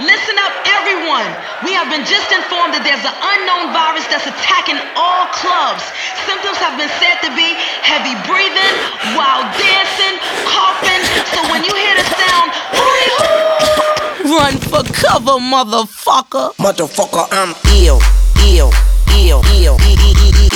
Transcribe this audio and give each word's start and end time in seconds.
Listen 0.00 0.40
up, 0.40 0.54
everyone. 0.80 1.28
We 1.68 1.76
have 1.76 1.92
been 1.92 2.08
just 2.08 2.32
informed 2.32 2.72
that 2.72 2.80
there's 2.80 3.04
an 3.04 3.12
unknown 3.12 3.76
virus 3.76 4.08
that's 4.08 4.24
attacking 4.24 4.80
all 4.96 5.28
clubs. 5.36 5.84
Symptoms 6.24 6.56
have 6.64 6.80
been 6.80 6.88
said 6.96 7.20
to 7.20 7.30
be 7.36 7.52
heavy 7.84 8.16
breathing, 8.24 8.72
wild 9.12 9.44
dancing, 9.60 10.16
coughing. 10.48 11.02
So 11.36 11.44
when 11.52 11.60
you 11.60 11.76
hear 11.76 11.92
the 11.92 12.08
sound, 12.08 12.48
hooty 12.72 13.08
hoo! 13.20 14.32
Run 14.32 14.56
for 14.64 14.80
cover, 14.96 15.36
motherfucker. 15.36 16.56
Motherfucker, 16.56 17.28
I'm 17.28 17.52
ill, 17.76 18.00
ill, 18.48 18.72
ill, 19.12 19.44
ill, 19.60 19.76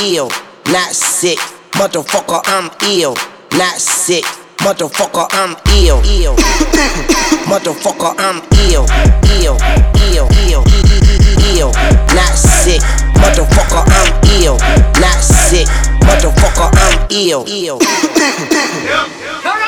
ill, 0.00 0.29
not 0.73 0.96
sick. 0.96 1.37
Motherfucker, 1.77 2.41
I'm 2.48 2.73
ill, 2.89 3.12
not 3.53 3.77
sick. 3.77 4.25
Motherfucker, 4.59 5.27
I'm 5.30 5.57
ill, 5.82 6.00
ill. 6.04 6.36
Motherfucker, 7.46 8.14
I'm 8.18 8.43
ill, 8.71 8.86
ill, 9.40 9.57
ill, 10.12 10.29
ill, 10.48 10.64
ill, 11.54 11.72
not 12.14 12.35
sick. 12.35 12.81
Motherfucker, 13.14 13.84
I'm 13.86 14.12
ill, 14.43 14.57
not 15.00 15.21
sick. 15.22 15.67
Motherfucker, 16.00 16.71
I'm 16.75 17.07
ill, 17.11 17.45
ill. 17.46 17.79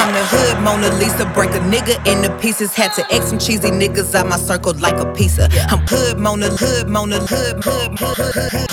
in 0.03 0.11
the 0.13 0.23
hood 0.25 0.61
Mona 0.63 0.89
Lisa, 0.97 1.25
break 1.33 1.51
a 1.51 1.59
nigga 1.59 1.95
into 2.07 2.35
pieces. 2.37 2.73
Had 2.73 2.93
to 2.93 3.05
X 3.13 3.27
some 3.27 3.39
cheesy 3.39 3.69
niggas 3.69 4.13
out 4.15 4.27
my 4.27 4.37
circle 4.37 4.73
like 4.75 4.97
a 4.97 5.11
pizza. 5.13 5.49
I'm 5.69 5.79
hood 5.87 6.19
Mona, 6.19 6.49
hood 6.49 6.87
Mona, 6.87 7.19
hood, 7.19 7.63
hood, 7.63 7.97
hood, 7.97 8.17
hood, 8.17 8.51
hood 8.51 8.72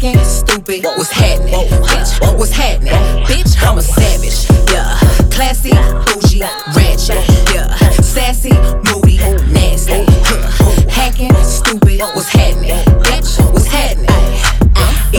Hacking, 0.00 0.24
stupid. 0.24 0.84
What's 0.96 1.10
happening? 1.10 1.52
Bitch, 1.52 2.38
what's 2.38 2.52
happening? 2.52 2.94
Bitch, 3.26 3.54
I'm 3.62 3.76
a 3.76 3.82
savage. 3.82 4.48
Yeah. 4.72 4.96
Classy, 5.30 5.72
bougie, 5.72 6.40
ratchet. 6.74 7.28
Yeah. 7.54 7.76
Sassy, 8.00 8.52
moody, 8.88 9.18
nasty. 9.52 10.06
Hacking, 10.88 11.34
stupid. 11.44 12.00
What's 12.00 12.30
happening? 12.30 12.82
Bitch, 13.02 13.52
what's 13.52 13.66
happening? 13.66 14.09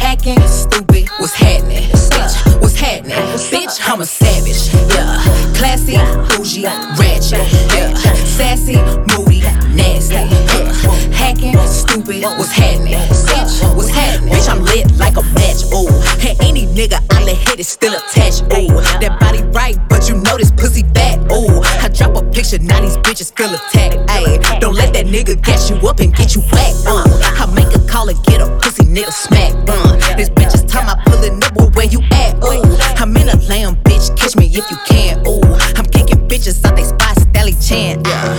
acting 0.00 0.40
stupid. 0.48 1.08
What's 1.18 1.34
happening? 1.34 1.97
Bitch, 2.10 2.60
what's 2.60 2.74
happening? 2.74 3.16
Bitch, 3.52 3.80
I'm 3.84 4.00
a 4.00 4.06
savage. 4.06 4.72
Yeah, 4.94 5.20
classy, 5.54 5.96
bougie, 6.32 6.64
ratchet. 6.96 7.44
Yeah, 7.74 7.94
sassy, 8.24 8.76
moody, 9.12 9.40
nasty. 9.74 10.14
Yeah, 10.14 10.72
hacking, 11.12 11.58
stupid. 11.66 12.22
What's 12.22 12.52
happening? 12.52 12.94
Bitch, 12.94 13.76
what's 13.76 13.90
happening? 13.90 14.34
Bitch, 14.34 14.48
I'm 14.48 14.64
lit 14.64 14.96
like 14.96 15.16
a 15.16 15.22
match. 15.34 15.64
Ooh, 15.74 15.88
and 16.26 16.40
any 16.42 16.66
nigga 16.66 17.04
I 17.10 17.24
let 17.24 17.36
hit 17.36 17.60
is 17.60 17.68
still 17.68 17.92
attached. 17.92 18.42
Ooh, 18.44 18.80
that 19.00 19.18
body 19.20 19.42
right, 19.52 19.76
but 19.88 20.08
you 20.08 20.16
know 20.16 20.36
this 20.36 20.50
pussy 20.50 20.82
fat. 20.94 21.18
Ooh, 21.32 21.60
I 21.84 21.88
drop 21.88 22.16
a 22.16 22.22
picture, 22.30 22.58
now 22.58 22.80
these 22.80 22.96
bitches 22.98 23.36
feel 23.36 23.52
attacked. 23.52 23.96
Ayy, 24.08 24.60
don't 24.60 24.74
let 24.74 24.94
that 24.94 25.06
nigga 25.06 25.40
gas 25.42 25.68
you 25.68 25.76
up 25.88 26.00
and 26.00 26.14
get 26.14 26.34
you 26.34 26.40
whacked. 26.52 26.86
Uh, 26.86 27.04
I 27.36 27.46
make 27.54 27.74
a 27.74 27.80
call 27.86 28.08
and 28.08 28.22
get 28.24 28.40
a 28.40 28.46
pussy 28.58 28.84
nigga 28.84 29.12
smack. 29.12 29.52
Uh, 29.68 30.16
this 30.16 30.30
bitch 30.30 30.54
is 30.54 30.64
time 30.64 30.88
I 30.88 30.94
pull 31.04 31.18
pullin' 31.18 31.42
up 31.42 31.76
where 31.76 31.86
you 31.86 31.97
at. 32.12 32.36
Ooh, 32.44 32.76
I'm 32.96 33.16
in 33.16 33.28
a 33.28 33.36
lamb, 33.48 33.76
bitch. 33.84 34.16
Catch 34.16 34.36
me 34.36 34.46
if 34.46 34.70
you 34.70 34.76
can. 34.86 35.26
Ooh, 35.26 35.42
I'm 35.76 35.86
kicking 35.86 36.28
bitches 36.28 36.64
out 36.64 36.76
they 36.76 36.84
spot, 36.84 37.16
Stally 37.16 37.54
Chan. 37.66 38.02
Yeah. 38.04 38.34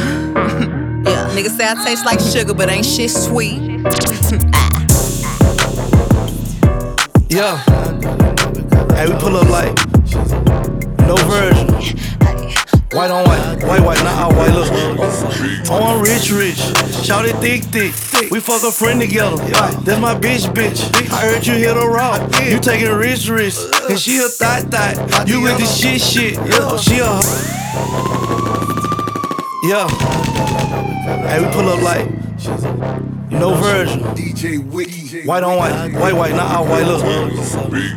yeah. 1.10 1.30
Niggas 1.36 1.58
say 1.58 1.70
I 1.70 1.76
taste 1.86 2.06
like 2.06 2.20
sugar, 2.20 2.54
but 2.54 2.70
ain't 2.70 2.86
shit 2.86 3.12
sweet. 3.12 3.60
ah. 4.54 4.86
Yeah. 7.30 7.58
Hey, 8.96 9.08
we 9.08 9.14
pull 9.20 9.38
up 9.38 9.50
like 9.50 9.76
no 11.08 11.16
version. 11.28 12.19
White 12.92 13.12
on 13.12 13.24
white, 13.26 13.64
white, 13.66 13.82
white, 13.82 14.04
not 14.04 14.18
all 14.18 14.36
white, 14.36 14.52
look. 14.52 14.72
On 15.70 16.02
rich, 16.02 16.32
rich, 16.32 16.58
shout 17.06 17.24
it 17.24 17.36
thick, 17.36 17.64
thick. 17.64 18.32
We 18.32 18.40
fuck 18.40 18.64
a 18.64 18.72
friend 18.72 19.00
together. 19.00 19.38
That's 19.38 20.02
my 20.02 20.16
bitch, 20.16 20.52
bitch. 20.56 20.90
I 21.12 21.22
heard 21.22 21.46
you 21.46 21.54
hit 21.54 21.78
a 21.78 21.88
rock. 21.88 22.20
You 22.44 22.60
taking 22.60 22.92
rich, 22.92 23.30
rich. 23.30 23.56
And 23.88 24.00
she 24.00 24.18
a 24.18 24.28
thot, 24.28 24.64
thot. 24.72 25.28
You 25.28 25.40
with 25.40 25.60
the 25.60 25.66
shit, 25.66 26.02
shit. 26.02 26.40
Oh, 26.54 26.78
she 26.78 26.98
a. 26.98 27.22
Yeah. 29.70 29.88
Hey, 31.28 31.46
we 31.46 31.52
pull 31.54 31.70
up 31.70 31.84
like. 31.84 32.10
No 33.30 33.54
version. 33.54 34.02
DJ 34.16 34.58
Wiki. 34.68 35.09
White 35.10 35.44
on 35.44 35.58
white. 35.58 35.92
White, 35.94 36.14
white, 36.14 36.36
not 36.36 36.56
all 36.56 36.66
white. 36.66 36.86
Look. 36.86 37.04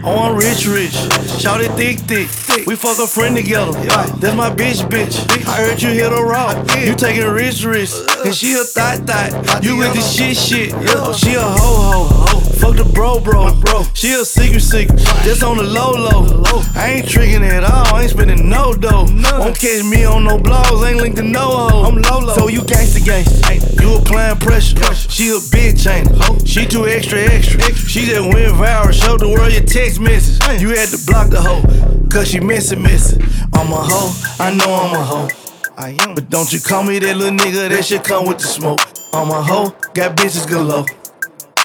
On 0.02 0.34
rich, 0.34 0.66
rich. 0.66 0.94
Shout 1.38 1.60
it 1.60 1.70
thick, 1.72 1.98
thick. 1.98 2.66
We 2.66 2.74
fuck 2.74 2.98
a 2.98 3.06
friend 3.06 3.36
together. 3.36 3.72
That's 4.16 4.34
my 4.34 4.48
bitch, 4.48 4.80
bitch. 4.88 5.28
I 5.46 5.56
heard 5.56 5.82
you 5.82 5.90
hit 5.90 6.10
a 6.10 6.22
rock. 6.22 6.56
You 6.78 6.94
taking 6.94 7.26
rich, 7.26 7.64
rich. 7.64 7.90
Uh. 7.92 8.22
And 8.24 8.34
she 8.34 8.54
a 8.54 8.64
thot, 8.64 9.00
thot. 9.00 9.62
You 9.62 9.76
with 9.76 9.92
the 9.92 10.00
shit, 10.00 10.36
shit. 10.36 10.72
Oh, 10.72 11.12
she 11.12 11.34
a 11.34 11.42
ho, 11.42 12.08
ho. 12.08 12.40
Fuck 12.62 12.76
the 12.76 12.84
bro, 12.84 13.20
bro, 13.20 13.52
bro. 13.56 13.82
She 13.92 14.12
a 14.12 14.24
secret, 14.24 14.60
secret. 14.60 14.98
Just 15.24 15.42
on 15.42 15.56
the 15.56 15.64
low, 15.64 15.90
low. 15.90 16.62
I 16.74 16.92
ain't 16.92 17.08
tricking 17.08 17.44
at 17.44 17.64
all. 17.64 17.94
I 17.94 18.02
ain't 18.02 18.10
spending 18.10 18.48
no 18.48 18.72
dough. 18.72 19.06
Won't 19.38 19.58
catch 19.58 19.84
me 19.84 20.04
on 20.04 20.24
no 20.24 20.38
blogs. 20.38 20.88
Ain't 20.88 20.98
linked 20.98 21.16
to 21.16 21.24
no 21.24 21.40
hoe. 21.40 21.84
I'm 21.84 22.00
low, 22.00 22.20
low. 22.20 22.34
So 22.34 22.48
you 22.48 22.60
gangsta, 22.60 23.00
gangsta. 23.00 23.80
You 23.82 23.96
applying 23.96 24.38
pressure. 24.38 24.76
She 24.94 25.30
a 25.30 25.40
bitch, 25.50 25.90
ain't? 25.90 26.48
She 26.48 26.64
too 26.64 26.86
extra, 26.86 27.01
extra. 27.02 27.20
extra. 27.20 27.88
She 27.88 28.06
just 28.06 28.22
went 28.22 28.52
viral, 28.54 28.92
showed 28.92 29.20
the 29.20 29.28
world 29.28 29.52
your 29.52 29.62
text 29.62 30.00
message. 30.00 30.60
You 30.60 30.70
had 30.70 30.88
to 30.88 30.98
block 31.06 31.30
the 31.30 31.40
hoe, 31.40 31.62
cause 32.08 32.28
she 32.28 32.40
missing, 32.40 32.82
missing. 32.82 33.22
I'm 33.54 33.72
a 33.72 33.82
hoe, 33.82 34.12
I 34.38 34.54
know 34.54 34.72
I'm 34.74 34.94
a 34.94 35.04
hoe. 35.04 35.28
I 35.76 35.96
am. 36.00 36.14
But 36.14 36.30
don't 36.30 36.52
you 36.52 36.60
call 36.60 36.84
me 36.84 36.98
that 37.00 37.16
little 37.16 37.36
nigga, 37.36 37.68
that 37.68 37.84
shit 37.84 38.04
come 38.04 38.26
with 38.26 38.38
the 38.38 38.46
smoke. 38.46 38.80
I'm 39.12 39.30
a 39.30 39.42
hoe, 39.42 39.70
got 39.94 40.16
bitches 40.16 40.48
galore. 40.48 40.86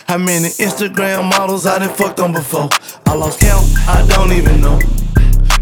How 0.07 0.17
many 0.17 0.47
Instagram 0.47 1.29
models 1.29 1.65
I 1.65 1.79
done 1.79 1.93
fucked 1.93 2.19
on 2.19 2.33
before? 2.33 2.69
I 3.05 3.13
lost 3.13 3.39
count, 3.39 3.65
I 3.87 4.05
don't 4.07 4.31
even 4.31 4.61
know. 4.61 4.79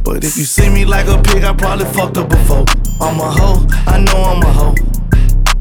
But 0.04 0.24
if 0.24 0.38
you 0.38 0.46
see 0.46 0.70
me 0.70 0.86
like 0.86 1.08
a 1.08 1.22
pig, 1.22 1.44
I 1.44 1.54
probably 1.54 1.86
fucked 1.86 2.18
up 2.18 2.30
before. 2.30 2.66
I'm 3.02 3.20
a 3.20 3.30
hoe, 3.30 3.66
I 3.88 4.00
know 4.00 4.24
I'm 4.24 4.42
a 4.42 4.54
hoe. 4.54 4.76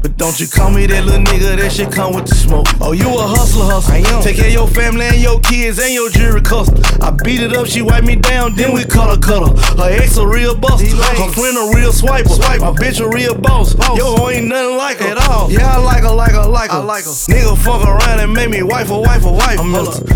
But 0.05 0.17
don't 0.17 0.39
you 0.39 0.45
call 0.45 0.69
me 0.69 0.85
that 0.85 1.03
little 1.03 1.25
nigga, 1.25 1.57
that 1.57 1.71
shit 1.71 1.91
come 1.91 2.13
with 2.13 2.27
the 2.27 2.35
smoke. 2.35 2.67
Oh, 2.79 2.91
you 2.91 3.09
a 3.09 3.25
hustler, 3.25 3.65
hustler. 3.65 3.95
I 3.95 4.05
am. 4.05 4.21
Take 4.21 4.37
care 4.37 4.45
of 4.45 4.53
your 4.53 4.67
family 4.67 5.01
and 5.09 5.17
your 5.17 5.39
kids 5.39 5.79
and 5.79 5.91
your 5.91 6.11
jewelry 6.11 6.45
custom. 6.45 6.77
I 7.01 7.09
beat 7.09 7.41
it 7.41 7.57
up, 7.57 7.65
she 7.65 7.81
wipe 7.81 8.03
me 8.03 8.15
down, 8.15 8.53
then 8.53 8.71
we 8.71 8.85
cut 8.85 9.09
her, 9.09 9.17
cut 9.17 9.41
her. 9.41 9.57
Ex 9.97 10.17
a 10.17 10.27
real 10.27 10.53
buster, 10.53 10.85
her 10.85 11.31
friend 11.33 11.57
a 11.57 11.73
real 11.73 11.89
swiper. 11.89 12.29
Swipe. 12.29 12.61
My 12.61 12.69
bitch 12.69 13.01
a 13.01 13.09
real 13.09 13.33
boss. 13.33 13.73
boss. 13.73 13.97
Yo, 13.97 14.29
ain't 14.29 14.45
nothing 14.45 14.77
like 14.77 14.99
her. 14.99 15.07
At 15.09 15.27
all. 15.27 15.49
Yeah, 15.49 15.73
I 15.73 15.81
like 15.81 16.03
her, 16.03 16.13
like 16.13 16.33
her, 16.33 16.45
like 16.45 16.69
her. 16.69 16.77
I 16.77 16.83
like 16.83 17.05
her. 17.05 17.09
Nigga 17.09 17.57
fuck 17.57 17.81
around 17.81 18.19
and 18.19 18.31
make 18.31 18.51
me 18.51 18.61
wife 18.61 18.91
a 18.91 18.99
wife 18.99 19.25
a 19.25 19.31
wife. 19.31 19.57
I'm 19.57 19.73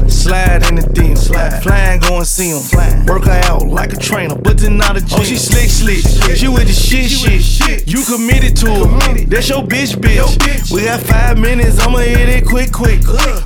slide 0.07 0.69
in 0.69 0.75
the 0.75 0.85
DM, 0.85 1.17
slide. 1.17 1.63
Flying, 1.63 1.99
go 1.99 2.17
and 2.17 2.27
see 2.27 2.51
him. 2.51 2.61
Flying. 2.61 3.07
Work 3.07 3.23
her 3.25 3.41
out 3.45 3.65
like 3.65 3.93
a 3.93 3.97
trainer, 3.97 4.35
but 4.35 4.59
then 4.59 4.77
not 4.77 4.97
a 4.97 5.01
G. 5.01 5.15
Oh, 5.17 5.23
she 5.23 5.35
slick, 5.35 5.69
slick. 5.69 6.37
She 6.37 6.47
with 6.47 6.67
the 6.67 6.73
shit, 6.73 7.09
shit. 7.09 7.87
You 7.87 8.03
committed 8.05 8.55
to 8.57 8.69
her. 8.69 9.25
That's 9.25 9.49
your 9.49 9.63
bitch 9.63 9.78
bitch, 9.87 10.35
bitch. 10.37 10.71
We 10.73 10.85
got 10.85 10.99
five 11.01 11.37
minutes, 11.37 11.79
I'ma 11.79 11.99
hit 11.99 12.29
it 12.29 12.45
quick, 12.45 12.71
quick. 12.71 12.99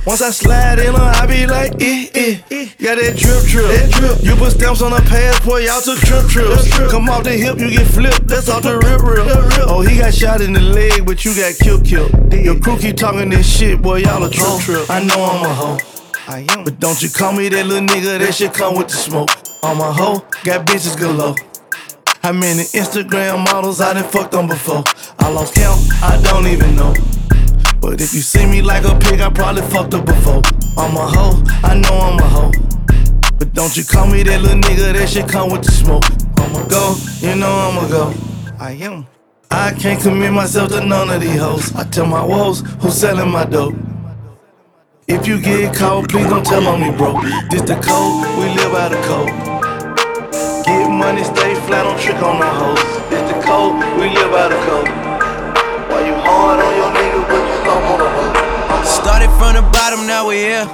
Once 0.06 0.22
I 0.22 0.30
slide 0.30 0.78
in 0.78 0.94
her, 0.94 1.12
I 1.14 1.26
be 1.26 1.46
like, 1.46 1.72
eh, 1.80 2.08
eh. 2.14 2.68
Got 2.82 2.98
that 2.98 3.16
drip, 3.16 3.44
drip. 3.44 3.66
That 3.66 3.90
drip. 3.92 4.22
You 4.22 4.36
put 4.36 4.52
stamps 4.52 4.82
on 4.82 4.90
the 4.90 5.00
passport, 5.00 5.62
y'all 5.62 5.80
took 5.80 5.98
trip, 6.00 6.26
trips. 6.28 6.90
Come 6.90 7.08
off 7.08 7.24
the 7.24 7.32
hip, 7.32 7.58
you 7.58 7.70
get 7.70 7.86
flipped. 7.86 8.26
That's 8.26 8.48
off 8.48 8.62
the 8.62 8.76
rip, 8.78 9.02
rip. 9.02 9.26
Oh, 9.68 9.82
he 9.82 9.98
got 9.98 10.12
shot 10.12 10.40
in 10.40 10.52
the 10.52 10.60
leg, 10.60 11.06
but 11.06 11.24
you 11.24 11.34
got 11.34 11.54
killed, 11.58 11.84
killed. 11.84 12.10
Your 12.32 12.58
crew 12.58 12.78
keep 12.78 12.96
talking 12.96 13.30
this 13.30 13.46
shit, 13.46 13.80
boy, 13.80 13.98
y'all 13.98 14.22
a 14.24 14.30
trip, 14.30 14.60
trip. 14.60 14.90
I 14.90 15.02
know 15.04 15.22
I'm 15.22 15.44
a 15.44 15.54
hoe. 15.54 15.78
I 16.26 16.46
am. 16.50 16.64
But 16.64 16.80
don't 16.80 17.00
you 17.02 17.10
call 17.10 17.32
me 17.32 17.48
that 17.48 17.66
little 17.66 17.86
nigga, 17.86 18.18
that 18.18 18.34
shit 18.34 18.54
come 18.54 18.76
with 18.76 18.88
the 18.88 18.96
smoke. 18.96 19.30
I'm 19.62 19.80
a 19.80 19.92
hoe, 19.92 20.24
got 20.42 20.66
bitches 20.66 20.98
galore. 20.98 21.34
How 22.24 22.32
many 22.32 22.62
Instagram 22.72 23.44
models 23.52 23.82
I 23.82 23.92
done 23.92 24.08
fucked 24.08 24.34
on 24.34 24.48
before? 24.48 24.82
I 25.18 25.28
lost 25.28 25.56
count, 25.56 25.78
I 26.02 26.18
don't 26.22 26.46
even 26.46 26.74
know. 26.74 26.94
But 27.82 28.00
if 28.00 28.14
you 28.14 28.22
see 28.22 28.46
me 28.46 28.62
like 28.62 28.84
a 28.86 28.98
pig, 28.98 29.20
I 29.20 29.28
probably 29.28 29.60
fucked 29.60 29.92
up 29.92 30.06
before. 30.06 30.40
I'm 30.78 30.96
a 30.96 31.06
hoe, 31.06 31.42
I 31.62 31.74
know 31.74 31.92
I'm 31.92 32.18
a 32.18 32.26
hoe. 32.26 32.52
But 33.38 33.52
don't 33.52 33.76
you 33.76 33.84
call 33.84 34.06
me 34.06 34.22
that 34.22 34.40
little 34.40 34.58
nigga, 34.58 34.94
that 34.94 35.06
shit 35.06 35.28
come 35.28 35.50
with 35.50 35.64
the 35.64 35.72
smoke. 35.72 36.04
I'ma 36.38 36.66
go, 36.66 36.96
you 37.20 37.36
know 37.36 37.52
I'ma 37.52 37.88
go. 37.88 38.14
I 38.58 38.70
am. 38.70 39.06
I 39.50 39.74
can't 39.74 40.00
commit 40.00 40.32
myself 40.32 40.70
to 40.70 40.80
none 40.82 41.10
of 41.10 41.20
these 41.20 41.38
hoes. 41.38 41.74
I 41.74 41.84
tell 41.84 42.06
my 42.06 42.24
woes 42.24 42.60
who's 42.80 42.94
selling 42.94 43.30
my 43.30 43.44
dope. 43.44 43.74
If 45.06 45.26
you 45.26 45.38
get 45.42 45.76
caught, 45.76 46.08
please 46.08 46.26
don't 46.26 46.46
tell 46.46 46.66
on 46.68 46.80
me, 46.80 46.90
bro. 46.96 47.20
This 47.50 47.60
the 47.68 47.76
code, 47.84 48.38
we 48.38 48.48
live 48.56 48.72
by 48.72 48.88
the 48.88 49.02
code. 49.02 49.54
Get 50.64 50.88
money, 50.88 51.22
stay 51.22 51.53
flat, 51.66 51.82
don't 51.84 51.98
trick 51.98 52.20
on 52.20 52.38
the 52.40 52.46
hoes. 52.46 52.78
It's 53.08 53.24
the 53.32 53.36
code, 53.40 53.80
we 53.96 54.12
live 54.12 54.30
by 54.30 54.48
the 54.48 54.58
code. 54.68 54.88
Why 55.88 56.00
you 56.04 56.16
hard 56.20 56.60
on 56.60 56.72
your 56.76 56.90
nigga, 56.92 57.20
but 57.28 57.40
you 57.40 57.58
the 57.64 57.74
hoe? 57.84 58.84
Started 58.84 59.32
from 59.40 59.56
the 59.56 59.64
bottom, 59.72 60.06
now 60.06 60.28
we 60.28 60.36
here. 60.36 60.66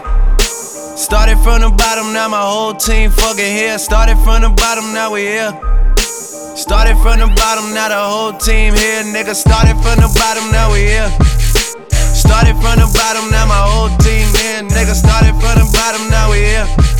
Started 0.97 1.39
from 1.41 1.63
the 1.63 1.71
bottom, 1.71 2.13
now 2.13 2.29
my 2.29 2.43
whole 2.43 2.75
team 2.75 3.11
fucking 3.11 3.53
here. 3.57 3.79
Started 3.79 4.19
from 4.25 4.43
the 4.43 4.51
bottom, 4.51 4.93
now 4.93 5.13
we 5.13 5.23
here. 5.23 5.53
Started 5.97 6.99
from 7.01 7.19
the 7.23 7.31
bottom, 7.39 7.73
now 7.73 7.89
the 7.89 7.97
whole 7.97 8.33
team 8.35 8.75
here. 8.75 9.03
Nigga, 9.05 9.35
started 9.35 9.79
from 9.81 9.97
the 10.03 10.11
bottom, 10.19 10.51
now 10.53 10.73
we 10.73 10.91
here. 10.91 11.11
Started 12.13 12.55
from 12.61 12.77
the 12.83 12.89
bottom, 12.93 13.31
now 13.31 13.47
my 13.47 13.63
whole 13.65 13.91
team 14.03 14.27
here. 14.37 14.63
Nigga, 14.67 14.95
started 14.95 15.35
from 15.41 15.55
the 15.57 15.67
bottom, 15.73 16.11
now 16.11 16.31
we 16.31 16.45
here. 16.45 17.00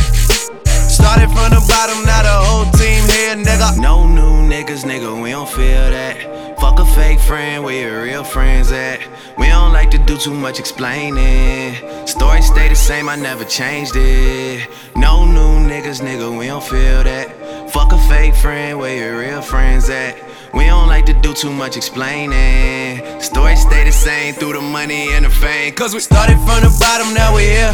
Started 1.01 1.29
from 1.33 1.49
the 1.49 1.65
bottom, 1.67 2.05
now 2.05 2.21
the 2.21 2.37
whole 2.45 2.65
team 2.73 3.01
here, 3.09 3.35
nigga. 3.35 3.75
No 3.79 4.07
new 4.07 4.47
niggas, 4.47 4.83
nigga, 4.83 5.19
we 5.21 5.31
don't 5.31 5.49
feel 5.49 5.89
that. 5.89 6.59
Fuck 6.59 6.77
a 6.79 6.85
fake 6.85 7.19
friend, 7.19 7.63
where 7.63 7.89
your 7.89 8.03
real 8.03 8.23
friends 8.23 8.71
at? 8.71 8.99
We 9.35 9.47
don't 9.47 9.73
like 9.73 9.89
to 9.91 9.97
do 9.97 10.15
too 10.15 10.33
much 10.33 10.59
explaining. 10.59 11.75
Story 12.05 12.43
stay 12.43 12.69
the 12.69 12.75
same, 12.75 13.09
I 13.09 13.15
never 13.15 13.43
changed 13.43 13.95
it. 13.95 14.69
No 14.95 15.25
new 15.25 15.67
niggas, 15.67 16.01
nigga, 16.01 16.37
we 16.37 16.45
don't 16.45 16.63
feel 16.63 17.03
that. 17.03 17.71
Fuck 17.71 17.93
a 17.93 17.97
fake 18.07 18.35
friend, 18.35 18.77
where 18.77 18.95
your 18.95 19.19
real 19.19 19.41
friends 19.41 19.89
at? 19.89 20.15
We 20.53 20.65
don't 20.65 20.87
like 20.87 21.07
to 21.07 21.13
do 21.13 21.33
too 21.33 21.51
much 21.51 21.77
explaining. 21.77 23.19
Story 23.19 23.55
stay 23.55 23.85
the 23.85 23.91
same 23.91 24.35
through 24.35 24.53
the 24.53 24.61
money 24.61 25.11
and 25.13 25.25
the 25.25 25.31
fame. 25.31 25.73
Cause 25.73 25.95
we 25.95 25.99
started 25.99 26.37
from 26.45 26.61
the 26.61 26.77
bottom, 26.79 27.11
now 27.15 27.35
we 27.35 27.43
here. 27.43 27.73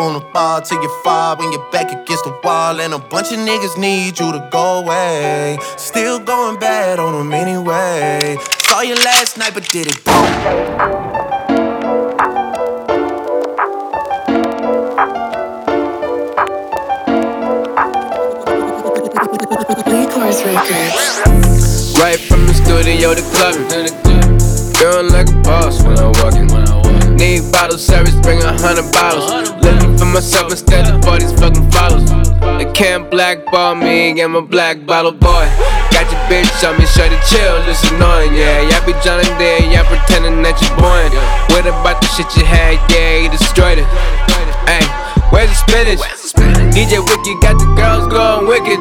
Wanna 0.00 0.20
fall 0.32 0.62
till 0.62 0.82
you 0.82 0.88
fall 1.04 1.36
when 1.36 1.52
you're 1.52 1.70
back 1.70 1.92
against 1.92 2.24
the 2.24 2.32
wall, 2.42 2.80
and 2.80 2.94
a 2.94 2.98
bunch 2.98 3.32
of 3.32 3.38
niggas 3.38 3.76
need 3.76 4.18
you 4.18 4.32
to 4.32 4.48
go 4.50 4.78
away. 4.78 5.58
Still 5.76 6.18
going 6.18 6.58
bad 6.58 6.98
on 6.98 7.12
them 7.12 7.34
anyway. 7.34 8.38
Saw 8.62 8.80
you 8.80 8.94
last 8.94 9.36
night, 9.36 9.52
but 9.52 9.68
did 9.68 9.88
it 9.88 10.06
wrong. 10.06 10.24
Right 22.00 22.20
from 22.20 22.46
the 22.46 22.54
studio 22.54 23.14
to 23.14 23.22
club, 23.36 23.54
feeling 24.78 25.12
like 25.12 25.28
a 25.28 25.32
boss 25.42 25.82
when 25.82 25.98
I 25.98 26.06
walk 26.22 26.34
in. 26.36 26.69
Need 27.20 27.52
bottle 27.52 27.76
service, 27.76 28.16
bring 28.24 28.40
a 28.40 28.56
hundred 28.64 28.88
bottles. 28.96 29.28
Living 29.60 29.92
for 29.98 30.06
myself 30.06 30.50
instead 30.50 30.88
of 30.88 31.04
all 31.04 31.18
these 31.20 31.36
fucking 31.36 31.70
follows. 31.70 32.08
They 32.56 32.64
can't 32.72 33.10
blackball 33.10 33.74
me, 33.74 34.16
I'm 34.22 34.34
a 34.36 34.40
black 34.40 34.86
bottle 34.86 35.12
boy. 35.12 35.44
Got 35.92 36.08
your 36.08 36.20
bitch 36.32 36.48
on 36.64 36.80
me, 36.80 36.86
shut 36.86 37.12
it 37.12 37.20
chill, 37.28 37.60
it's 37.68 37.84
annoying, 37.92 38.32
yeah. 38.32 38.64
Y'all 38.72 38.80
be 38.86 38.96
and 38.96 39.36
there, 39.36 39.60
y'all 39.68 39.84
pretending 39.84 40.40
that 40.48 40.56
you're 40.64 40.72
born. 40.80 41.12
What 41.52 41.68
about 41.68 42.00
the 42.00 42.08
shit 42.08 42.24
you 42.40 42.44
had, 42.48 42.80
yeah, 42.88 43.20
you 43.20 43.28
destroyed 43.28 43.76
it. 43.76 43.88
Hey, 44.64 44.80
where's 45.28 45.50
the 45.50 45.60
spinach? 45.60 46.00
DJ 46.72 47.04
Wiki 47.04 47.36
got 47.44 47.60
the 47.60 47.68
girls 47.76 48.08
going 48.08 48.48
wicked. 48.48 48.80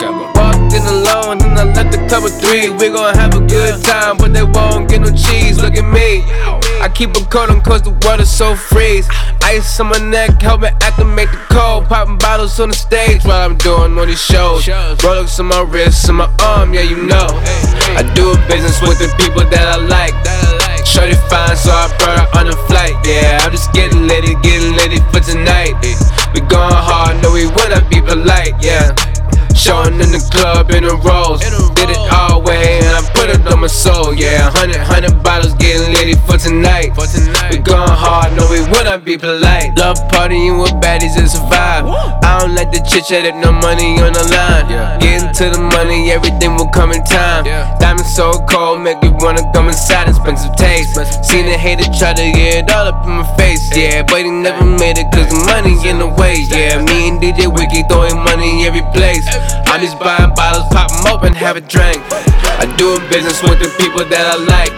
In 0.69 0.85
alone, 0.85 1.41
and 1.41 1.57
I 1.57 1.63
left 1.73 1.95
a 1.95 2.07
couple 2.07 2.29
three. 2.29 2.69
We 2.69 2.89
gon' 2.89 3.15
have 3.15 3.33
a 3.33 3.41
good 3.41 3.83
time, 3.83 4.17
but 4.17 4.33
they 4.33 4.43
won't 4.43 4.89
get 4.89 5.01
no 5.01 5.09
cheese. 5.09 5.59
Look 5.61 5.75
at 5.75 5.85
me. 5.85 6.23
I 6.79 6.89
keep 6.93 7.15
a 7.17 7.25
coat 7.25 7.49
on 7.49 7.61
cause 7.61 7.81
the 7.81 7.91
water 8.05 8.25
so 8.25 8.55
freeze. 8.55 9.07
Ice 9.43 9.79
on 9.79 9.87
my 9.87 9.97
neck, 9.97 10.41
help 10.41 10.61
me 10.61 10.69
acclimate 10.81 11.31
the 11.31 11.37
cold. 11.49 11.87
Popping 11.89 12.17
bottles 12.17 12.59
on 12.59 12.69
the 12.69 12.75
stage 12.75 13.23
while 13.25 13.49
I'm 13.49 13.57
doing 13.57 13.97
all 13.97 14.05
these 14.05 14.21
shows. 14.21 14.65
Rolex 14.65 15.39
on 15.39 15.47
my 15.47 15.61
wrist, 15.61 16.07
on 16.07 16.15
my 16.15 16.29
arm, 16.41 16.73
yeah, 16.73 16.81
you 16.81 17.01
know. 17.03 17.27
I 17.97 18.03
do 18.15 18.31
a 18.31 18.37
business 18.47 18.79
with 18.81 18.99
the 18.99 19.09
people 19.17 19.43
that 19.49 19.65
I 19.67 19.77
like. 19.81 20.13
Shorty 20.85 21.15
fine, 21.29 21.57
so 21.57 21.71
I 21.71 21.89
brought 21.97 22.19
her 22.19 22.39
on 22.39 22.47
a 22.47 22.57
flight. 22.67 22.95
Yeah, 23.05 23.39
I'm 23.41 23.51
just 23.51 23.73
getting 23.73 24.07
litty, 24.07 24.35
getting 24.45 24.73
litty 24.73 25.01
for 25.11 25.19
tonight. 25.19 25.73
We 26.33 26.41
going 26.41 26.73
hard, 26.73 27.21
no, 27.23 27.33
we 27.33 27.47
wanna 27.47 27.81
be 27.89 28.01
polite, 28.01 28.53
yeah. 28.61 28.93
Showing 29.59 29.99
in 29.99 30.15
the 30.15 30.23
club 30.31 30.71
in 30.71 30.87
a 30.87 30.95
rose. 31.03 31.43
Did 31.75 31.91
it 31.91 31.99
all 32.15 32.41
way 32.41 32.79
and 32.79 32.95
I 32.95 33.03
put 33.11 33.27
it 33.27 33.43
on 33.51 33.59
my 33.59 33.67
soul, 33.67 34.15
yeah. 34.15 34.49
Hundred, 34.55 34.79
hundred 34.79 35.21
bottles 35.21 35.53
getting 35.55 35.91
litty 35.91 36.15
for 36.23 36.39
tonight. 36.39 36.95
We 37.51 37.59
going 37.59 37.91
hard, 37.91 38.31
no, 38.39 38.47
we 38.47 38.63
wanna 38.71 38.97
be 38.97 39.17
polite. 39.17 39.75
Love 39.75 39.99
partying 40.07 40.61
with 40.63 40.71
baddies, 40.79 41.19
it's 41.19 41.35
a 41.35 41.43
vibe. 41.51 41.91
I 42.23 42.39
don't 42.39 42.55
like 42.55 42.71
the 42.71 42.79
chit 42.87 43.11
chat 43.11 43.27
if 43.27 43.35
no 43.35 43.51
money 43.51 43.99
on 43.99 44.15
the 44.15 44.23
line. 44.31 44.71
Getting 45.03 45.27
to 45.27 45.51
the 45.51 45.61
money, 45.75 46.11
everything 46.11 46.55
will 46.55 46.71
come 46.71 46.95
in 46.95 47.03
time. 47.03 47.43
Diamonds 47.83 48.15
so 48.15 48.31
cold, 48.47 48.79
make 48.79 49.03
you 49.03 49.11
wanna 49.19 49.43
come 49.51 49.67
inside 49.67 50.07
and 50.07 50.15
spend 50.15 50.39
some 50.39 50.55
taste. 50.55 50.95
Seen 51.27 51.51
a 51.51 51.57
hater 51.59 51.83
try 51.99 52.15
to 52.15 52.25
get 52.31 52.63
it 52.63 52.71
all 52.71 52.87
up 52.87 53.03
in 53.03 53.11
my 53.11 53.27
face, 53.35 53.67
yeah. 53.75 54.03
But 54.07 54.23
he 54.23 54.31
never 54.31 54.63
made 54.63 54.97
it 54.97 55.11
cause 55.11 55.27
the 55.27 55.43
money 55.51 55.75
in 55.83 55.99
the 55.99 56.07
way, 56.07 56.47
yeah. 56.47 56.79
Me 56.79 57.11
and 57.11 57.19
DJ 57.19 57.51
Wiki 57.51 57.83
throwing 57.91 58.15
money 58.23 58.63
every 58.63 58.87
place. 58.95 59.27
I'm 59.67 59.81
just 59.81 59.99
buying 59.99 60.33
bottles, 60.35 60.65
pop 60.71 60.91
'em 60.91 61.07
open, 61.13 61.33
have 61.33 61.55
a 61.57 61.61
drink. 61.61 62.01
I 62.59 62.65
do 62.77 62.95
a 62.95 62.99
business 63.09 63.41
with 63.43 63.59
the 63.59 63.69
people 63.81 64.03
that 64.05 64.25
I 64.27 64.35
like. 64.35 64.73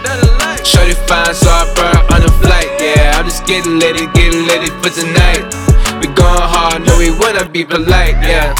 Shorty 0.64 0.94
fine, 1.08 1.34
so 1.34 1.50
I 1.50 1.66
her 1.76 2.14
on 2.14 2.20
the 2.22 2.32
flight, 2.40 2.70
yeah. 2.78 3.18
I'm 3.18 3.24
just 3.24 3.44
getting 3.46 3.78
litty, 3.78 4.06
getting 4.14 4.46
litty 4.46 4.70
for 4.80 4.90
tonight. 4.90 5.42
We 6.00 6.06
going 6.06 6.46
hard, 6.54 6.86
no, 6.86 6.96
we 6.98 7.10
wanna 7.10 7.48
be 7.48 7.64
polite, 7.64 8.16
yeah. 8.22 8.54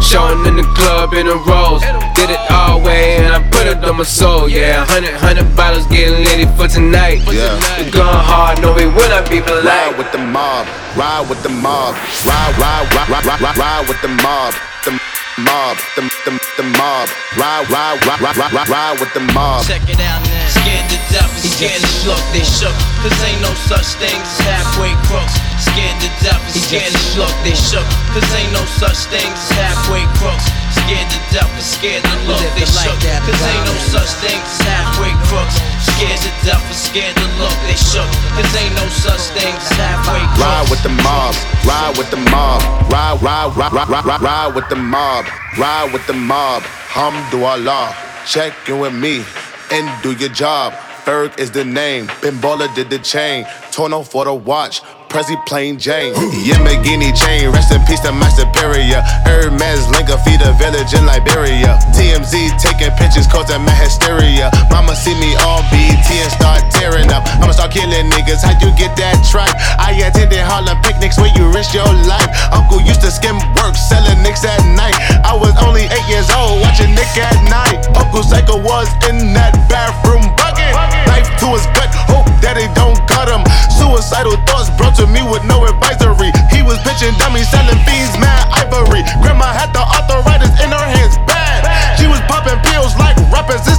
Showing 0.00 0.44
in 0.46 0.56
the 0.56 0.68
club 0.76 1.14
in 1.14 1.26
a 1.26 1.36
rose. 1.48 1.82
Did 2.14 2.30
it 2.30 2.40
all 2.50 2.80
way 2.80 3.16
and 3.16 3.32
I 3.34 3.40
put 3.50 3.66
it 3.66 3.82
on 3.84 3.96
my 3.96 4.04
soul, 4.04 4.48
yeah. 4.48 4.84
Hundred, 4.84 5.14
hundred 5.14 5.48
bottles 5.56 5.86
getting 5.86 6.22
litty 6.24 6.46
for 6.56 6.68
tonight. 6.68 7.20
Yeah. 7.32 7.56
We 7.78 7.90
going 7.90 8.22
hard, 8.30 8.60
no, 8.60 8.72
we 8.74 8.86
wanna 8.86 9.22
be 9.28 9.40
polite. 9.40 9.64
Ride 9.64 9.98
with 9.98 10.12
the 10.12 10.18
mob, 10.18 10.66
ride 10.96 11.28
with 11.28 11.42
the 11.42 11.48
mob, 11.48 11.94
ride, 12.24 12.54
ride, 12.58 12.86
ride, 12.94 13.08
ride, 13.08 13.24
ride, 13.24 13.40
ride, 13.40 13.56
ride 13.56 13.88
with 13.88 14.00
the 14.02 14.08
mob, 14.08 14.54
the 14.84 14.92
mob, 15.38 15.76
the, 15.96 16.02
the, 16.24 16.32
the 16.56 16.66
mob, 16.78 17.08
ride, 17.36 17.68
ride, 17.70 17.98
ride, 18.06 18.20
ride, 18.20 18.52
ride, 18.52 18.68
ride, 18.68 19.00
with 19.00 19.12
the 19.14 19.20
mob. 19.32 19.64
Check 19.64 19.82
it 19.88 20.00
out 20.00 20.22
now. 20.22 20.48
Scared 20.48 20.90
to 20.90 20.98
death 21.12 21.28
scared 21.58 21.82
to 21.82 22.08
look, 22.08 22.22
they 22.32 22.44
shook. 22.44 22.74
Cause 23.02 23.14
ain't 23.24 23.42
no 23.42 23.52
such 23.66 23.98
thing 23.98 24.14
as 24.14 24.38
halfway 24.46 24.94
crooks. 25.10 25.47
Scared 25.58 25.98
to 26.00 26.10
death 26.22 26.38
and 26.38 26.54
scared 26.54 26.92
to 26.94 27.02
look, 27.18 27.34
they 27.42 27.54
shook. 27.54 27.86
Cause 28.14 28.26
ain't 28.34 28.52
no 28.54 28.62
such 28.78 29.10
thing 29.10 29.26
as 29.26 29.50
halfway 29.58 30.06
crooks. 30.18 30.46
Scared 30.70 31.08
to 31.10 31.18
death 31.34 31.50
and 31.50 31.66
scared 31.66 32.02
to 32.06 32.14
look, 32.30 32.42
they 32.54 32.66
shook. 32.66 32.94
Cause 32.94 33.42
ain't 33.42 33.66
no 33.66 33.74
such 33.90 34.12
thing 34.22 34.38
as 34.38 34.58
halfway 34.62 35.12
crooks. 35.26 35.58
Scared 35.82 36.20
to 36.22 36.30
death 36.46 36.62
and 36.62 36.78
scared 36.78 37.16
to 37.18 37.26
look, 37.42 37.56
they 37.66 37.74
shook. 37.74 38.06
Cause 38.38 38.52
ain't 38.54 38.74
no 38.78 38.86
such 38.90 39.34
thing 39.34 39.50
as 39.50 39.70
halfway 39.74 40.22
crooks. 40.22 40.46
Ride 40.46 40.66
with 40.70 40.82
the 40.86 40.94
mob, 41.02 41.34
ride 41.66 41.94
with 41.98 42.10
the 42.10 42.22
mob, 42.30 42.62
ride, 42.90 43.18
ride, 43.22 43.50
ride, 43.56 43.72
ride, 43.72 43.88
ride, 43.88 44.04
ride, 44.06 44.22
ride 44.22 44.54
with 44.54 44.68
the 44.68 44.76
mob, 44.76 45.26
ride 45.58 45.90
with 45.92 46.06
the 46.06 46.14
mob. 46.14 46.62
Hamdulillah, 46.94 47.94
check 48.26 48.54
in 48.68 48.78
with 48.78 48.94
me 48.94 49.24
and 49.70 50.02
do 50.02 50.12
your 50.12 50.30
job. 50.30 50.72
Ferg 51.04 51.38
is 51.38 51.50
the 51.50 51.64
name, 51.64 52.06
Bimbola 52.20 52.72
did 52.74 52.90
the 52.90 52.98
chain, 52.98 53.46
Torno 53.70 54.02
for 54.02 54.24
the 54.24 54.34
watch. 54.34 54.82
Prezi 55.08 55.40
plain 55.46 55.78
Jane, 55.80 56.12
Yamagini 56.44 57.16
chain, 57.16 57.48
rest 57.50 57.72
in 57.72 57.80
peace 57.88 58.00
to 58.00 58.12
my 58.12 58.28
superior. 58.28 59.00
Hermes 59.24 59.88
Linka 59.88 60.20
feed 60.20 60.40
a 60.44 60.52
village 60.60 60.92
in 60.92 61.06
Liberia. 61.08 61.80
TMZ 61.96 62.60
taking 62.60 62.92
pictures 63.00 63.26
causing 63.26 63.64
my 63.64 63.72
hysteria. 63.72 64.52
Mama 64.68 64.94
see 64.94 65.16
me 65.16 65.32
on 65.48 65.64
BT 65.72 66.20
and 66.20 66.32
start 66.32 66.60
tearing 66.76 67.08
up. 67.08 67.24
I'ma 67.40 67.52
start 67.52 67.72
killing 67.72 68.12
niggas. 68.12 68.44
How 68.44 68.52
you 68.60 68.68
get 68.76 68.96
that 69.00 69.16
tripe? 69.32 69.56
I 69.80 69.96
attended 69.96 70.44
Harlem 70.44 70.76
picnics 70.84 71.16
where 71.16 71.32
you 71.32 71.48
risk 71.56 71.72
your 71.72 71.88
life. 72.04 72.28
Uncle 72.52 72.84
used 72.84 73.00
to 73.00 73.10
skim 73.10 73.40
work, 73.56 73.80
selling 73.80 74.20
nicks 74.20 74.44
at 74.44 74.60
night. 74.76 74.96
I 75.24 75.32
was 75.32 75.56
only 75.64 75.88
eight 75.88 76.08
years 76.12 76.28
old, 76.36 76.60
watching 76.60 76.92
Nick 76.92 77.08
at 77.16 77.36
night. 77.48 77.80
Uncle 77.96 78.22
Psycho 78.22 78.60
was 78.60 78.92
in 79.08 79.32
that 79.32 79.56
bathroom 79.72 80.28
bucket. 80.36 80.97
Knife 81.18 81.34
to 81.42 81.50
his 81.50 81.66
gut, 81.74 81.90
hope 82.06 82.30
that 82.38 82.54
they 82.54 82.70
don't 82.78 82.94
cut 83.10 83.26
him. 83.26 83.42
Suicidal 83.74 84.38
thoughts 84.46 84.70
brought 84.78 84.94
to 85.02 85.06
me 85.10 85.18
with 85.26 85.42
no 85.42 85.66
advisory. 85.66 86.30
He 86.46 86.62
was 86.62 86.78
pitching 86.86 87.10
dummies, 87.18 87.50
selling 87.50 87.74
fiends, 87.82 88.14
mad 88.22 88.46
ivory. 88.54 89.02
Grandma 89.18 89.50
had 89.50 89.74
the 89.74 89.82
arthritis 89.82 90.54
in 90.62 90.70
her 90.70 90.86
hands, 90.94 91.18
bad. 91.26 91.66
She 91.98 92.06
was 92.06 92.22
popping 92.30 92.62
pills 92.70 92.94
like 93.02 93.18
rappers 93.34 93.66
in 93.66 93.74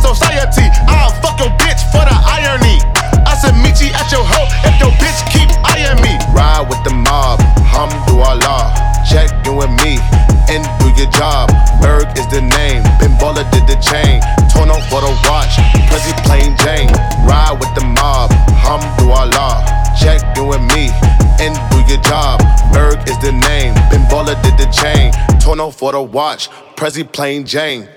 for 25.89 25.93
the 25.93 26.01
watch. 26.01 26.50
Prezi 26.75 27.03
plain 27.12 27.46
Jane. 27.46 27.89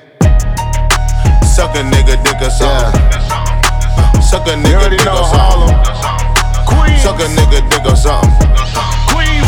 Suck 1.55 1.75
a 1.77 1.83
nigga 1.93 2.17
dick 2.25 2.41
or 2.41 2.51
something. 2.51 3.01
Suck 4.23 4.47
a 4.47 4.55
nigga 4.57 4.89
dick 4.91 5.07
or 5.07 5.25
something. 5.29 5.77
Suck 6.99 7.21
a 7.21 7.29
nigga 7.37 7.69
dick 7.69 7.85
or 7.85 7.97
something. 7.97 8.92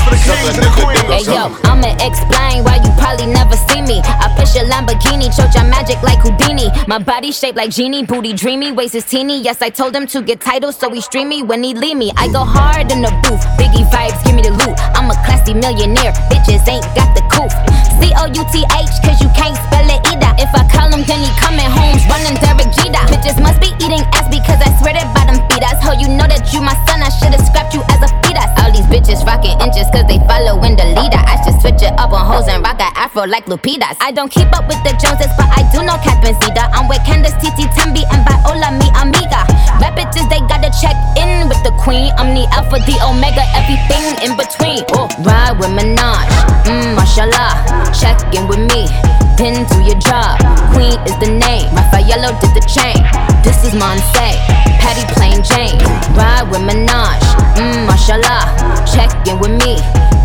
Hey 0.04 1.24
yo, 1.24 1.48
I'ma 1.64 1.96
explain 2.00 2.64
why 2.64 2.76
you 2.82 2.90
probably 3.00 3.26
never 3.26 3.56
see 3.56 3.80
me. 3.80 4.00
I 4.04 4.28
push 4.36 4.54
a 4.56 4.64
Lamborghini, 4.68 5.32
choke 5.34 5.54
your 5.54 5.64
magic 5.64 6.00
like 6.02 6.20
Houdini. 6.20 6.68
My 6.86 6.98
body 6.98 7.32
shaped 7.32 7.56
like 7.56 7.70
genie, 7.70 8.04
booty 8.04 8.32
dreamy, 8.32 8.72
waist 8.72 8.94
is 8.94 9.04
teeny. 9.04 9.40
Yes, 9.40 9.62
I 9.62 9.70
told 9.70 9.96
him 9.96 10.06
to 10.08 10.22
get 10.22 10.40
titles, 10.40 10.76
so 10.76 10.90
he 10.90 11.00
stream 11.00 11.28
me 11.28 11.42
when 11.42 11.62
he 11.62 11.74
leave 11.74 11.96
me. 11.96 12.12
I 12.16 12.28
go 12.28 12.44
hard 12.44 12.92
in 12.92 13.00
the 13.00 13.10
booth, 13.24 13.42
Biggie 13.56 13.88
vibes, 13.90 14.20
give 14.24 14.34
me 14.34 14.42
the 14.42 14.52
loot. 14.52 14.76
I'm 14.94 15.10
a 15.10 15.16
classy 15.24 15.54
millionaire, 15.54 16.12
bitches 16.28 16.66
ain't 16.68 16.84
got 16.94 17.14
the 17.16 17.24
coof. 17.32 17.52
C 17.98 18.12
O 18.20 18.28
U 18.28 18.44
T 18.52 18.60
H, 18.60 18.94
cause 19.00 19.18
you 19.22 19.30
can't 19.32 19.56
spell 19.56 19.88
it 19.88 20.00
either. 20.12 20.32
If 20.36 20.52
I 20.52 20.68
call 20.68 20.92
him, 20.92 21.02
then 21.08 21.24
he 21.24 21.30
coming 21.40 21.68
home, 21.68 21.96
running 22.12 22.36
Derek 22.44 22.70
Jeter. 22.76 23.04
Bitches 23.08 23.40
must 23.40 23.60
be 23.60 23.72
eating 23.80 24.04
ass 24.12 24.28
because 24.28 24.60
I 24.60 24.68
swear 24.80 24.94
that 24.94 25.08
bottom 25.16 25.40
feed 25.48 25.64
us. 25.64 25.80
Ho, 25.80 25.96
you 25.96 26.08
know 26.12 26.28
that 26.28 26.52
you 26.52 26.60
my 26.60 26.76
son, 26.84 27.00
I 27.00 27.08
should've 27.08 27.44
scrapped 27.46 27.72
you 27.72 27.82
as 27.88 28.00
a 28.04 28.10
fetus. 28.22 28.52
Bitches 28.94 29.26
rocking 29.26 29.58
inches 29.58 29.90
cause 29.90 30.06
they 30.06 30.22
following 30.30 30.78
the 30.78 30.86
leader. 30.94 31.18
I 31.18 31.34
should 31.42 31.58
switch 31.58 31.82
it 31.82 31.90
up 31.98 32.14
on 32.14 32.22
hoes 32.30 32.46
and 32.46 32.62
rock 32.62 32.78
a 32.78 32.86
afro 32.94 33.26
like 33.26 33.50
Lupitas. 33.50 33.98
I 33.98 34.14
don't 34.14 34.30
keep 34.30 34.46
up 34.54 34.70
with 34.70 34.78
the 34.86 34.94
Joneses, 35.02 35.34
but 35.34 35.50
I 35.50 35.66
do 35.74 35.82
know 35.82 35.98
Catherine 35.98 36.38
Zeta. 36.38 36.70
I'm 36.70 36.86
with 36.86 37.02
Candace, 37.02 37.34
Titi, 37.42 37.66
Tembi, 37.74 38.06
and 38.14 38.22
Viola, 38.22 38.70
mi 38.78 38.86
amiga. 38.94 39.42
Rap 39.82 39.98
bitches, 39.98 40.30
they 40.30 40.38
gotta 40.46 40.70
check 40.78 40.94
in 41.18 41.50
with 41.50 41.58
the 41.66 41.74
queen. 41.82 42.14
I'm 42.14 42.38
the 42.38 42.46
alpha, 42.54 42.78
the 42.86 42.94
omega, 43.02 43.42
everything 43.58 44.14
in 44.22 44.38
between. 44.38 44.86
Oh, 44.94 45.10
ride 45.26 45.58
with 45.58 45.74
Minaj, 45.74 46.30
mmm, 46.62 46.94
mashallah. 46.94 47.66
Check 47.90 48.22
in 48.30 48.46
with 48.46 48.62
me, 48.62 48.86
then 49.34 49.66
to 49.74 49.76
your 49.82 49.98
job. 49.98 50.38
Queen 50.70 50.94
is 51.02 51.18
the 51.18 51.34
name, 51.34 51.66
Raffaello 51.74 52.30
did 52.38 52.54
the 52.54 52.62
chain. 52.70 53.02
This 53.42 53.58
is 53.66 53.74
Monse, 53.74 54.38
Patty 54.78 55.02
Plain 55.18 55.42
Jane. 55.42 55.82
Ride 56.14 56.46
with 56.46 56.62
Minaj, 56.62 57.18
mmm, 57.58 57.90
mashallah. 57.90 58.83
Check 58.86 59.10
in 59.26 59.38
with 59.40 59.50
me, 59.50 59.76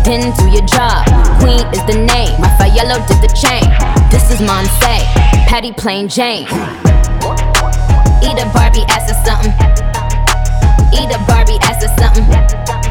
then 0.04 0.32
do 0.36 0.48
your 0.50 0.64
job. 0.66 1.04
Queen 1.40 1.66
is 1.72 1.84
the 1.86 1.96
name, 1.96 2.40
Raffaello 2.40 3.04
did 3.06 3.20
the 3.22 3.32
chain. 3.34 3.64
This 4.10 4.30
is 4.30 4.40
Monse, 4.40 5.04
Patty 5.48 5.72
Plain 5.72 6.08
Jane. 6.08 6.46
Eat 8.22 8.38
a 8.38 8.48
Barbie 8.52 8.84
ass 8.88 9.10
or 9.10 9.18
something. 9.24 9.52
Eat 10.92 11.10
a 11.10 11.18
Barbie 11.26 11.58
ass 11.62 11.82
or 11.82 11.88
something. 11.98 12.89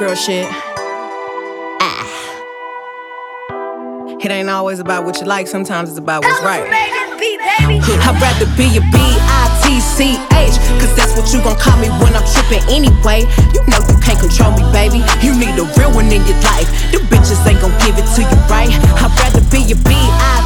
Girl 0.00 0.14
shit. 0.14 0.48
Ah. 1.84 2.08
It 4.16 4.30
ain't 4.30 4.48
always 4.48 4.80
about 4.80 5.04
what 5.04 5.20
you 5.20 5.26
like, 5.26 5.46
sometimes 5.46 5.90
it's 5.90 5.98
about 5.98 6.24
what's 6.24 6.40
right. 6.40 6.64
I'd 6.64 8.16
rather 8.16 8.48
be 8.56 8.80
a 8.80 8.80
B-I-T-C-H 8.80 10.56
Cause 10.80 10.96
that's 10.96 11.12
what 11.14 11.28
you 11.34 11.44
gon' 11.44 11.58
call 11.60 11.76
me 11.76 11.88
when 12.00 12.16
I'm 12.16 12.24
trippin' 12.32 12.64
anyway 12.72 13.28
You 13.52 13.60
know 13.68 13.84
you 13.84 13.96
can't 14.00 14.18
control 14.18 14.56
me, 14.56 14.64
baby 14.72 15.04
You 15.20 15.36
need 15.36 15.60
a 15.60 15.68
real 15.76 15.92
one 15.92 16.08
in 16.08 16.24
your 16.24 16.40
life 16.48 16.72
The 16.90 17.04
bitches 17.12 17.44
ain't 17.44 17.60
gon' 17.60 17.76
give 17.84 18.00
it 18.00 18.08
to 18.16 18.22
you 18.24 18.38
right 18.48 18.72
I'd 18.72 19.12
rather 19.20 19.44
be 19.52 19.68
a 19.72 19.76
B-I-T-C-H 19.76 20.39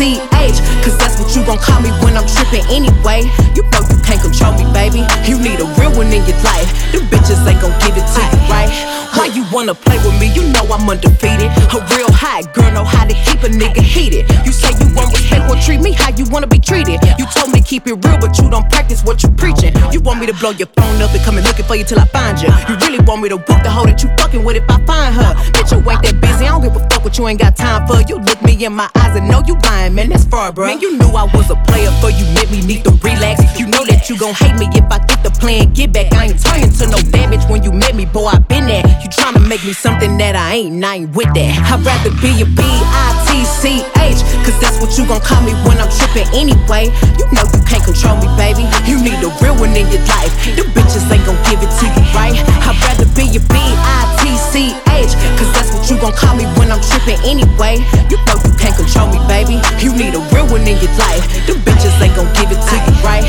Cause 0.00 0.96
that's 0.96 1.20
what 1.20 1.36
you 1.36 1.44
gon' 1.44 1.58
call 1.58 1.82
me 1.82 1.90
when 2.00 2.16
I'm 2.16 2.24
trippin' 2.24 2.64
anyway 2.72 3.28
You 3.52 3.60
know 3.68 3.84
you 3.84 4.00
can't 4.00 4.16
control 4.16 4.56
me, 4.56 4.64
baby 4.72 5.04
You 5.28 5.36
need 5.36 5.60
a 5.60 5.68
real 5.76 5.92
one 5.92 6.08
in 6.08 6.24
your 6.24 6.40
life 6.40 6.72
The 6.88 7.04
bitches 7.12 7.44
ain't 7.44 7.60
gon' 7.60 7.76
give 7.84 8.00
it 8.00 8.08
to 8.08 8.22
you 8.24 8.40
right 8.48 8.72
Why 9.12 9.26
you 9.26 9.44
wanna 9.52 9.74
play 9.74 9.98
with 9.98 10.18
me? 10.18 10.32
You 10.32 10.48
know 10.56 10.64
I'm 10.72 10.88
undefeated 10.88 11.52
A 11.52 11.84
real 11.92 12.08
hot 12.16 12.48
girl 12.54 12.72
know 12.72 12.84
how 12.84 13.04
to 13.04 13.12
keep 13.12 13.44
a 13.44 13.52
nigga 13.52 13.82
heated 13.82 14.24
You 14.46 14.52
say 14.52 14.72
you 14.80 14.88
want 14.96 15.12
respect, 15.12 15.44
well 15.50 15.60
treat 15.60 15.80
me 15.80 15.92
how 15.92 16.10
you 16.16 16.24
wanna 16.30 16.46
be 16.46 16.58
treated. 16.58 17.00
You 17.18 17.26
told 17.26 17.52
me 17.52 17.62
keep 17.62 17.86
it 17.86 17.94
real, 18.04 18.18
but 18.18 18.38
you 18.38 18.50
don't 18.50 18.68
practice 18.70 19.02
what 19.04 19.22
you 19.22 19.30
preaching. 19.30 19.72
You 19.92 20.00
want 20.00 20.20
me 20.20 20.26
to 20.26 20.34
blow 20.34 20.50
your 20.50 20.68
phone 20.76 21.00
up 21.02 21.12
and 21.14 21.22
come 21.24 21.36
and 21.36 21.46
looking 21.46 21.64
for 21.64 21.76
you 21.76 21.84
till 21.84 21.98
I 21.98 22.06
find 22.06 22.40
you. 22.40 22.48
You 22.68 22.74
really 22.86 23.00
want 23.04 23.22
me 23.22 23.28
to 23.28 23.36
whoop 23.36 23.62
the 23.62 23.70
hoe 23.70 23.86
that 23.86 24.02
you 24.02 24.08
fucking 24.18 24.42
with 24.44 24.56
if 24.56 24.64
I 24.68 24.78
find 24.84 25.14
her. 25.14 25.34
Bitch, 25.52 25.70
you 25.72 25.78
ain't 25.90 26.02
that 26.02 26.20
busy. 26.20 26.46
I 26.46 26.48
don't 26.48 26.62
give 26.62 26.76
a 26.76 26.82
fuck 26.88 27.04
what 27.04 27.16
you 27.18 27.28
ain't 27.28 27.40
got 27.40 27.56
time 27.56 27.86
for. 27.86 28.00
You 28.08 28.18
look 28.18 28.42
me 28.42 28.52
in 28.64 28.72
my 28.72 28.88
eyes 28.96 29.16
and 29.16 29.28
know 29.28 29.42
you 29.46 29.54
lying, 29.64 29.89
man. 29.90 30.10
That's 30.10 30.24
far, 30.24 30.52
bro. 30.52 30.66
Man, 30.66 30.80
you 30.80 30.96
knew 30.96 31.08
I 31.08 31.24
was 31.34 31.50
a 31.50 31.56
player, 31.68 31.90
for 32.00 32.10
you 32.10 32.24
made 32.34 32.50
me 32.50 32.60
need 32.66 32.84
to 32.84 32.90
relax. 33.02 33.58
You 33.58 33.66
that 34.00 34.08
you 34.08 34.16
gon' 34.16 34.32
hate 34.32 34.56
me 34.56 34.64
if 34.72 34.88
I 34.88 34.96
get 35.04 35.20
the 35.20 35.30
plan. 35.30 35.72
Get 35.76 35.92
back, 35.92 36.12
I 36.16 36.32
ain't 36.32 36.40
turning 36.40 36.72
to 36.72 36.88
no 36.88 36.96
damage 37.12 37.44
when 37.52 37.62
you 37.62 37.72
met 37.72 37.94
me, 37.94 38.06
boy. 38.06 38.32
I 38.32 38.38
been 38.38 38.64
there. 38.64 38.80
You 39.04 39.08
tryna 39.12 39.44
make 39.44 39.60
me 39.64 39.72
something 39.72 40.16
that 40.16 40.36
I 40.36 40.64
ain't, 40.64 40.72
and 40.72 40.84
I 40.84 41.04
ain't 41.04 41.12
with 41.12 41.28
that. 41.36 41.52
I'd 41.68 41.84
rather 41.84 42.08
be 42.24 42.32
a 42.40 42.48
B 42.48 42.64
I 42.64 43.08
T 43.28 43.44
C 43.44 43.84
H, 44.00 44.24
cause 44.40 44.56
that's 44.56 44.80
what 44.80 44.96
you 44.96 45.04
gon' 45.04 45.20
call 45.20 45.44
me 45.44 45.52
when 45.68 45.76
I'm 45.76 45.92
trippin' 45.92 46.28
anyway. 46.32 46.88
You 47.20 47.28
know 47.36 47.44
you 47.44 47.60
can't 47.68 47.84
control 47.84 48.16
me, 48.16 48.28
baby. 48.40 48.64
You 48.88 48.96
need 49.04 49.20
a 49.20 49.28
real 49.44 49.56
one 49.60 49.76
in 49.76 49.84
your 49.92 50.04
life. 50.08 50.32
The 50.56 50.64
bitches 50.72 51.04
ain't 51.12 51.24
gon' 51.28 51.36
give 51.44 51.60
it 51.60 51.68
to 51.68 51.84
you 51.84 52.04
right. 52.16 52.36
I'd 52.64 52.76
rather 52.80 53.08
be 53.12 53.28
a 53.36 53.42
B-I-T-C-H. 53.52 55.12
Cause 55.36 55.50
that's 55.52 55.70
what 55.76 55.84
you 55.92 56.00
gon' 56.00 56.16
call 56.16 56.40
me 56.40 56.48
when 56.56 56.72
I'm 56.72 56.80
trippin' 56.80 57.20
anyway. 57.28 57.84
You 58.08 58.16
know 58.24 58.40
you 58.40 58.52
can't 58.56 58.76
control 58.80 59.12
me, 59.12 59.20
baby. 59.28 59.60
You 59.84 59.92
need 59.92 60.16
a 60.16 60.22
real 60.32 60.48
one 60.48 60.64
in 60.64 60.80
your 60.80 60.94
life. 60.96 61.20
The 61.44 61.52
bitches 61.68 61.92
ain't 62.00 62.16
gon' 62.16 62.32
give 62.32 62.48
it 62.48 62.60
to 62.64 62.74
you 62.80 62.94
right. 63.04 63.28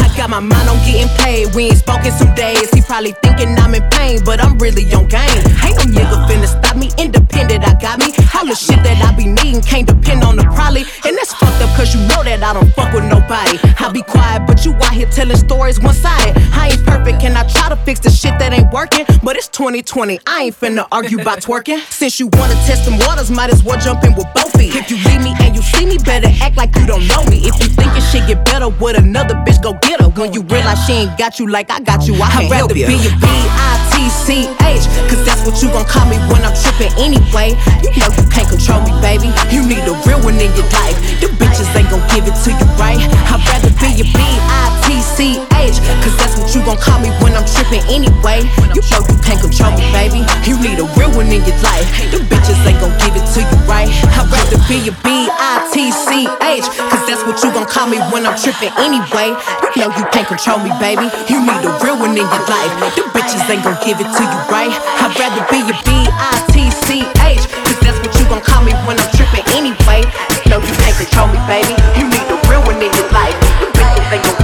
I 0.00 0.08
got 0.16 0.30
my 0.30 0.40
mind 0.40 0.68
on 0.68 0.78
getting 0.84 1.08
paid. 1.16 1.54
We 1.54 1.70
ain't 1.70 1.78
spoken 1.78 2.12
some 2.12 2.34
days. 2.34 2.70
He 2.72 2.80
probably 2.82 3.12
thinking 3.22 3.54
I'm 3.58 3.74
in 3.74 3.88
pain, 3.90 4.20
but 4.24 4.42
I'm 4.42 4.58
really 4.58 4.84
on 4.94 5.06
game. 5.08 5.42
Ain't 5.64 5.76
no 5.78 5.84
nigga 5.92 6.16
finna 6.28 6.48
stop 6.48 6.76
me. 6.76 6.90
Independent, 6.98 7.64
I 7.66 7.74
got 7.80 7.98
me. 7.98 8.12
All 8.36 8.46
the 8.46 8.54
shit 8.54 8.82
that 8.82 8.98
I 9.04 9.14
be 9.16 9.26
needing 9.26 9.62
can't 9.62 9.86
depend 9.86 10.24
on 10.24 10.36
the 10.36 10.44
probably. 10.44 10.84
And 11.04 11.16
that's 11.16 11.34
fucked 11.34 11.60
up 11.62 11.70
cause 11.76 11.94
you 11.94 12.00
know 12.08 12.22
that 12.22 12.42
I 12.42 12.52
don't 12.52 12.72
fuck 12.74 12.92
with 12.92 13.04
nobody. 13.04 13.58
I 13.78 13.90
be 13.92 14.02
quiet, 14.02 14.46
but 14.46 14.64
you 14.64 14.72
out 14.74 14.92
here 14.92 15.08
telling 15.10 15.36
stories 15.36 15.80
one 15.80 15.94
sided. 15.94 16.36
I 16.52 16.70
ain't 16.72 16.84
perfect, 16.86 17.22
and 17.24 17.36
I 17.36 17.44
try 17.48 17.68
to 17.68 17.76
fix 17.76 18.00
the 18.00 18.10
shit 18.10 18.38
that 18.38 18.52
ain't 18.52 18.72
working. 18.72 19.04
But 19.22 19.36
it's 19.36 19.48
2020, 19.48 20.20
I 20.26 20.44
ain't 20.44 20.56
finna 20.58 20.86
argue 20.92 21.20
about 21.20 21.40
twerking. 21.40 21.80
Since 21.90 22.20
you 22.20 22.28
wanna 22.32 22.54
test 22.66 22.84
them 22.84 22.98
waters, 23.06 23.30
might 23.30 23.50
as 23.50 23.62
well 23.62 23.80
jump 23.80 24.04
in 24.04 24.14
with 24.14 24.26
both 24.34 24.52
feet. 24.56 24.74
If 24.74 24.90
you 24.90 24.96
leave 25.08 25.22
me 25.22 25.34
and 25.40 25.54
you 25.56 25.62
see 25.62 25.86
me, 25.86 25.98
better 25.98 26.28
act 26.40 26.56
like 26.56 26.74
you 26.76 26.86
don't 26.86 27.06
know 27.08 27.24
me. 27.24 27.48
If 27.48 27.60
you 27.60 27.68
think 27.68 27.92
your 27.92 28.06
shit 28.12 28.26
get 28.26 28.44
better 28.44 28.68
with 28.68 28.96
another 28.96 29.34
bitch, 29.46 29.62
go 29.62 29.72
get 29.82 29.89
her. 29.98 30.08
When 30.14 30.32
you 30.32 30.42
realize 30.42 30.84
she 30.86 30.92
ain't 30.92 31.18
got 31.18 31.38
you 31.38 31.48
like 31.48 31.70
I 31.70 31.80
got 31.80 32.06
you, 32.06 32.14
I 32.14 32.28
can't 32.30 32.52
I'd 32.52 32.68
rather 32.68 32.74
be 32.74 32.84
a 32.84 33.10
B-I-T-C-H. 33.18 34.84
Cause 35.10 35.24
that's 35.24 35.42
what 35.42 35.58
you 35.62 35.68
gon' 35.72 35.86
call 35.86 36.06
me 36.06 36.18
when 36.30 36.44
I'm 36.46 36.54
trippin' 36.54 36.92
anyway. 37.00 37.56
You 37.82 37.90
know 37.98 38.10
you 38.14 38.24
can't 38.30 38.46
control 38.46 38.84
me, 38.86 38.92
baby. 39.00 39.32
You 39.50 39.66
need 39.66 39.82
a 39.88 39.96
real 40.06 40.20
one 40.22 40.38
in 40.38 40.52
your 40.54 40.68
life. 40.70 40.94
The 41.18 41.32
bitches 41.40 41.66
ain't 41.74 41.90
gon' 41.90 42.04
give 42.14 42.28
it 42.28 42.36
to 42.46 42.50
you 42.52 42.66
right. 42.78 43.00
I'd 43.00 43.42
rather 43.48 43.72
be 43.80 44.04
a 44.04 44.06
B-I-T-C-H. 44.06 45.76
Cause 46.04 46.14
that's 46.20 46.36
what 46.38 46.52
you 46.54 46.60
gon' 46.62 46.78
call 46.78 47.00
me 47.00 47.10
when 47.24 47.34
I'm 47.34 47.46
trippin' 47.48 47.82
anyway. 47.88 48.46
You 48.76 48.82
know 48.92 49.00
you 49.02 49.16
can't 49.24 49.40
control 49.40 49.72
me, 49.74 49.82
baby. 49.90 50.22
You 50.46 50.60
need 50.60 50.78
a 50.78 50.86
real 50.94 51.10
one 51.16 51.32
in 51.32 51.42
your 51.48 51.58
life. 51.64 51.88
The 52.12 52.20
bitches 52.28 52.60
ain't 52.68 52.78
gon' 52.78 52.94
give 53.00 53.16
it 53.16 53.26
to 53.34 53.40
you 53.40 53.58
right. 53.66 53.88
I'd 54.14 54.28
rather 54.28 54.60
be 54.68 54.84
a 54.86 54.94
B-I-T-C-H. 55.02 56.66
Cause 56.76 57.02
that's 57.08 57.24
what 57.24 57.40
you 57.42 57.50
gon' 57.56 57.66
call 57.66 57.88
me 57.88 57.98
when 58.12 58.26
I'm 58.26 58.36
trippin' 58.36 58.74
anyway. 58.78 59.32
You 59.74 59.79
know 59.80 59.88
you 59.96 60.04
can't 60.12 60.28
control 60.28 60.60
me, 60.60 60.68
baby. 60.76 61.08
You 61.32 61.40
need 61.40 61.64
a 61.64 61.72
real 61.80 61.96
one 61.96 62.12
in 62.12 62.28
your 62.28 62.44
life. 62.52 62.72
The 62.92 63.08
bitches 63.16 63.48
ain't 63.48 63.64
gon' 63.64 63.80
give 63.80 63.96
it 63.96 64.04
to 64.04 64.22
you 64.28 64.40
right. 64.52 64.68
I'd 65.00 65.16
rather 65.16 65.40
be 65.48 65.64
a 65.64 65.76
B-I-T-C-H. 65.88 67.42
Cause 67.64 67.80
that's 67.80 67.96
what 68.04 68.12
you 68.20 68.24
gon' 68.28 68.44
call 68.44 68.60
me 68.60 68.76
when 68.84 69.00
I'm 69.00 69.10
trippin' 69.16 69.48
anyway. 69.56 70.04
You 70.44 70.52
know 70.52 70.60
you 70.60 70.74
can't 70.84 70.96
control 71.00 71.32
me, 71.32 71.40
baby. 71.48 71.72
You 71.96 72.04
need 72.12 72.28
a 72.28 72.36
real 72.52 72.60
one 72.68 72.76
in 72.76 72.92
your 72.92 73.08
life. 73.08 73.32
The 73.56 73.72
bitches 73.72 74.12
ain't 74.12 74.22
gon' 74.22 74.36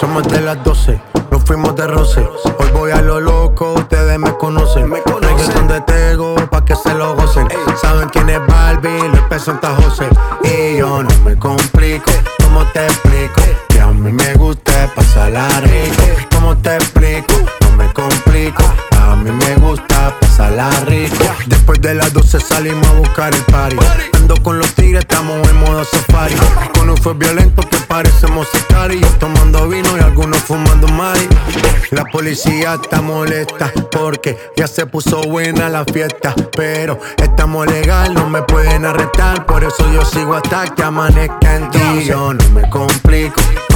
Somos 0.00 0.26
de 0.26 0.40
las 0.40 0.56
12, 0.64 0.98
nos 1.30 1.44
fuimos 1.44 1.76
de 1.76 1.86
roce. 1.86 2.26
Hoy 2.58 2.70
voy 2.72 2.90
a 2.90 3.02
lo 3.02 3.20
loco, 3.20 3.74
ustedes 3.74 4.18
me 4.18 4.34
conocen. 4.38 4.88
Me 4.88 5.02
conocen 5.02 5.68
de 5.68 5.80
Tego, 5.82 6.34
pa' 6.50 6.64
que 6.64 6.74
se 6.74 6.94
lo 6.94 7.14
gocen. 7.14 7.46
Saben 7.80 8.08
quién 8.08 8.28
es 8.28 8.44
Barbie, 8.46 9.08
les 9.12 9.22
presenta 9.28 9.76
José. 9.76 10.08
Y 10.42 10.78
yo 10.78 11.02
no 11.02 11.10
me 11.22 11.36
complico, 11.36 12.10
¿cómo 12.42 12.64
te 12.72 12.86
explico? 12.86 13.69
A 14.00 14.02
mí 14.02 14.12
me 14.12 14.32
gusta 14.32 14.90
pasarla 14.94 15.46
rico. 15.60 16.02
¿Cómo 16.34 16.56
te 16.56 16.74
explico? 16.74 17.34
No 17.60 17.76
me 17.76 17.92
complico. 17.92 18.62
A 18.98 19.14
mí 19.14 19.30
me 19.30 19.56
gusta 19.56 20.16
pasarla 20.18 20.70
rico. 20.86 21.16
Después 21.44 21.82
de 21.82 21.96
las 21.96 22.10
12 22.14 22.40
salimos 22.40 22.86
a 22.86 22.92
buscar 22.94 23.34
el 23.34 23.42
party. 23.42 23.76
Ando 24.14 24.42
con 24.42 24.58
los 24.58 24.72
tigres, 24.72 25.00
estamos 25.00 25.46
en 25.46 25.56
modo 25.60 25.84
safari. 25.84 26.34
Con 26.72 26.88
un 26.88 26.96
fue 26.96 27.12
violento 27.12 27.60
que 27.68 27.76
parecemos 27.88 28.48
sicarios. 28.50 29.18
Tomando 29.18 29.68
vino 29.68 29.94
y 29.98 30.00
algunos 30.00 30.38
fumando 30.38 30.88
mari. 30.88 31.28
La 31.90 32.06
policía 32.06 32.78
está 32.82 33.02
molesta 33.02 33.70
porque 33.90 34.38
ya 34.56 34.66
se 34.66 34.86
puso 34.86 35.20
buena 35.24 35.68
la 35.68 35.84
fiesta. 35.84 36.34
Pero 36.56 36.98
estamos 37.18 37.66
legal, 37.66 38.14
no 38.14 38.30
me 38.30 38.40
pueden 38.44 38.86
arrestar. 38.86 39.44
Por 39.44 39.62
eso 39.62 39.92
yo 39.92 40.06
sigo 40.06 40.36
hasta 40.36 40.74
que 40.74 40.82
amanezca 40.82 41.54
en 41.54 41.70
ti. 41.70 42.04
Yo 42.06 42.32
no 42.32 42.48
me 42.54 42.66
complico, 42.70 43.42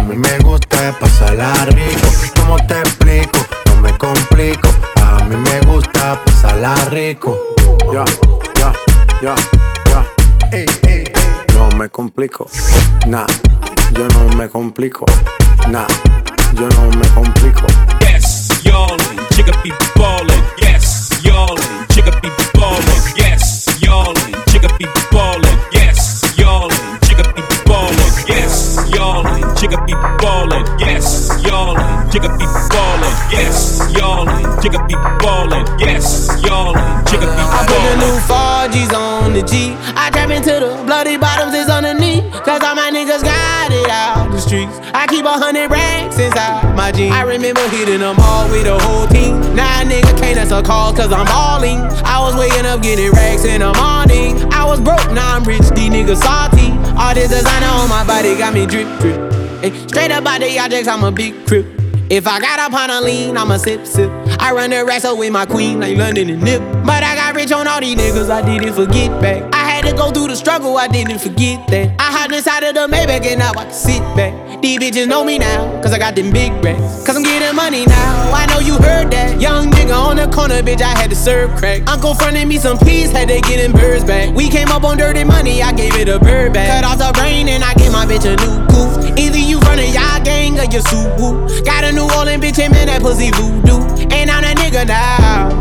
A 0.00 0.02
mí 0.02 0.16
me 0.16 0.38
gusta 0.38 0.96
pasarla 0.98 1.52
rico. 1.66 2.08
¿Cómo 2.36 2.56
te 2.66 2.80
explico? 2.80 3.38
No 3.66 3.82
me 3.82 3.98
complico. 3.98 4.70
A 4.96 5.22
mí 5.24 5.36
me 5.36 5.60
gusta 5.70 6.18
pasarla 6.24 6.74
rico. 6.86 7.38
Ya, 7.92 8.06
ya, 8.58 8.72
ya, 9.20 9.34
ya. 9.90 10.06
Ey, 10.52 10.64
ey, 10.84 11.04
ey. 11.04 11.12
No 11.54 11.68
me 11.76 11.90
complico. 11.90 12.46
Nah, 13.08 13.26
yo 13.92 14.08
no 14.08 14.36
me 14.38 14.48
complico. 14.48 15.04
Nah, 15.68 15.86
yo 16.54 16.66
no 16.70 16.96
me 16.98 17.06
complico. 17.08 17.66
Yes, 18.00 18.48
y'allin', 18.64 19.20
jigga 19.36 19.52
be 19.62 19.70
ballin'. 19.96 20.42
Yes, 20.62 21.10
y'allin', 21.22 21.86
jigga 21.90 22.10
be 22.22 22.30
ballin'. 22.54 23.02
Yes, 23.16 23.66
y'allin', 23.82 24.34
jigga 24.46 24.68
be 24.78 24.86
ballin'. 25.12 25.49
Jigga 29.60 29.76
be 29.84 29.92
ballin'. 30.24 30.64
Yes, 30.80 31.28
y'allin', 31.44 31.76
jigga 32.08 32.32
be 32.38 32.46
ballin'. 32.72 33.12
Yes, 33.28 33.84
y'allin', 33.92 34.48
jigga 34.64 34.80
be 34.88 34.94
ballin'. 35.20 35.66
Yes, 35.78 36.32
y'allin', 36.42 36.80
jigga 37.04 37.28
be 37.28 37.44
I 37.44 37.66
put 37.68 37.76
the 37.84 37.96
new 38.00 38.16
4G's 38.24 38.94
on 38.94 39.34
the 39.34 39.42
G. 39.42 39.76
I 39.96 40.08
trap 40.10 40.30
into 40.30 40.48
the 40.64 40.82
bloody 40.86 41.18
bottoms 41.18 41.52
is 41.52 41.68
underneath. 41.68 42.24
Cause 42.42 42.62
all 42.64 42.74
my 42.74 42.90
niggas 42.90 43.22
got 43.22 43.70
it 43.70 43.90
out 43.90 44.32
the 44.32 44.40
streets. 44.40 44.80
I 44.94 45.06
keep 45.06 45.26
a 45.26 45.36
hundred 45.36 45.70
racks 45.70 46.18
inside 46.18 46.74
my 46.74 46.90
jeans. 46.90 47.12
I 47.12 47.22
remember 47.22 47.60
hitting 47.68 48.00
them 48.00 48.16
all 48.18 48.48
with 48.48 48.64
the 48.64 48.78
whole 48.78 49.06
team. 49.08 49.40
Now 49.54 49.82
a 49.82 49.84
nigga 49.84 50.16
can't 50.16 50.38
answer 50.38 50.62
calls 50.62 50.96
cause 50.96 51.12
I'm 51.12 51.26
balling. 51.26 51.84
I 52.08 52.18
was 52.20 52.34
waking 52.34 52.64
up 52.64 52.80
getting 52.80 53.12
racks 53.12 53.44
in 53.44 53.60
the 53.60 53.74
morning. 53.76 54.40
I 54.54 54.64
was 54.64 54.80
broke, 54.80 55.12
now 55.12 55.36
I'm 55.36 55.44
rich, 55.44 55.68
these 55.76 55.92
niggas 55.92 56.24
salty. 56.24 56.72
All 56.96 57.12
this 57.12 57.28
designer 57.28 57.66
on 57.66 57.90
my 57.90 58.06
body 58.06 58.38
got 58.38 58.54
me 58.54 58.64
drip 58.64 58.88
drip. 59.00 59.39
Hey, 59.60 59.76
straight 59.88 60.10
up 60.10 60.24
out 60.24 60.40
the 60.40 60.58
objects, 60.58 60.88
I'm 60.88 61.04
a 61.04 61.12
big 61.12 61.46
crip. 61.46 61.66
If 62.08 62.26
I 62.26 62.40
got 62.40 62.58
up 62.58 62.72
on 62.72 62.88
a 62.88 62.98
lean, 63.02 63.36
I'ma 63.36 63.58
sip 63.58 63.86
sip. 63.86 64.10
I 64.40 64.52
run 64.52 64.70
the 64.70 64.82
racks 64.86 65.04
with 65.04 65.30
my 65.30 65.44
queen 65.44 65.78
like 65.78 65.98
London 65.98 66.30
and 66.30 66.42
Nip. 66.42 66.62
But 66.86 67.04
I 67.04 67.14
got 67.14 67.36
rich 67.36 67.52
on 67.52 67.68
all 67.68 67.78
these 67.78 67.94
niggas, 67.94 68.30
I 68.30 68.40
did 68.40 68.66
it 68.66 68.72
for 68.72 68.86
get 68.86 69.10
back. 69.20 69.54
I 69.54 69.59
had 69.80 69.90
to 69.90 69.96
go 69.96 70.10
through 70.10 70.28
the 70.28 70.36
struggle, 70.36 70.76
I 70.76 70.88
didn't 70.88 71.18
forget 71.20 71.66
that. 71.68 71.96
I 71.98 72.12
hopped 72.12 72.34
inside 72.34 72.64
of 72.64 72.74
the 72.74 72.86
Maybach 72.86 73.24
and 73.24 73.38
now 73.38 73.52
I 73.56 73.64
can 73.64 73.72
sit 73.72 74.02
back. 74.14 74.60
These 74.60 74.78
bitches 74.78 75.08
know 75.08 75.24
me 75.24 75.38
now, 75.38 75.80
cause 75.80 75.92
I 75.92 75.98
got 75.98 76.14
them 76.14 76.30
big 76.30 76.52
racks. 76.62 77.04
Cause 77.06 77.16
I'm 77.16 77.22
getting 77.22 77.56
money 77.56 77.86
now, 77.86 78.30
I 78.32 78.44
know 78.46 78.60
you 78.60 78.76
heard 78.76 79.10
that. 79.12 79.40
Young 79.40 79.70
nigga 79.70 79.96
on 79.96 80.16
the 80.16 80.28
corner, 80.28 80.60
bitch, 80.62 80.82
I 80.82 80.92
had 80.98 81.08
to 81.08 81.16
serve 81.16 81.56
crack. 81.56 81.88
Uncle 81.88 82.14
fronted 82.14 82.46
me 82.46 82.58
some 82.58 82.78
peas, 82.78 83.10
had 83.10 83.28
to 83.28 83.40
get 83.40 83.56
them 83.56 83.72
birds 83.72 84.04
back. 84.04 84.34
We 84.34 84.50
came 84.50 84.68
up 84.68 84.84
on 84.84 84.98
dirty 84.98 85.24
money, 85.24 85.62
I 85.62 85.72
gave 85.72 85.94
it 85.96 86.08
a 86.08 86.18
bird 86.18 86.52
back. 86.52 86.68
Cut 86.68 86.84
off 86.84 86.98
the 86.98 87.18
brain 87.18 87.48
and 87.48 87.64
I 87.64 87.72
gave 87.74 87.92
my 87.92 88.04
bitch 88.04 88.28
a 88.28 88.36
new 88.36 88.60
goof. 88.68 89.18
Either 89.18 89.38
you 89.38 89.60
running 89.60 89.94
y'all 89.94 90.22
gang 90.22 90.60
or 90.60 90.64
you 90.64 90.80
Subu. 90.84 91.64
Got 91.64 91.84
a 91.84 91.92
New 91.92 92.08
Orleans 92.18 92.44
bitch, 92.44 92.58
and 92.58 92.72
man, 92.72 92.86
that 92.88 93.00
pussy 93.00 93.30
voodoo. 93.30 93.80
And 94.12 94.30
I'm 94.30 94.42
that 94.42 94.56
nigga 94.58 94.86
now? 94.86 95.59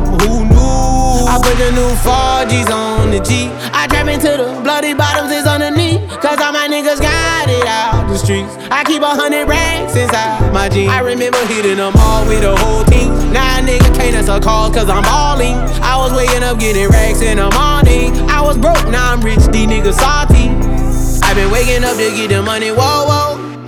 I 1.29 1.37
put 1.37 1.61
the 1.61 1.69
new 1.77 1.93
4G's 2.01 2.73
on 2.73 3.11
the 3.11 3.21
G. 3.21 3.53
I 3.69 3.85
trap 3.85 4.07
into 4.09 4.33
the 4.33 4.49
bloody 4.65 4.95
bottoms 4.95 5.29
is 5.29 5.45
underneath. 5.45 6.01
Cause 6.17 6.41
all 6.41 6.51
my 6.51 6.65
niggas 6.65 6.97
got 6.99 7.45
it 7.47 7.67
out 7.69 8.09
the 8.09 8.17
streets. 8.17 8.49
I 8.73 8.83
keep 8.83 9.03
a 9.03 9.13
hundred 9.13 9.47
racks 9.47 9.95
inside 9.95 10.51
my 10.51 10.69
jeans. 10.69 10.89
I 10.89 11.01
remember 11.01 11.37
hitting 11.45 11.77
them 11.77 11.93
all 12.01 12.25
with 12.25 12.41
the 12.41 12.57
whole 12.57 12.83
team. 12.85 13.13
Now 13.31 13.61
nigga 13.61 13.93
can't 13.93 14.17
answer 14.17 14.39
calls 14.39 14.73
cause 14.73 14.89
I'm 14.89 15.03
balling. 15.03 15.53
I 15.85 16.01
was 16.01 16.17
waking 16.17 16.41
up 16.41 16.57
getting 16.57 16.89
racks 16.89 17.21
in 17.21 17.37
the 17.37 17.53
morning. 17.53 18.17
I 18.25 18.41
was 18.41 18.57
broke, 18.57 18.89
now 18.89 19.13
I'm 19.13 19.21
rich, 19.21 19.45
these 19.53 19.69
niggas 19.69 20.01
salty. 20.01 20.49
i 21.21 21.33
been 21.35 21.51
waking 21.51 21.83
up 21.83 21.95
to 21.97 22.09
get 22.09 22.29
the 22.33 22.41
money, 22.41 22.71
whoa, 22.71 23.05
whoa. 23.05 23.38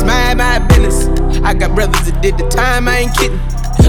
I 0.00 0.02
just 0.02 0.06
mind 0.06 0.38
my 0.38 0.58
business. 0.68 1.08
I 1.42 1.52
got 1.52 1.74
brothers 1.74 2.00
that 2.08 2.22
did 2.22 2.38
the 2.38 2.48
time, 2.48 2.88
I 2.88 3.04
ain't 3.04 3.14
kidding. 3.16 3.40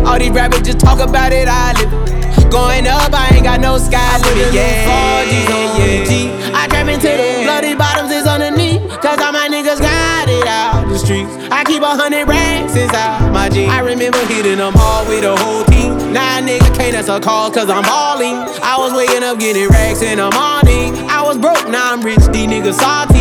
All 0.06 0.20
these 0.20 0.32
rappers 0.32 0.62
just 0.62 0.80
talk 0.80 1.00
about 1.00 1.32
it, 1.32 1.48
I 1.48 1.72
live 1.80 1.94
it. 1.94 2.52
Going 2.52 2.88
up, 2.88 3.14
I 3.14 3.32
ain't 3.36 3.44
got 3.44 3.62
no 3.62 3.78
sky 3.78 4.20
limit. 4.20 4.52
Yeah, 4.52 5.24
4G's 5.24 5.48
on 5.48 5.80
yeah. 5.80 6.04
G. 6.04 6.12
I 6.52 6.68
trap 6.68 6.88
into 6.88 7.08
the 7.08 7.44
bloody 7.48 7.76
bottoms 7.76 8.12
is 8.12 8.28
underneath. 8.28 8.82
Cause 9.00 9.20
all 9.24 9.32
my 9.32 9.48
niggas 9.48 9.80
got 9.80 10.28
it 10.28 10.48
out 10.48 10.84
the 10.90 11.00
streets. 11.00 11.32
I 11.48 11.64
keep 11.64 11.82
a 11.82 11.96
hundred 11.96 12.28
racks 12.28 12.76
inside 12.76 13.32
my 13.32 13.48
jeans. 13.48 13.72
I 13.72 13.80
remember 13.80 14.20
hitting 14.28 14.58
them 14.58 14.74
all 14.76 15.08
with 15.08 15.24
a 15.24 15.36
whole 15.38 15.64
team. 15.66 16.12
Now 16.12 16.40
a 16.40 16.42
nigga 16.42 16.68
can't 16.76 16.96
answer 16.96 17.20
calls 17.20 17.56
cause 17.56 17.70
I'm 17.70 17.84
balling. 17.84 18.36
I 18.60 18.76
was 18.78 18.92
waking 18.92 19.24
up 19.24 19.40
getting 19.40 19.70
racks 19.70 20.02
in 20.02 20.18
the 20.18 20.28
morning. 20.36 20.92
I 21.08 21.24
was 21.24 21.38
broke, 21.38 21.70
now 21.70 21.94
I'm 21.94 22.02
rich, 22.02 22.20
these 22.36 22.52
niggas 22.52 22.76
salty. 22.76 23.21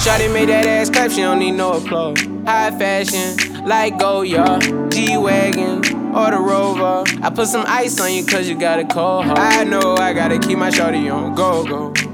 Shawty 0.00 0.32
made 0.32 0.48
that 0.48 0.66
ass 0.66 0.90
clap, 0.90 1.10
she 1.12 1.20
don't 1.20 1.38
need 1.38 1.52
no 1.52 1.74
applause. 1.74 2.18
High 2.44 2.76
fashion, 2.76 3.64
like 3.64 3.96
Goya, 3.98 4.58
G-Wagon, 4.90 5.84
or 6.16 6.30
the 6.32 6.38
rover. 6.40 7.04
I 7.22 7.30
put 7.30 7.46
some 7.46 7.64
ice 7.68 8.00
on 8.00 8.12
you 8.12 8.26
cause 8.26 8.48
you 8.48 8.58
got 8.58 8.80
a 8.80 8.84
cold 8.86 9.26
heart. 9.26 9.38
I 9.38 9.62
know 9.62 9.94
I 9.96 10.12
gotta 10.12 10.40
keep 10.40 10.58
my 10.58 10.70
shorty 10.70 11.08
on 11.08 11.36
go 11.36 11.64
go. 11.64 12.09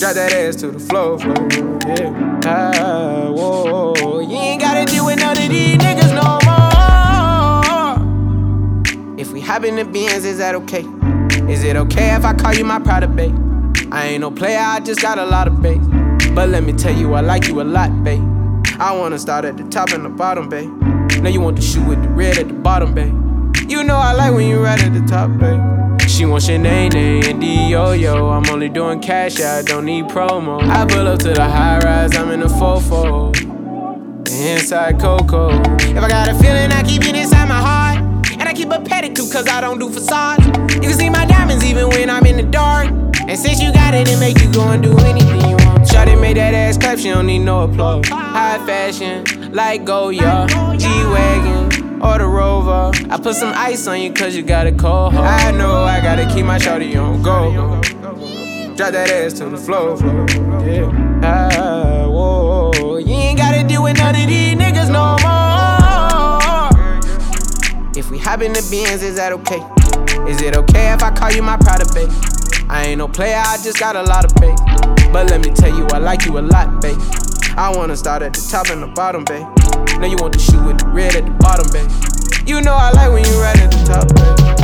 Drop 0.00 0.14
that 0.14 0.32
ass 0.32 0.56
to 0.56 0.70
the 0.70 0.78
floor, 0.78 1.18
floor, 1.18 1.36
yeah. 1.86 2.40
Ah, 2.46 3.30
whoa, 3.30 4.20
you 4.20 4.34
ain't 4.34 4.62
gotta 4.62 4.86
deal 4.90 5.04
with 5.04 5.18
none 5.18 5.36
of 5.36 5.48
these 5.50 5.76
niggas 5.76 6.14
no 6.14 6.38
more. 9.04 9.20
If 9.20 9.30
we 9.30 9.42
hop 9.42 9.62
in 9.64 9.76
the 9.76 9.84
Benz, 9.84 10.24
is 10.24 10.38
that 10.38 10.54
okay? 10.54 10.86
Is 11.52 11.64
it 11.64 11.76
okay 11.76 12.14
if 12.14 12.24
I 12.24 12.32
call 12.32 12.54
you 12.54 12.64
my 12.64 12.78
pride 12.78 13.14
babe? 13.14 13.36
I 13.92 14.06
ain't 14.06 14.22
no 14.22 14.30
player, 14.30 14.58
I 14.58 14.80
just 14.80 15.02
got 15.02 15.18
a 15.18 15.26
lot 15.26 15.46
of 15.46 15.60
bass. 15.60 15.86
But 16.34 16.48
let 16.48 16.64
me 16.64 16.72
tell 16.72 16.96
you, 16.96 17.12
I 17.12 17.20
like 17.20 17.46
you 17.46 17.60
a 17.60 17.62
lot, 17.62 18.02
babe. 18.02 18.24
I 18.78 18.96
wanna 18.98 19.18
start 19.18 19.44
at 19.44 19.58
the 19.58 19.64
top 19.64 19.90
and 19.90 20.02
the 20.02 20.08
bottom, 20.08 20.48
babe. 20.48 20.70
Now 21.20 21.28
you 21.28 21.42
want 21.42 21.56
the 21.56 21.62
shoe 21.62 21.84
with 21.84 22.02
the 22.02 22.08
red 22.08 22.38
at 22.38 22.48
the 22.48 22.54
bottom, 22.54 22.94
babe. 22.94 23.12
You 23.68 23.84
know 23.84 23.96
I 23.96 24.14
like 24.14 24.32
when 24.32 24.48
you 24.48 24.64
right 24.64 24.82
at 24.82 24.94
the 24.94 25.02
top, 25.02 25.30
babe. 25.38 25.79
She 26.20 26.26
wants 26.26 26.48
Sinead 26.48 26.94
and 26.94 27.40
D-Yo-Yo. 27.40 28.28
I'm 28.28 28.46
only 28.50 28.68
doing 28.68 29.00
cash, 29.00 29.40
I 29.40 29.62
don't 29.62 29.86
need 29.86 30.04
promo. 30.04 30.62
I 30.62 30.84
pull 30.84 31.08
up 31.08 31.18
to 31.20 31.32
the 31.32 31.48
high 31.48 31.78
rise, 31.78 32.14
I'm 32.14 32.30
in 32.30 32.40
the 32.40 32.46
fofo. 32.46 33.34
Inside 34.28 35.00
Coco. 35.00 35.48
If 35.78 35.96
I 35.96 36.08
got 36.10 36.28
a 36.28 36.34
feeling, 36.34 36.72
I 36.72 36.82
keep 36.82 37.06
it 37.06 37.16
inside 37.16 37.48
my 37.48 37.54
heart. 37.54 38.32
And 38.32 38.42
I 38.42 38.52
keep 38.52 38.68
a 38.68 38.80
pedicure, 38.80 39.32
cause 39.32 39.48
I 39.48 39.62
don't 39.62 39.78
do 39.78 39.88
facades. 39.88 40.44
You 40.74 40.90
can 40.90 40.92
see 40.92 41.08
my 41.08 41.24
diamonds 41.24 41.64
even 41.64 41.88
when 41.88 42.10
I'm 42.10 42.26
in 42.26 42.36
the 42.36 42.42
dark. 42.42 42.88
And 43.26 43.38
since 43.38 43.62
you 43.62 43.72
got 43.72 43.94
it, 43.94 44.06
it 44.06 44.20
make 44.20 44.38
you 44.42 44.52
go 44.52 44.68
and 44.68 44.82
do 44.82 44.98
anything 44.98 45.40
you 45.48 45.56
want. 45.64 45.88
Shawty 45.88 46.20
made 46.20 46.36
that 46.36 46.52
ass 46.52 46.76
clap, 46.76 46.98
she 46.98 47.08
don't 47.08 47.28
need 47.28 47.38
no 47.38 47.62
applause. 47.62 48.06
High 48.08 48.58
fashion, 48.66 49.52
like 49.54 49.86
Goya, 49.86 50.46
G-Wagon, 50.76 51.59
or 52.02 52.18
the 52.18 52.26
Rover. 52.26 52.90
I 53.10 53.18
put 53.18 53.34
some 53.36 53.52
ice 53.54 53.86
on 53.86 54.00
you 54.00 54.12
cause 54.12 54.34
you 54.34 54.42
got 54.42 54.66
a 54.66 54.72
cold 54.72 55.14
heart. 55.14 55.26
I 55.26 55.50
know 55.52 55.82
I 55.84 56.00
gotta 56.00 56.26
keep 56.26 56.44
my 56.44 56.58
shawty 56.58 56.96
on 57.00 57.22
go. 57.22 57.80
Drop 58.76 58.92
that 58.92 59.10
ass 59.10 59.34
to 59.34 59.48
the 59.48 59.56
floor. 59.56 59.96
Yeah. 60.66 61.20
Ah, 61.22 62.06
whoa. 62.08 62.98
You 62.98 63.14
ain't 63.14 63.38
gotta 63.38 63.66
deal 63.66 63.82
with 63.82 63.98
none 63.98 64.14
of 64.14 64.26
these 64.26 64.54
niggas 64.56 64.90
no 64.90 65.16
more. 65.22 65.50
If 67.96 68.10
we 68.10 68.18
hop 68.18 68.40
in 68.40 68.52
the 68.52 68.66
Benz, 68.70 69.02
is 69.02 69.16
that 69.16 69.32
okay? 69.32 69.60
Is 70.30 70.40
it 70.40 70.56
okay 70.56 70.92
if 70.92 71.02
I 71.02 71.10
call 71.10 71.32
you 71.32 71.42
my 71.42 71.56
pride 71.56 71.82
of 71.82 71.92
babe? 71.94 72.10
I 72.70 72.86
ain't 72.86 72.98
no 72.98 73.08
player, 73.08 73.36
I 73.36 73.58
just 73.62 73.78
got 73.78 73.96
a 73.96 74.02
lot 74.02 74.24
of 74.24 74.34
bait. 74.40 74.56
But 75.12 75.28
let 75.28 75.44
me 75.44 75.52
tell 75.52 75.76
you, 75.76 75.86
I 75.88 75.98
like 75.98 76.24
you 76.24 76.38
a 76.38 76.40
lot, 76.40 76.80
babe. 76.80 76.96
I 77.56 77.72
wanna 77.74 77.96
start 77.96 78.22
at 78.22 78.32
the 78.32 78.40
top 78.48 78.68
and 78.70 78.80
the 78.82 78.86
bottom, 78.86 79.24
babe. 79.24 79.44
Now 80.00 80.06
you 80.06 80.16
want 80.16 80.32
the 80.32 80.38
shoe 80.38 80.62
with 80.64 80.78
the 80.78 80.88
red 80.88 81.16
at 81.16 81.24
the 81.24 81.30
bottom, 81.32 81.66
babe. 81.72 81.90
You 82.46 82.60
know 82.60 82.74
I 82.74 82.90
like 82.92 83.12
when 83.12 83.24
you 83.24 83.40
right 83.40 83.58
at 83.58 83.70
the 83.70 83.80
top, 83.84 84.08
babe. 84.14 84.60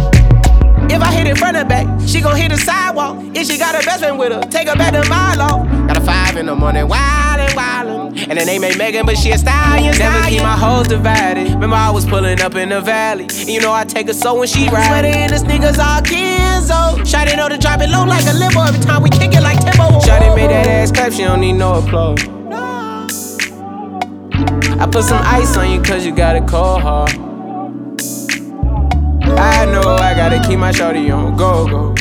If 0.91 1.03
I 1.03 1.13
hit 1.13 1.27
it 1.27 1.37
front 1.37 1.57
and 1.57 1.69
back, 1.69 1.87
she 2.07 2.21
gon' 2.21 2.37
hit 2.37 2.51
the 2.51 2.59
sidewalk. 2.59 3.19
If 3.35 3.49
she 3.49 3.59
got 3.59 3.75
her 3.75 3.83
best 3.83 4.01
friend 4.01 4.19
with 4.19 4.33
her, 4.33 4.41
take 4.43 4.69
her 4.69 4.77
back 4.77 4.93
to 4.93 5.09
Milo. 5.09 5.65
Got 5.89 5.97
a 5.97 6.01
five 6.01 6.37
in 6.37 6.47
the 6.47 6.55
morning, 6.55 6.87
wildin', 6.87 7.51
wildin'. 7.51 8.29
And 8.29 8.39
the 8.39 8.45
name 8.45 8.65
ain't 8.65 8.79
Megan, 8.79 9.05
but 9.05 9.17
she 9.19 9.31
a 9.33 9.39
stallion. 9.39 9.99
Never 9.99 10.29
keep 10.29 10.43
my 10.43 10.57
hoes 10.57 10.89
divided. 10.89 11.49
Remember 11.55 11.77
I 11.77 11.91
was 11.91 12.07
pulling 12.07 12.41
up 12.41 12.55
in 12.55 12.69
the 12.69 12.81
valley. 12.81 13.25
And 13.25 13.49
you 13.49 13.61
know 13.61 13.73
I 13.73 13.85
take 13.85 14.07
her 14.07 14.15
so 14.15 14.39
when 14.39 14.49
she 14.49 14.69
ride. 14.69 14.87
Sweater 14.87 15.19
in 15.19 15.31
the 15.31 15.39
sneakers 15.39 15.79
all 15.79 16.01
Kenzo. 16.01 17.03
Shawty 17.05 17.37
know 17.37 17.49
to 17.49 17.59
drop 17.59 17.81
it 17.81 17.91
low 17.91 18.05
like 18.05 18.25
a 18.27 18.33
limo 18.33 18.63
every 18.63 18.81
time 18.81 19.03
we 19.03 19.11
kick 19.11 19.35
it 19.35 19.43
like 19.43 19.59
Timbo. 19.61 19.99
Shawty 20.01 20.35
made 20.35 20.51
that 20.51 20.67
ass 20.67 20.93
clap, 20.93 21.13
she 21.13 21.23
don't 21.23 21.41
need 21.41 21.55
no 21.55 21.75
applause. 21.75 22.36
I 24.79 24.87
put 24.87 25.05
some 25.05 25.23
ice 25.25 25.57
on 25.57 25.71
you 25.71 25.81
cause 25.81 26.05
you 26.05 26.15
got 26.15 26.37
a 26.37 26.41
cold 26.41 26.83
heart. 26.83 27.17
I 29.23 29.65
know 29.65 29.81
I 29.81 30.13
gotta 30.15 30.47
keep 30.47 30.59
my 30.59 30.71
shorty 30.71 31.11
on 31.11 31.35
go 31.35 31.67
go. 31.67 31.95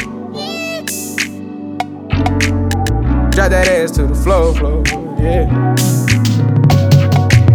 Drop 3.32 3.50
that 3.50 3.68
ass 3.70 3.92
to 3.92 4.08
the 4.08 4.16
floor, 4.16 4.54
floor, 4.54 4.84
yeah. 5.18 5.48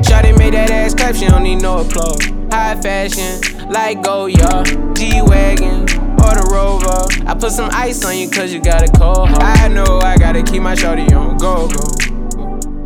Shawty 0.03 0.37
made 0.39 0.55
that 0.55 0.71
ass 0.71 0.95
clap, 0.95 1.15
she 1.15 1.27
don't 1.27 1.43
need 1.43 1.61
no 1.61 1.81
applause. 1.81 2.25
High 2.51 2.81
fashion, 2.81 3.69
like 3.71 4.03
Goya, 4.03 4.65
G-Wagon, 4.95 5.83
or 5.83 6.33
the 6.35 6.49
Rover. 6.51 7.29
I 7.29 7.35
put 7.35 7.53
some 7.53 7.69
ice 7.75 8.03
on 8.07 8.17
you 8.17 8.31
cause 8.31 8.55
you 8.55 8.61
got 8.63 8.83
a 8.83 8.91
cold 8.99 9.29
heart. 9.29 9.43
I 9.43 9.69
know 9.69 9.99
I 9.99 10.17
gotta 10.17 10.43
keep 10.43 10.63
my 10.63 10.75
shorty 10.75 11.13
on 11.13 11.37
go 11.37 11.69
go. 11.69 12.10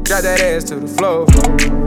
Drop 0.05 0.23
that 0.23 0.41
ass 0.43 0.65
to 0.65 0.77
the 0.77 0.87
floor, 0.87 1.25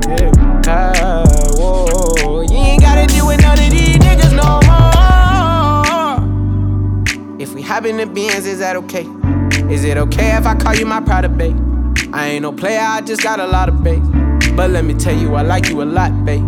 yeah. 0.10 0.32
Ah, 0.68 1.24
whoa, 1.56 2.42
you 2.42 2.58
ain't 2.58 2.82
gotta 2.82 3.06
deal 3.06 3.28
with 3.28 3.40
none 3.42 3.60
of 3.60 3.70
these 3.70 3.98
niggas 3.98 4.34
no 4.36 4.60
more. 7.30 7.40
If 7.40 7.54
we 7.54 7.62
hop 7.62 7.86
in 7.86 7.98
the 7.98 8.08
Benz, 8.08 8.48
is 8.48 8.58
that 8.58 8.76
okay? 8.76 9.06
Is 9.72 9.84
it 9.84 9.98
okay 9.98 10.36
if 10.36 10.48
I 10.48 10.56
call 10.56 10.74
you 10.74 10.88
my 10.88 11.00
pride 11.00 11.26
of 11.26 11.38
babe? 11.38 11.56
I 12.12 12.30
ain't 12.30 12.42
no 12.42 12.52
player, 12.52 12.82
I 12.82 13.02
just 13.02 13.22
got 13.22 13.40
a 13.40 13.46
lot 13.46 13.70
of 13.70 13.84
bass. 13.84 14.00
But 14.56 14.72
let 14.72 14.84
me 14.84 14.96
tell 14.96 15.16
you, 15.16 15.36
I 15.36 15.44
like 15.44 15.70
you 15.70 15.84
a 15.84 15.86
lot, 15.86 16.26
babe. 16.26 16.44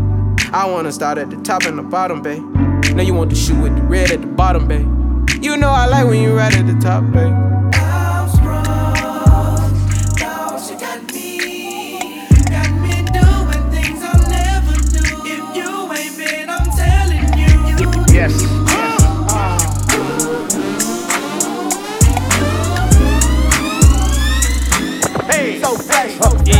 I 0.52 0.68
wanna 0.68 0.92
start 0.92 1.20
at 1.20 1.30
the 1.30 1.38
top 1.38 1.66
and 1.66 1.78
the 1.78 1.84
bottom, 1.84 2.24
babe. 2.24 2.42
Now 2.96 3.04
you 3.04 3.14
want 3.14 3.30
the 3.30 3.36
shoe 3.36 3.62
with 3.62 3.76
the 3.76 3.84
red 3.84 4.10
at 4.12 4.22
the 4.22 4.28
bottom, 4.28 4.68
babe. 4.68 4.88
You 5.40 5.56
know 5.56 5.70
I 5.70 5.86
like 5.86 6.08
when 6.08 6.20
you 6.24 6.36
right 6.36 6.52
at 6.58 6.66
the 6.66 6.80
top, 6.80 7.04
babe. 7.12 7.49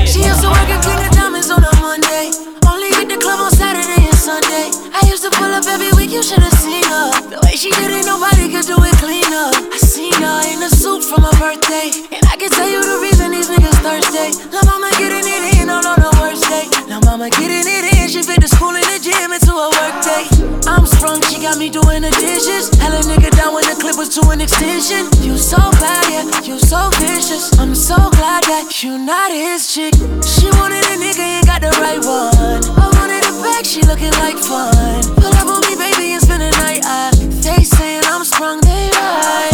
She 0.10 0.26
used 0.26 0.42
to 0.42 0.50
work 0.50 0.70
at 0.74 0.82
King 0.82 0.98
of 1.06 1.12
Diamonds 1.14 1.52
on 1.52 1.62
a 1.62 1.70
Monday. 1.78 2.34
Only 2.66 2.90
hit 2.98 3.14
the 3.14 3.22
club 3.22 3.46
on 3.46 3.52
Saturday 3.52 4.10
and 4.10 4.18
Sunday. 4.18 4.74
I 4.90 5.06
used 5.06 5.22
to 5.22 5.30
pull 5.30 5.54
up 5.54 5.68
every 5.70 5.94
week, 5.94 6.10
you 6.10 6.24
should've 6.24 6.50
seen 6.58 6.82
her. 6.82 7.30
The 7.30 7.38
way 7.46 7.54
she 7.54 7.70
did 7.70 7.94
it, 7.94 8.10
nobody 8.10 8.50
could 8.50 8.66
do 8.66 8.74
it 8.82 8.98
cleaner. 8.98 9.54
I 9.54 9.78
her 10.22 10.42
in 10.52 10.64
a 10.64 10.70
suit 10.70 11.04
for 11.04 11.20
my 11.20 11.32
birthday. 11.40 11.92
And 12.12 12.24
I 12.28 12.36
can 12.36 12.50
tell 12.50 12.70
you 12.70 12.82
the 12.82 12.98
reason 13.02 13.32
these 13.32 13.50
niggas 13.50 13.80
thirsty. 13.84 14.36
La 14.52 14.62
mama 14.64 14.90
getting 14.98 15.24
it 15.24 15.62
in 15.62 15.70
on, 15.70 15.86
on 15.86 16.00
the 16.00 16.12
worst 16.20 16.44
day. 16.48 16.68
La 16.88 17.00
mama 17.02 17.30
getting 17.30 17.66
it 17.66 17.86
in, 17.96 18.08
she 18.10 18.24
fit 18.24 18.42
the 18.42 18.48
school 18.48 18.74
and 18.74 18.86
the 18.90 19.00
gym 19.00 19.32
into 19.32 19.54
a 19.54 19.68
work 19.80 19.96
day. 20.04 20.26
I'm 20.68 20.86
sprung, 20.86 21.22
she 21.30 21.42
got 21.42 21.58
me 21.58 21.70
doing 21.70 22.02
the 22.02 22.12
dishes. 22.20 22.70
Hella 22.82 23.02
nigga 23.08 23.32
down 23.36 23.54
when 23.54 23.66
the 23.66 23.76
clip 23.80 23.98
was 23.98 24.10
to 24.18 24.22
an 24.30 24.42
extension. 24.42 25.08
You 25.22 25.38
so 25.38 25.58
bad, 25.80 26.04
yeah, 26.12 26.26
you 26.44 26.60
so 26.60 26.90
vicious. 27.00 27.54
I'm 27.60 27.74
so 27.76 27.98
glad 28.18 28.44
that 28.50 28.84
you 28.84 28.98
not 28.98 29.32
his 29.32 29.72
chick. 29.72 29.94
She 30.26 30.50
wanted 30.60 30.84
a 30.90 30.96
nigga, 30.98 31.24
ain't 31.24 31.48
got 31.48 31.62
the 31.62 31.72
right 31.80 32.02
one. 32.02 32.62
I 32.78 32.86
wanted 32.98 33.24
a 33.26 33.34
back, 33.42 33.66
she 33.66 33.82
looking 33.86 34.14
like 34.20 34.38
fun. 34.38 35.04
Pull 35.18 35.34
up 35.34 35.48
on 35.48 35.62
me, 35.68 35.76
baby, 35.78 36.14
and 36.14 36.22
spend 36.22 36.42
the 36.42 36.52
night. 36.62 36.82
I, 36.84 37.12
they 37.46 37.64
saying 37.64 38.04
I'm 38.06 38.24
sprung, 38.24 38.62
they 38.62 38.90
right. 38.94 39.49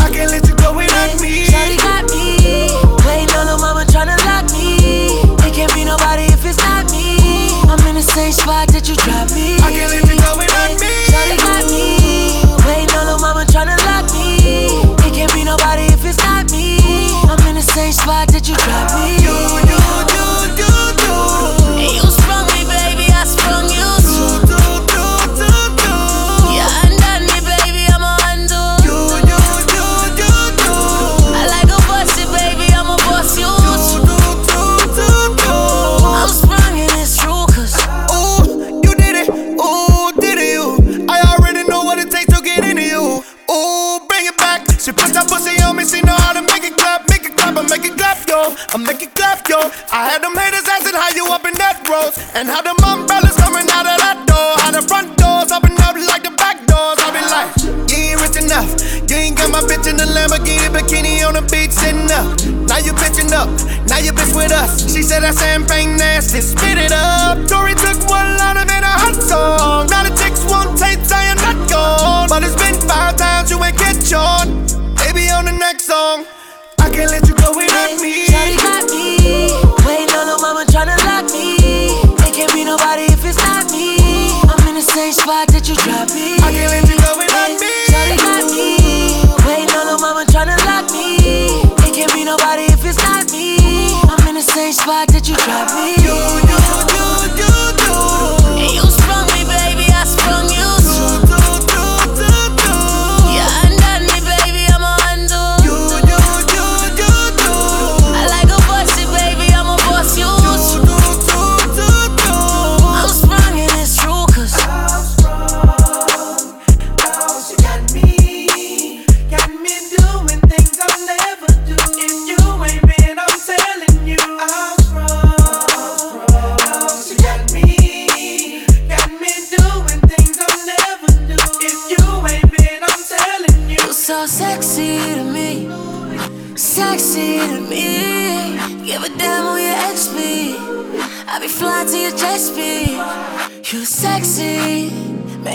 Same 8.15 8.31
spot 8.31 8.69
that 8.69 8.87
you 8.87 8.95
dropped 8.95 9.35
me. 9.35 9.59
I 9.59 9.75
can't 9.75 9.91
let 9.91 10.07
you 10.07 10.15
go 10.15 10.39
without 10.39 10.71
me. 10.79 10.87
Shawty 11.11 11.35
got 11.35 11.67
me. 11.67 12.39
Waiting 12.63 12.95
on 12.95 13.11
the 13.11 13.17
mama 13.19 13.43
tryna 13.43 13.75
lock 13.83 14.07
me. 14.15 14.71
It 15.03 15.11
can't 15.13 15.33
be 15.33 15.43
nobody 15.43 15.83
if 15.91 16.05
it's 16.05 16.17
not 16.23 16.49
me. 16.49 16.79
I'm 17.27 17.45
in 17.45 17.55
the 17.55 17.61
same 17.61 17.91
spot 17.91 18.29
that 18.29 18.47
you 18.47 18.55
dropped 18.55 18.95
me. 19.03 19.54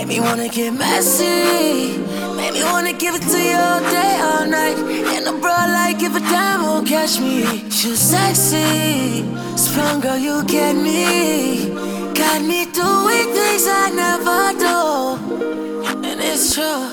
Make 0.01 0.07
me 0.07 0.19
wanna 0.19 0.49
get 0.49 0.73
messy. 0.73 1.99
Make 2.35 2.53
me 2.53 2.63
wanna 2.63 2.91
give 2.91 3.13
it 3.13 3.21
to 3.21 3.39
you 3.39 3.55
all 3.55 3.81
day, 3.81 4.19
all 4.19 4.47
night. 4.47 4.75
And 5.13 5.27
a 5.27 5.31
bra 5.39 5.65
like 5.67 5.99
give 5.99 6.15
a 6.15 6.19
damn 6.19 6.61
who'll 6.61 6.81
catch 6.81 7.19
me. 7.19 7.43
You 7.65 7.95
sexy. 7.95 9.23
Sprung 9.55 9.99
girl, 9.99 10.17
you 10.17 10.43
get 10.45 10.75
me. 10.75 11.69
Got 12.15 12.41
me 12.41 12.65
doing 12.65 13.27
things 13.37 13.67
I 13.67 13.91
never 13.93 14.41
do. 14.65 14.79
And 16.09 16.19
it's 16.19 16.55
true. 16.55 16.87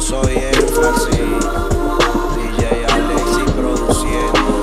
Soy 0.00 0.39
DJ 0.80 2.86
Alexis 2.86 3.52
produciendo 3.52 4.62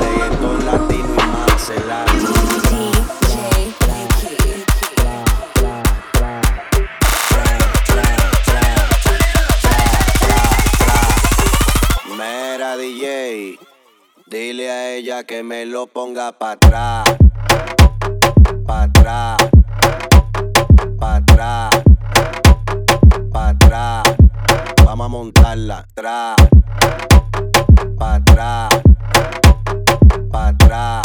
Legué 0.00 0.28
con 0.40 0.66
la 0.66 0.76
tima 0.88 1.24
más 1.46 1.70
el 1.70 1.88
alma 1.88 2.30
Mera 12.18 12.76
DJ 12.76 13.56
Dile 14.26 14.68
a 14.68 14.90
ella 14.94 15.22
que 15.22 15.44
me 15.44 15.64
lo 15.64 15.86
ponga 15.86 16.32
pa' 16.32 16.50
atrás 16.52 17.04
Pa' 18.66 18.82
atrás 18.82 19.36
Pa' 20.98 21.16
atrás. 23.48 23.99
A 25.02 25.08
montarla, 25.08 25.78
atrás, 25.78 26.36
pa' 27.98 28.14
atrás, 28.16 28.68
pa' 30.30 30.48
atrás. 30.48 31.02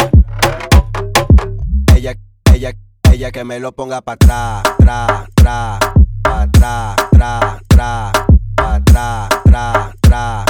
Ella, 1.95 2.13
ella, 2.53 2.71
ella 3.09 3.31
que 3.31 3.45
me 3.45 3.57
lo 3.61 3.71
ponga 3.71 4.01
pa' 4.01 4.11
atrás, 4.11 4.63
tra, 4.77 5.25
tra, 5.33 5.79
pa' 6.21 6.41
atrás, 6.41 6.95
tra, 7.09 7.57
tra, 7.69 8.11
pa' 8.57 8.75
atrás, 8.75 9.29
tra, 9.45 9.91
tra, 10.03 10.45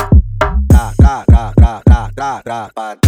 tra, 0.67 0.93
tra, 0.97 1.23
tra, 1.27 1.53
tra, 1.55 1.81
tra, 1.85 2.11
tra, 2.15 2.41
tra, 2.43 2.69
pa' 2.73 3.04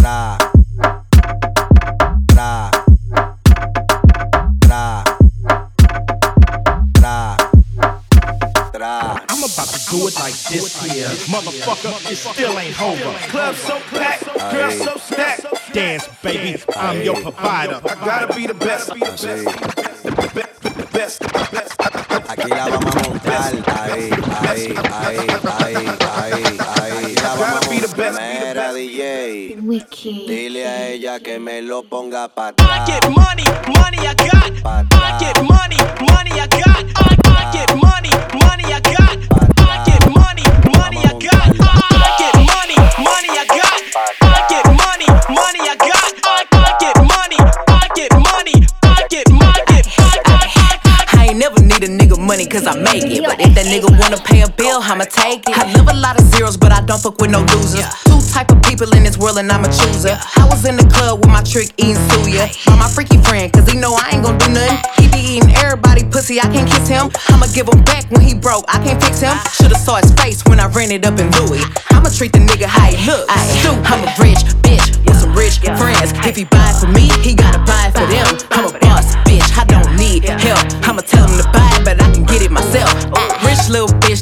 about 9.58 9.74
to 9.74 9.90
do 9.90 10.06
it 10.06 10.14
like 10.20 10.38
this 10.54 10.78
here. 10.86 11.08
Motherfucker, 11.26 11.90
it 12.12 12.16
still 12.16 12.56
ain't 12.58 12.80
over. 12.80 13.10
Club 13.28 13.54
so 13.56 13.80
packed, 13.90 14.24
girl 14.52 14.70
so 14.70 14.96
stacked. 14.98 15.74
Dance, 15.74 16.08
baby, 16.22 16.62
I'm 16.76 17.02
your 17.02 17.16
provider. 17.16 17.80
I 17.84 17.94
gotta 18.06 18.34
be 18.34 18.46
the 18.46 18.54
best. 18.54 18.94
Be 18.94 19.00
the 19.00 20.88
best. 20.92 21.22
Aquí 22.28 22.50
la 22.50 22.68
vamos 22.68 22.94
a 22.94 23.08
montar, 23.08 23.52
ahí, 23.80 24.10
ahí, 24.46 24.74
ahí, 24.92 25.18
ahí, 25.58 25.76
ahí, 26.14 26.44
ahí. 26.76 27.14
La 27.16 27.34
vamos 27.34 27.66
a 27.66 27.70
montar. 27.70 28.12
Mera 28.12 28.72
DJ, 28.72 29.56
dile 30.26 30.68
a 30.68 30.88
ella 30.88 31.20
que 31.20 31.40
me 31.40 31.62
lo 31.62 31.82
ponga 31.82 32.28
pa' 32.28 32.48
atrás. 32.48 32.88
I 32.88 32.92
get 32.92 33.10
money, 33.10 33.44
money 33.66 33.98
I 34.06 34.14
got. 34.14 34.62
Pa' 34.62 34.84
I 34.92 35.18
get 35.18 35.42
money, 35.42 35.78
money 36.00 36.32
I 36.38 36.46
got. 36.46 36.97
Cause 52.48 52.66
I 52.66 52.74
make 52.80 53.04
it. 53.04 53.22
But 53.24 53.40
if 53.40 53.52
that 53.54 53.68
nigga 53.68 53.92
wanna 54.00 54.16
pay 54.16 54.42
a 54.42 54.48
bill, 54.48 54.80
I'ma 54.80 55.04
take 55.04 55.44
it. 55.44 55.54
I 55.56 55.68
live 55.76 55.88
a 55.88 55.96
lot 55.96 56.18
of 56.18 56.24
zeros, 56.32 56.56
but 56.56 56.72
I 56.72 56.80
don't 56.80 57.00
fuck 57.00 57.20
with 57.20 57.30
no 57.30 57.44
losers. 57.52 57.84
Two 58.08 58.20
type 58.32 58.50
of 58.50 58.60
people 58.64 58.88
in 58.96 59.04
this 59.04 59.18
world 59.18 59.38
and 59.38 59.52
I'm 59.52 59.64
a 59.64 59.70
chooser. 59.70 60.16
I 60.36 60.48
was 60.48 60.64
in 60.64 60.76
the 60.76 60.88
club 60.88 61.20
with 61.20 61.28
my 61.28 61.42
trick 61.44 61.72
eating 61.76 62.00
suya. 62.10 62.48
By 62.66 62.76
my 62.76 62.88
freaky 62.88 63.20
friend, 63.20 63.52
cause 63.52 63.68
he 63.68 63.76
know 63.76 63.92
I 63.94 64.16
ain't 64.16 64.24
gon' 64.24 64.38
do 64.38 64.48
nothing. 64.48 64.80
He 64.96 65.08
be 65.12 65.20
eating 65.36 65.52
everybody 65.60 66.04
pussy, 66.08 66.40
I 66.40 66.48
can't 66.48 66.68
kiss 66.68 66.88
him. 66.88 67.12
I'ma 67.28 67.46
give 67.52 67.68
him 67.68 67.84
back 67.84 68.08
when 68.10 68.24
he 68.24 68.34
broke, 68.34 68.64
I 68.68 68.80
can't 68.80 69.02
fix 69.02 69.20
him. 69.20 69.36
Should've 69.52 69.78
saw 69.78 70.00
his 70.00 70.12
face 70.16 70.40
when 70.48 70.58
I 70.58 70.66
ran 70.72 70.90
it 70.90 71.04
up 71.04 71.20
in 71.20 71.28
Louis. 71.42 71.62
I'ma 71.92 72.08
treat 72.08 72.32
the 72.32 72.40
nigga 72.40 72.64
how 72.64 72.88
he 72.88 72.96
look. 73.04 73.28
I 73.28 73.44
do, 73.60 73.76
I'm 73.84 74.00
a 74.08 74.10
rich 74.16 74.40
bitch 74.64 74.88
with 75.04 75.20
some 75.20 75.34
rich 75.36 75.60
friends. 75.76 76.16
If 76.24 76.36
he 76.36 76.44
buy 76.44 76.72
for 76.80 76.88
me, 76.88 77.12
he 77.20 77.34
gotta 77.34 77.60
buy 77.68 77.92
for 77.92 78.06
them. 78.08 78.26
I'm 78.56 78.66
a 78.72 78.78
boss 78.78 79.16
bitch, 79.28 79.48
I 79.58 79.64
don't 79.64 79.96
need 79.96 80.24
help. 80.24 80.77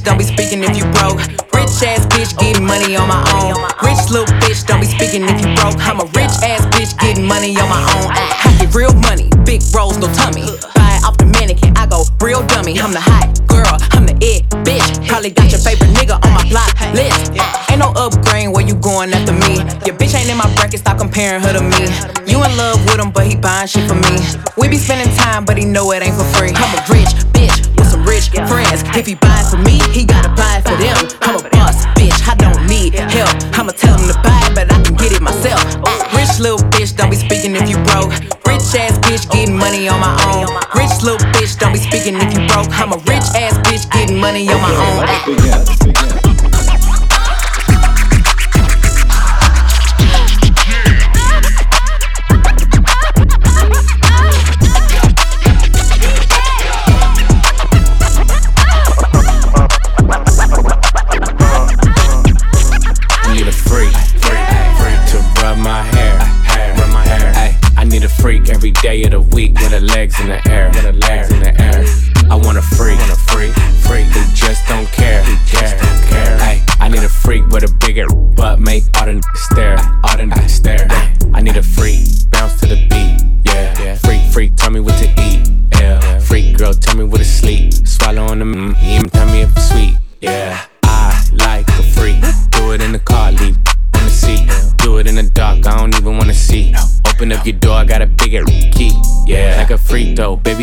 Don't 0.07 0.19
be 0.19 0.25
speaking 0.25 0.63
if 0.63 0.79
you 0.79 0.87
broke. 0.95 1.19
Rich 1.51 1.83
ass 1.83 2.07
bitch 2.15 2.31
getting 2.39 2.65
money 2.65 2.95
on 2.95 3.11
my 3.11 3.19
own. 3.43 3.59
Rich 3.83 4.07
little 4.15 4.31
bitch, 4.39 4.65
don't 4.65 4.79
be 4.79 4.87
speaking 4.87 5.27
if 5.27 5.35
you 5.43 5.51
broke. 5.59 5.75
I'm 5.83 5.99
a 5.99 6.07
rich 6.15 6.31
ass 6.47 6.63
bitch 6.71 6.95
getting 7.03 7.27
money 7.27 7.51
on 7.59 7.69
my 7.69 7.83
own. 7.99 8.15
I 8.15 8.55
get 8.63 8.73
real 8.73 8.95
money, 9.03 9.29
big 9.43 9.61
rolls, 9.75 9.99
no 9.99 10.07
tummy. 10.15 10.47
Buy 10.79 11.03
off 11.03 11.19
the 11.19 11.27
mannequin, 11.27 11.77
I 11.77 11.87
go 11.91 12.07
real 12.23 12.47
dummy. 12.47 12.79
I'm 12.79 12.95
the 12.95 13.03
hot 13.03 13.35
girl, 13.51 13.67
I'm 13.99 14.07
the 14.07 14.15
it 14.23 14.47
bitch. 14.63 14.87
Probably 15.09 15.31
got 15.31 15.51
your 15.51 15.59
favorite 15.59 15.91
nigga 15.99 16.23
on 16.23 16.31
my 16.31 16.47
block 16.55 16.71
list. 16.95 17.35
Uh, 17.35 17.75
ain't 17.75 17.83
no 17.83 17.91
upgrade 17.99 18.55
where 18.55 18.63
you 18.65 18.77
going 18.77 19.11
after 19.11 19.35
me. 19.35 19.59
Your 19.83 19.99
bitch 19.99 20.15
ain't 20.15 20.31
in 20.31 20.39
my 20.39 20.47
bracket, 20.55 20.79
stop 20.79 20.99
comparing 20.99 21.43
her 21.43 21.53
to 21.53 21.63
me. 21.67 21.83
You 22.31 22.39
in 22.47 22.55
love 22.55 22.79
with 22.87 23.03
him, 23.03 23.11
but 23.11 23.27
he 23.27 23.35
buying 23.35 23.67
shit 23.67 23.91
for 23.91 23.99
me. 23.99 24.23
We 24.55 24.69
be 24.69 24.79
spending 24.79 25.11
time, 25.19 25.45
but 25.45 25.59
he 25.59 25.65
know 25.65 25.91
it 25.91 26.07
ain't 26.07 26.15
for 26.15 26.29
free. 26.39 26.55
I'm 26.55 26.71
a 26.79 26.81
rich 26.95 27.11
bitch 27.35 27.76
friends. 28.33 28.83
If 28.97 29.07
he 29.07 29.15
buy 29.15 29.43
for 29.51 29.59
me, 29.59 29.79
he 29.93 30.05
gotta 30.05 30.31
buy 30.31 30.63
for 30.65 30.77
them. 30.77 30.97
I'm 31.23 31.37
a 31.37 31.43
boss 31.51 31.87
bitch, 31.95 32.17
I 32.27 32.35
don't 32.35 32.67
need 32.67 32.95
help. 32.95 33.31
I'ma 33.59 33.73
tell 33.73 33.99
him 33.99 34.09
to 34.09 34.19
buy 34.23 34.47
but 34.57 34.73
I 34.73 34.81
can 34.83 34.97
get 34.97 35.13
it 35.13 35.21
myself. 35.21 35.61
Oh, 35.85 36.01
rich 36.17 36.41
little 36.41 36.65
bitch, 36.73 36.97
don't 36.97 37.11
be 37.11 37.17
speaking 37.17 37.55
if 37.55 37.69
you 37.69 37.77
broke. 37.93 38.11
Rich 38.49 38.73
ass 38.73 38.97
bitch 39.05 39.29
getting 39.31 39.57
money 39.57 39.87
on 39.87 40.01
my 40.01 40.17
own. 40.33 40.49
Rich 40.73 41.05
little 41.05 41.21
bitch, 41.37 41.59
don't 41.59 41.73
be 41.73 41.79
speaking 41.79 42.17
if 42.17 42.33
you 42.33 42.41
broke. 42.49 42.73
I'm 42.81 42.93
a 42.93 42.99
rich 43.05 43.29
ass 43.37 43.61
bitch 43.69 43.85
getting 43.93 44.19
money 44.19 44.49
on 44.49 44.61
my 44.61 44.73
own. 44.73 45.16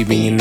Baby, 0.04 0.16
your 0.18 0.36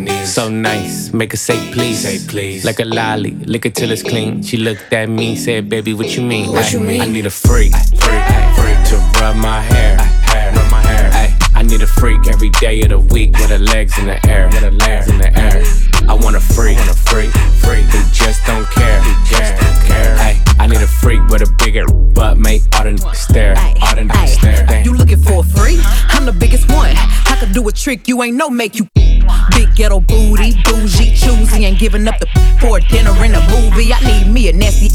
niece. 0.00 0.34
So 0.34 0.48
nice, 0.48 1.12
make 1.12 1.32
her 1.32 1.36
say 1.36 1.72
please. 1.72 2.00
Say 2.00 2.18
please. 2.28 2.64
Like 2.64 2.80
a 2.80 2.84
lolly, 2.84 3.32
lick 3.32 3.66
it 3.66 3.74
till 3.74 3.90
it's 3.90 4.02
clean. 4.02 4.42
She 4.42 4.56
looked 4.56 4.92
at 4.92 5.08
me, 5.08 5.36
said, 5.36 5.68
baby, 5.68 5.94
what 5.94 6.16
you 6.16 6.22
mean? 6.22 6.50
What 6.52 6.72
you 6.72 6.80
mean? 6.80 7.00
I 7.00 7.06
need 7.06 7.26
a 7.26 7.30
freak, 7.30 7.72
freak, 7.72 8.24
freak 8.56 8.78
to 8.88 8.96
rub 9.20 9.36
my 9.36 9.60
hair, 9.60 9.96
hair, 9.98 10.52
rub 10.52 10.70
my 10.70 10.80
hair. 10.80 11.36
I 11.54 11.62
need 11.62 11.82
a 11.82 11.86
freak 11.86 12.26
every 12.28 12.50
day 12.50 12.82
of 12.82 12.90
the 12.90 12.98
week 12.98 13.32
with 13.38 13.50
her 13.50 13.58
legs 13.58 13.98
in 13.98 14.06
the 14.06 14.24
air, 14.28 14.46
with 14.46 14.60
her 14.60 14.70
legs 14.70 15.08
in 15.08 15.18
the 15.18 15.38
air. 15.38 15.85
I 16.08 16.14
want 16.14 16.36
a 16.36 16.40
freak, 16.40 16.76
want 16.78 16.90
a 16.90 16.94
freak, 16.94 17.30
freak 17.60 17.84
who 17.86 17.98
just 18.12 18.44
don't 18.46 18.64
care, 18.70 19.00
who 19.00 19.12
just 19.26 19.54
don't 19.60 19.86
care. 19.86 20.14
Ay, 20.18 20.40
I 20.58 20.66
need 20.66 20.80
a 20.80 20.86
freak 20.86 21.20
with 21.28 21.42
a 21.42 21.52
bigger 21.58 21.86
butt, 21.86 22.38
make 22.38 22.62
all 22.76 22.84
the 22.84 22.90
niggas 22.90 23.14
stare, 23.16 23.54
all 23.82 23.94
the 23.94 24.02
niggas 24.02 24.28
stare. 24.38 24.66
Damn. 24.66 24.84
You 24.84 24.94
looking 24.94 25.18
for 25.18 25.40
a 25.40 25.42
free? 25.42 25.80
I'm 26.10 26.24
the 26.24 26.32
biggest 26.32 26.70
one. 26.70 26.94
I 26.96 27.36
could 27.40 27.52
do 27.52 27.66
a 27.68 27.72
trick 27.72 28.06
you 28.06 28.22
ain't 28.22 28.36
no 28.36 28.48
make 28.48 28.76
you. 28.76 28.86
Big 28.94 29.74
ghetto 29.74 30.00
booty, 30.00 30.54
bougie, 30.64 31.14
choosy, 31.16 31.64
ain't 31.64 31.78
giving 31.78 32.06
up 32.06 32.20
the 32.20 32.26
for 32.60 32.78
a 32.78 32.80
dinner 32.80 33.10
and 33.10 33.34
a 33.34 33.40
movie. 33.50 33.92
I 33.92 34.00
need 34.00 34.32
me 34.32 34.48
a 34.48 34.52
nasty 34.52 34.88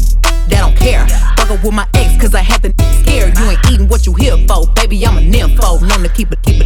that 0.48 0.60
don't 0.60 0.76
care. 0.76 1.06
Fuck 1.36 1.50
up 1.50 1.64
with 1.64 1.74
my 1.74 1.86
ex, 1.94 2.20
cause 2.20 2.34
I 2.34 2.40
had 2.40 2.62
the 2.62 2.72
scared. 3.00 3.36
You 3.38 3.50
ain't 3.50 3.60
eating 3.70 3.88
what 3.88 4.06
you 4.06 4.14
here 4.14 4.36
for, 4.48 4.66
baby. 4.74 5.04
I'm 5.06 5.18
a 5.18 5.20
nympho. 5.20 5.86
Known 5.86 6.02
to 6.02 6.08
keep 6.08 6.32
it, 6.32 6.42
keep 6.42 6.60
it 6.60 6.61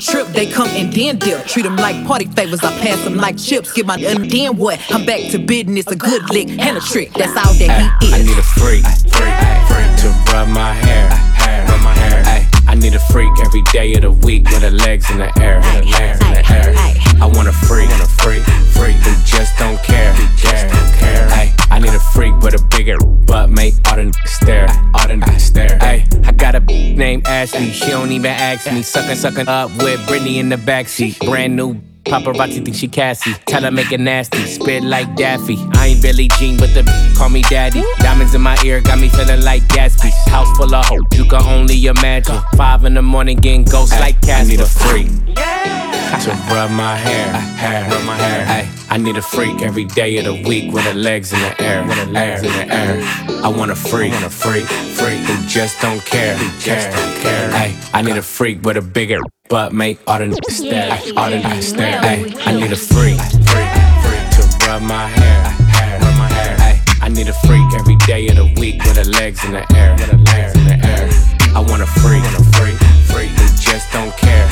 trip, 0.00 0.26
they 0.28 0.46
come 0.50 0.68
and 0.68 0.92
then 0.92 1.18
dip. 1.18 1.46
Treat 1.46 1.62
them 1.62 1.76
like 1.76 2.06
party 2.06 2.26
favors, 2.26 2.62
I 2.64 2.70
pass 2.80 3.02
them 3.04 3.16
like 3.16 3.36
chips. 3.36 3.72
Get 3.72 3.86
my 3.86 3.96
and 3.96 4.30
then 4.30 4.56
what? 4.56 4.80
I'm 4.90 5.04
back 5.04 5.30
to 5.30 5.38
business, 5.38 5.86
a 5.86 5.96
good 5.96 6.28
lick 6.30 6.48
and 6.48 6.76
a 6.76 6.80
trick. 6.80 7.12
That's 7.12 7.36
all 7.36 7.54
that 7.54 8.00
he 8.00 8.06
is. 8.06 8.12
I 8.12 8.22
need 8.22 8.38
a 8.38 8.42
freak, 8.42 8.84
freak, 9.12 9.36
freak 9.68 9.90
to 10.02 10.32
rub 10.32 10.48
my 10.48 10.72
hair, 10.72 11.08
hair, 11.10 11.66
rub 11.66 11.82
my 11.82 11.94
hair. 11.94 12.48
I 12.66 12.74
need 12.74 12.94
a 12.94 13.00
freak 13.12 13.32
every 13.44 13.62
day 13.72 13.94
of 13.94 14.02
the 14.02 14.12
week 14.12 14.44
with 14.44 14.62
her 14.62 14.70
legs 14.70 15.10
in 15.10 15.18
the 15.18 15.30
air, 15.40 15.56
with 15.58 15.66
her 15.66 15.82
legs 15.82 16.20
in 16.20 16.32
the 16.32 16.52
air. 16.52 16.89
I 17.20 17.26
want 17.26 17.48
a 17.48 17.52
freak, 17.52 17.90
want 17.90 18.02
a 18.02 18.06
freak, 18.06 18.42
freak 18.72 18.96
who 18.96 19.12
just 19.24 19.58
don't 19.58 19.80
care, 19.82 20.12
who 20.14 20.26
just 20.36 20.66
don't 20.68 20.92
care. 20.94 21.28
Ay, 21.30 21.54
I 21.70 21.78
need 21.78 21.92
a 21.92 22.00
freak 22.00 22.34
with 22.38 22.54
a 22.54 22.64
bigger 22.70 22.96
butt, 22.98 23.50
make 23.50 23.74
all 23.86 23.96
the 23.96 24.04
niggas 24.04 24.28
stare, 24.28 24.68
all 24.94 25.06
the 25.06 25.14
niggas 25.14 25.40
stare. 25.40 25.78
Ay, 25.82 26.06
I 26.24 26.32
got 26.32 26.54
a 26.54 26.60
named 26.60 27.26
Ashley, 27.26 27.72
she 27.72 27.90
don't 27.90 28.10
even 28.10 28.30
ask 28.30 28.72
me, 28.72 28.80
sucking, 28.80 29.16
sucking 29.16 29.48
up 29.48 29.70
with 29.82 30.00
Britney 30.08 30.36
in 30.36 30.48
the 30.48 30.56
backseat, 30.56 31.18
brand 31.26 31.54
new. 31.56 31.78
Paparazzi 32.04 32.64
think 32.64 32.74
she 32.74 32.88
Cassie. 32.88 33.34
Tell 33.46 33.62
her 33.62 33.70
make 33.70 33.92
it 33.92 34.00
nasty. 34.00 34.38
Spit 34.46 34.82
like 34.82 35.14
Daffy. 35.16 35.58
I 35.74 35.88
ain't 35.88 36.02
Billie 36.02 36.28
Jean, 36.38 36.56
but 36.56 36.72
the 36.72 36.82
call 37.16 37.28
me 37.28 37.42
daddy. 37.42 37.84
Diamonds 37.98 38.34
in 38.34 38.40
my 38.40 38.58
ear 38.64 38.80
got 38.80 38.98
me 38.98 39.10
feeling 39.10 39.42
like 39.42 39.62
Gatsby. 39.64 40.10
House 40.28 40.50
full 40.56 40.74
of 40.74 40.86
hope, 40.86 41.04
you 41.12 41.26
can 41.26 41.42
only 41.42 41.84
imagine. 41.84 42.40
Five 42.56 42.84
in 42.84 42.94
the 42.94 43.02
morning 43.02 43.36
getting 43.36 43.64
ghosts 43.64 44.00
like 44.00 44.20
Casper. 44.22 44.44
I 44.44 44.48
need 44.48 44.60
a 44.60 44.66
freak. 44.66 45.79
To 46.10 46.30
rub 46.52 46.70
my 46.72 46.96
hair, 46.96 47.32
hair, 47.32 47.88
rub 47.88 48.04
my 48.04 48.16
hair. 48.16 48.44
Ay, 48.46 48.68
I 48.90 48.98
need 48.98 49.16
a 49.16 49.22
freak 49.22 49.62
every 49.62 49.84
day 49.84 50.18
of 50.18 50.26
the 50.26 50.34
week 50.46 50.70
with 50.70 50.84
her 50.84 50.92
legs 50.92 51.32
in 51.32 51.40
the 51.40 51.62
air, 51.62 51.82
with 51.86 51.96
her 51.96 52.06
legs 52.06 52.42
in 52.42 52.52
the 52.52 52.74
air. 52.74 53.00
I 53.42 53.48
want 53.48 53.70
a 53.70 53.74
freak, 53.74 54.12
want 54.12 54.26
a 54.26 54.28
freak, 54.28 54.64
freak 54.66 55.20
who 55.20 55.46
just 55.46 55.80
don't 55.80 56.04
care, 56.04 56.36
who 56.36 56.50
just 56.58 56.90
don't 56.90 57.16
care. 57.22 57.50
Ay, 57.52 57.74
I 57.94 58.02
need 58.02 58.18
a 58.18 58.22
freak 58.22 58.62
with 58.62 58.76
a 58.76 58.82
bigger 58.82 59.20
butt, 59.48 59.72
make 59.72 59.98
all 60.06 60.18
the 60.18 60.26
niggas 60.26 60.50
stare, 60.50 60.92
ay, 60.92 61.12
all 61.16 61.30
the 61.30 61.36
niggas 61.36 61.62
stare. 61.62 62.00
Ay, 62.02 62.34
I 62.44 62.52
need 62.52 62.72
a 62.72 62.76
freak, 62.76 63.18
freak, 63.48 63.70
freak 64.02 64.24
to 64.36 64.66
rub 64.66 64.82
my 64.82 65.06
hair, 65.06 65.42
hair, 65.72 66.00
rub 66.00 66.18
my 66.18 66.28
hair. 66.28 66.56
Ay, 66.58 66.82
I 67.00 67.08
need 67.08 67.28
a 67.28 67.34
freak 67.46 67.72
every 67.78 67.96
day 68.04 68.28
of 68.28 68.36
the 68.36 68.52
week 68.60 68.82
with 68.84 68.96
her 68.98 69.10
legs 69.10 69.42
in 69.44 69.52
the 69.52 69.64
air, 69.74 69.94
with 69.94 70.10
her 70.10 70.18
legs 70.18 70.54
in 70.54 70.64
the 70.66 70.86
air. 70.86 71.08
I 71.56 71.60
want 71.60 71.82
a 71.82 71.86
freak, 71.86 72.22
want 72.22 72.38
a 72.38 72.44
freak, 72.58 72.76
freak 73.08 73.30
who 73.30 73.46
just 73.56 73.90
don't 73.92 74.14
care, 74.16 74.46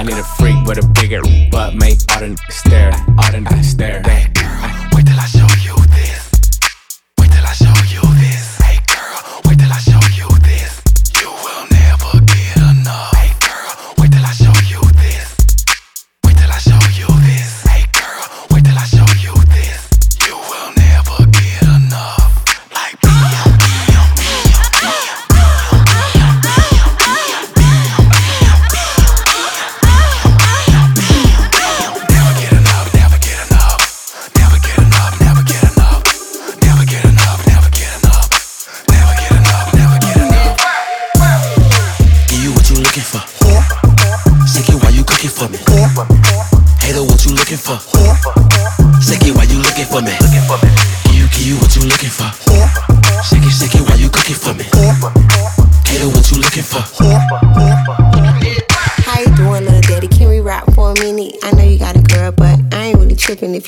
I 0.00 0.02
need 0.02 0.16
a 0.16 0.24
freak 0.24 0.56
with 0.64 0.82
a 0.82 0.86
bigger 0.98 1.20
butt, 1.50 1.74
make 1.74 1.98
all 2.10 2.20
the 2.20 2.34
stare, 2.48 2.90
all 3.18 3.32
the 3.32 3.62
stare. 3.62 4.69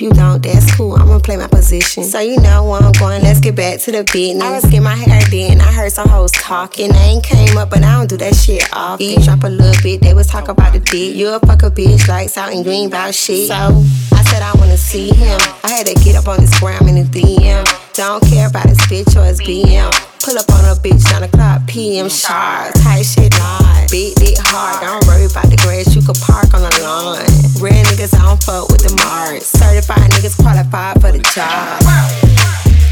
You 0.03 0.11
don't, 0.11 0.43
that's 0.43 0.75
cool. 0.77 0.95
I'ma 0.95 1.21
play 1.21 1.37
my 1.37 1.47
position. 1.47 2.03
So 2.03 2.19
you 2.19 2.41
know 2.41 2.65
where 2.65 2.83
I'm 2.83 2.93
going. 2.93 3.23
Let's 3.23 3.39
get 3.39 3.55
back 3.55 3.79
to 3.83 3.93
the 3.93 4.03
business. 4.03 4.43
I 4.43 4.51
was 4.51 4.65
getting 4.65 4.83
my 4.83 4.97
hair 4.97 5.21
done. 5.31 5.61
I 5.61 5.73
heard 5.73 5.93
some 5.93 6.09
hoes 6.09 6.33
talking. 6.33 6.91
I 6.93 7.05
ain't 7.05 7.25
came 7.25 7.57
up, 7.57 7.71
but 7.71 7.85
I 7.85 7.97
don't 7.97 8.09
do 8.11 8.17
that 8.17 8.35
shit 8.35 8.69
often. 8.73 9.23
Drop 9.23 9.45
a 9.45 9.49
little 9.49 9.81
bit. 9.83 10.01
They 10.01 10.13
was 10.13 10.27
talking 10.27 10.51
about 10.51 10.73
the 10.73 10.81
dick. 10.81 11.15
You 11.15 11.29
a 11.29 11.39
fuck 11.39 11.63
a 11.63 11.71
bitch, 11.71 12.09
lights 12.09 12.37
out 12.37 12.53
and 12.53 12.65
green 12.65 12.89
about 12.89 13.15
shit. 13.15 13.47
So 13.47 13.55
I 13.55 14.23
said 14.25 14.43
I 14.43 14.53
wanna 14.59 14.77
see 14.77 15.11
him. 15.15 15.39
I 15.63 15.71
had 15.71 15.87
to 15.87 15.95
get 15.95 16.17
up 16.17 16.27
on 16.27 16.41
this 16.41 16.59
gram 16.59 16.89
in 16.89 16.97
the 16.97 17.05
DM. 17.05 17.92
Don't 17.95 18.25
care 18.25 18.49
about 18.49 18.65
his 18.65 18.79
bitch 18.89 19.13
or 19.21 19.25
his 19.29 19.37
BM. 19.45 19.93
Pull 20.25 20.39
up 20.39 20.49
on 20.57 20.65
a 20.65 20.73
bitch 20.81 21.05
9 21.13 21.29
o'clock 21.29 21.61
PM 21.69 22.09
sharp. 22.09 22.73
Tight 22.81 23.05
shit 23.05 23.37
line. 23.39 23.85
Big 23.93 24.17
dick 24.17 24.41
hard. 24.41 24.81
Don't 24.81 25.05
worry 25.05 25.29
about 25.29 25.53
the 25.53 25.61
grass. 25.61 25.93
You 25.93 26.01
could 26.01 26.17
park 26.25 26.57
on 26.57 26.65
the 26.65 26.73
lawn. 26.81 27.21
Real 27.61 27.85
niggas, 27.93 28.17
I 28.17 28.25
don't 28.25 28.41
fuck 28.41 28.73
with 28.73 28.81
the 28.81 28.97
marks. 28.97 29.53
Certified 29.53 30.09
niggas 30.17 30.41
qualified 30.41 31.05
for 31.05 31.13
the 31.13 31.21
job. 31.37 31.85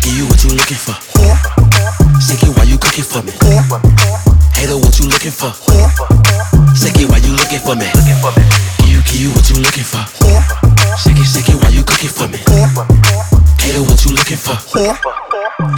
Give 0.04 0.20
you 0.20 0.28
what 0.28 0.36
you 0.44 0.52
looking 0.52 0.76
for. 0.76 0.92
Shake 2.20 2.44
it 2.44 2.52
while 2.52 2.68
you 2.68 2.76
cooking 2.76 3.08
for 3.08 3.24
me. 3.24 3.32
Hater, 4.52 4.76
what 4.76 5.00
you 5.00 5.08
looking 5.08 5.32
for? 5.32 5.48
Shake 6.76 7.00
it 7.00 7.08
while 7.08 7.24
you 7.24 7.32
looking 7.40 7.62
for 7.64 7.72
me. 7.72 7.88
Give 8.84 8.92
you, 8.92 9.00
give 9.08 9.16
you 9.16 9.30
what 9.32 9.48
you 9.48 9.64
looking 9.64 9.88
for. 9.88 10.04
Shake 11.00 11.16
it, 11.16 11.24
shake 11.24 11.48
it 11.48 11.56
while 11.56 11.72
you 11.72 11.88
cooking 11.88 12.12
for 12.12 12.28
me. 12.28 13.39
Hater, 13.70 13.86
what 13.86 14.04
you 14.04 14.10
looking 14.10 14.36
for? 14.36 14.58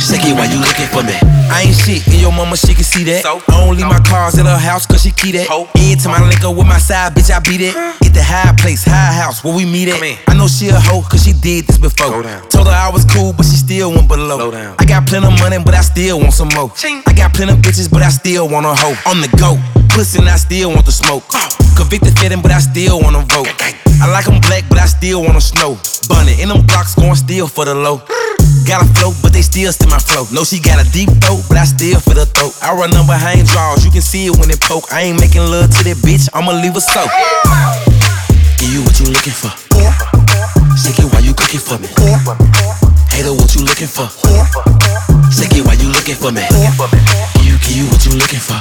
Shake 0.01 0.24
it 0.24 0.32
while 0.32 0.49
you 0.49 0.57
looking 0.57 0.88
for 0.88 1.05
me. 1.05 1.12
I 1.53 1.68
ain't 1.68 1.76
shit, 1.76 2.01
and 2.09 2.16
your 2.16 2.32
mama, 2.32 2.57
she 2.57 2.72
can 2.72 2.84
see 2.84 3.05
that. 3.05 3.20
I 3.26 3.36
don't 3.61 3.76
leave 3.76 3.84
my 3.84 4.01
cars 4.01 4.38
at 4.38 4.47
her 4.47 4.57
house, 4.57 4.86
cause 4.86 5.03
she 5.03 5.11
keep 5.11 5.36
that. 5.36 5.45
Every 5.76 6.01
time 6.01 6.16
I 6.16 6.24
link 6.26 6.40
up 6.43 6.57
with 6.57 6.66
my 6.66 6.78
side, 6.78 7.12
bitch, 7.12 7.28
I 7.28 7.40
beat 7.45 7.61
it. 7.61 7.76
At 7.76 8.16
the 8.16 8.24
high 8.24 8.57
place, 8.57 8.82
high 8.84 9.12
house, 9.12 9.45
where 9.45 9.55
we 9.55 9.66
meet 9.66 9.88
at. 9.93 10.01
I 10.26 10.32
know 10.32 10.49
she 10.49 10.68
a 10.68 10.80
hoe, 10.80 11.03
cause 11.05 11.24
she 11.24 11.34
did 11.36 11.66
this 11.66 11.76
before. 11.76 12.24
Told 12.49 12.66
her 12.66 12.72
I 12.72 12.88
was 12.88 13.05
cool, 13.05 13.34
but 13.34 13.45
she 13.45 13.61
still 13.61 13.93
went 13.93 14.09
below. 14.09 14.51
I 14.78 14.84
got 14.88 15.07
plenty 15.07 15.26
of 15.26 15.36
money, 15.38 15.59
but 15.62 15.74
I 15.74 15.82
still 15.82 16.18
want 16.18 16.32
some 16.32 16.49
more. 16.57 16.72
I 17.05 17.12
got 17.12 17.34
plenty 17.34 17.53
of 17.53 17.59
bitches, 17.61 17.93
but 17.93 18.01
I 18.01 18.09
still 18.09 18.49
want 18.49 18.64
a 18.64 18.72
hoe. 18.72 18.97
On 19.05 19.20
the 19.20 19.28
go, 19.36 19.61
pussy, 19.93 20.18
and 20.18 20.30
I 20.30 20.36
still 20.36 20.70
want 20.72 20.86
the 20.86 20.93
smoke. 20.93 21.28
Convicted 21.76 22.16
fitting, 22.18 22.40
but 22.40 22.53
I 22.53 22.61
still 22.61 23.03
wanna 23.05 23.20
vote. 23.28 23.53
I 24.03 24.11
like 24.11 24.26
'em 24.26 24.40
black, 24.40 24.64
but 24.68 24.78
I 24.78 24.86
still 24.86 25.22
wanna 25.22 25.40
snow. 25.40 25.78
Bunny 26.09 26.34
in 26.42 26.48
them 26.48 26.62
blocks, 26.66 26.94
going 26.94 27.14
still 27.14 27.46
for 27.46 27.64
the 27.64 27.74
low. 27.74 28.03
Got 28.66 28.82
a 28.82 28.86
flow, 28.94 29.14
but 29.22 29.32
they 29.32 29.42
still 29.42 29.72
still 29.72 29.88
my 29.88 29.98
flow. 29.98 30.26
No, 30.32 30.42
she 30.44 30.59
got 30.59 30.80
a 30.80 30.84
deep 30.90 31.09
throat, 31.22 31.42
but 31.48 31.57
I 31.57 31.64
still 31.64 32.00
for 32.00 32.14
the 32.14 32.26
throat. 32.26 32.55
I 32.61 32.74
run 32.74 32.90
number 32.90 33.14
behind 33.14 33.46
draws, 33.46 33.84
you 33.84 33.92
can 33.92 34.03
see 34.03 34.26
it 34.26 34.36
when 34.36 34.50
it 34.50 34.61
poke. 34.61 34.92
I 34.92 35.03
ain't 35.03 35.20
making 35.20 35.46
love 35.46 35.70
to 35.70 35.84
that 35.84 35.98
bitch, 36.03 36.28
I'ma 36.34 36.53
leave 36.53 36.74
her 36.74 36.80
so. 36.80 37.07
Give 38.59 38.72
you 38.74 38.82
what 38.82 38.98
you 38.98 39.07
looking 39.07 39.32
for. 39.32 39.53
Shake 40.74 40.98
it 40.98 41.07
while 41.12 41.22
you 41.22 41.34
cooking 41.34 41.61
for 41.61 41.78
me. 41.78 41.88
Hater, 43.11 43.32
what 43.32 43.55
you 43.55 43.62
looking 43.62 43.86
for? 43.86 44.09
Shake 45.30 45.55
it, 45.55 45.64
why 45.64 45.74
you 45.74 45.88
looking 45.88 46.16
for 46.16 46.32
me? 46.32 46.42
Give 47.34 47.46
you, 47.46 47.59
give 47.59 47.76
you 47.76 47.86
what 47.86 48.05
you 48.05 48.12
looking 48.18 48.40
for? 48.40 48.59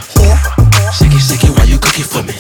Shake 0.94 1.14
it, 1.14 1.22
shake 1.22 1.44
it, 1.46 1.52
why 1.58 1.66
you 1.66 1.80
cooking 1.80 2.06
for 2.06 2.22
me? 2.22 2.34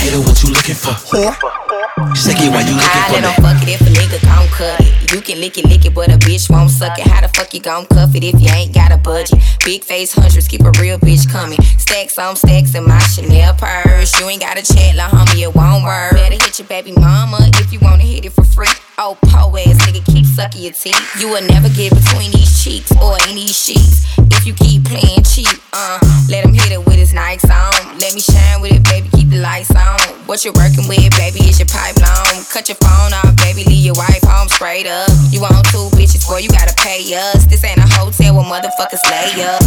Hater, 0.00 0.20
what 0.20 0.42
you 0.42 0.50
looking 0.50 0.74
for? 0.74 1.63
Shake 2.12 2.44
it, 2.44 2.52
why 2.52 2.60
you 2.68 2.76
looking 2.76 3.02
for 3.08 3.16
me? 3.16 3.24
him 3.24 3.34
fuck 3.40 3.62
it 3.62 3.68
if 3.72 3.80
a 3.80 3.90
nigga 3.90 4.20
gon' 4.20 4.48
cut 4.48 4.80
it. 4.80 5.12
You 5.12 5.20
can 5.20 5.40
lick 5.40 5.56
it, 5.56 5.64
lick 5.64 5.84
it, 5.86 5.94
but 5.94 6.12
a 6.12 6.18
bitch 6.18 6.50
won't 6.50 6.70
suck 6.70 6.98
it. 6.98 7.06
How 7.06 7.20
the 7.20 7.28
fuck 7.28 7.54
you 7.54 7.60
gon' 7.60 7.86
cuff 7.86 8.14
it 8.14 8.24
if 8.24 8.40
you 8.40 8.48
ain't 8.50 8.74
got 8.74 8.92
a 8.92 8.98
budget? 8.98 9.38
Big 9.64 9.84
face 9.84 10.12
hundreds, 10.12 10.48
keep 10.48 10.60
a 10.62 10.72
real 10.80 10.98
bitch 10.98 11.30
coming. 11.30 11.60
Stacks 11.78 12.18
on 12.18 12.36
stacks 12.36 12.74
in 12.74 12.86
my 12.86 12.98
Chanel 12.98 13.54
purse. 13.54 14.18
You 14.20 14.28
ain't 14.28 14.42
got 14.42 14.58
a 14.58 14.62
chat, 14.62 14.96
la 14.96 15.08
homie, 15.08 15.42
it 15.42 15.54
won't 15.54 15.84
work. 15.84 16.12
Better 16.12 16.34
hit 16.34 16.58
your 16.58 16.68
baby 16.68 16.92
mama 16.92 17.38
if 17.54 17.72
you 17.72 17.78
wanna 17.80 18.02
hit 18.02 18.24
it 18.24 18.32
for 18.32 18.44
free. 18.44 18.68
Oh, 18.98 19.18
po 19.26 19.56
ass 19.56 19.78
nigga, 19.86 20.04
keep 20.06 20.26
sucking 20.26 20.62
your 20.62 20.72
teeth. 20.72 21.20
You 21.20 21.28
will 21.28 21.46
never 21.48 21.68
get 21.68 21.94
between 21.94 22.30
these 22.30 22.62
cheeks 22.62 22.92
or 23.02 23.16
in 23.28 23.34
these 23.34 23.56
sheets. 23.56 24.06
If 24.18 24.46
you 24.46 24.52
keep 24.54 24.84
playing 24.84 25.22
cheap, 25.24 25.50
uh, 25.72 25.98
let 26.28 26.44
him 26.44 26.54
hit 26.54 26.70
it 26.70 26.84
with 26.84 26.96
his 26.96 27.12
Nikes 27.12 27.48
on. 27.50 27.98
Let 27.98 28.14
me 28.14 28.20
shine 28.20 28.60
with 28.60 28.72
it, 28.72 28.84
baby, 28.84 29.08
keep 29.14 29.30
the 29.30 29.38
lights 29.40 29.74
on. 29.74 29.98
What 30.26 30.44
you 30.44 30.52
working 30.54 30.86
with, 30.88 31.10
baby, 31.16 31.40
is 31.48 31.58
your 31.58 31.68
pipe 31.68 31.93
long. 32.00 32.44
Cut 32.50 32.68
your 32.68 32.76
phone 32.80 33.12
off, 33.14 33.34
baby, 33.42 33.64
leave 33.64 33.84
your 33.84 33.94
wife 33.98 34.22
home 34.24 34.48
straight 34.48 34.86
up. 34.86 35.10
You 35.30 35.40
want 35.42 35.66
two 35.70 35.90
bitches, 35.96 36.26
boy, 36.26 36.38
you 36.38 36.48
gotta 36.48 36.74
pay 36.74 37.02
us. 37.14 37.44
This 37.46 37.64
ain't 37.64 37.78
a 37.78 37.88
hotel 37.94 38.34
where 38.36 38.44
motherfuckers 38.46 39.02
lay 39.10 39.42
up. 39.44 39.62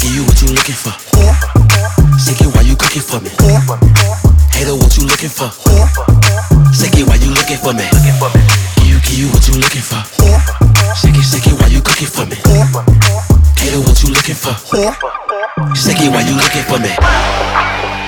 Give 0.00 0.14
you 0.14 0.24
what 0.24 0.40
you 0.40 0.48
looking 0.52 0.74
for? 0.76 0.92
Shake 2.20 2.40
it, 2.40 2.50
why 2.54 2.62
you 2.62 2.76
cooking 2.76 3.02
for 3.02 3.20
me? 3.20 3.30
Hater, 4.52 4.76
what 4.76 4.96
you 4.96 5.04
looking 5.06 5.28
for? 5.32 5.48
Shake 6.72 6.96
it, 6.96 7.06
why 7.08 7.16
you 7.16 7.30
looking 7.32 7.56
for 7.58 7.72
me? 7.72 7.84
Give 8.76 8.88
you, 8.88 8.98
give 9.00 9.18
you 9.18 9.28
what 9.28 9.46
you 9.48 9.54
looking 9.60 9.82
for? 9.84 10.00
Shake 10.96 11.16
it, 11.16 11.24
shake 11.24 11.46
it, 11.48 11.56
why 11.60 11.68
you 11.68 11.80
cooking 11.80 12.08
for 12.08 12.24
me? 12.26 12.36
Hater, 13.56 13.80
what 13.80 13.96
you 14.02 14.10
looking 14.12 14.34
for? 14.36 14.54
Shake 15.76 16.00
it, 16.00 16.10
why 16.12 16.22
you 16.24 16.36
looking 16.36 16.64
for 16.64 16.78
me? 16.78 17.99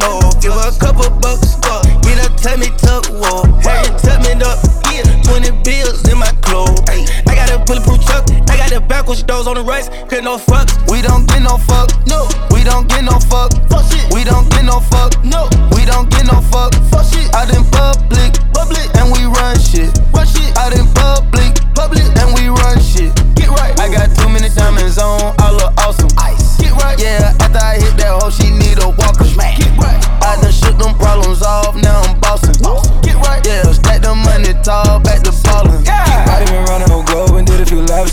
Fuck. 0.00 0.22
No. 0.22 0.40
Give 0.40 0.52
a 0.52 0.70
couple 0.78 1.10
bucks. 1.20 1.56
Uh, 1.64 1.82
get 2.02 2.18
a 2.18 2.28
tummy 2.36 2.70
tuck. 2.78 3.06
Whoa. 3.06 3.44
Have 3.62 3.86
it 3.86 3.98
tuck 3.98 4.20
me 4.22 4.32
up. 4.42 4.58
Yeah. 4.92 5.04
20 5.22 5.62
bills 5.62 6.08
in 6.08 6.18
my 6.18 6.30
clothes. 6.42 6.80
Ay. 6.88 7.06
I 7.26 7.34
got 7.34 7.50
a 7.50 7.58
bulletproof 7.64 8.04
truck. 8.06 8.24
I 8.50 8.56
got 8.56 8.70
the 8.70 8.80
backwards 8.80 9.22
doors 9.22 9.46
on 9.46 9.56
the 9.56 9.62
rice. 9.62 9.88
Get 10.08 10.24
no 10.24 10.36
fucks. 10.36 10.90
We 10.90 11.02
don't 11.02 11.26
get 11.26 11.42
no 11.42 11.58
fuck. 11.58 11.90
No. 12.06 12.28
We 12.50 12.64
don't 12.64 12.88
get 12.88 13.04
no 13.04 13.18
fuck. 13.18 13.52
Fuck 13.68 13.90
shit. 13.90 14.12
We 14.12 14.24
don't 14.24 14.48
get 14.50 14.64
no 14.64 14.80
fuck. 14.80 15.12
No. 15.24 15.48
We 15.72 15.84
don't 15.84 16.10
get 16.10 16.26
no 16.26 16.40
fuck. 16.52 16.74
Fuck 16.90 17.06
shit. 17.06 17.32
Out 17.34 17.52
in 17.54 17.63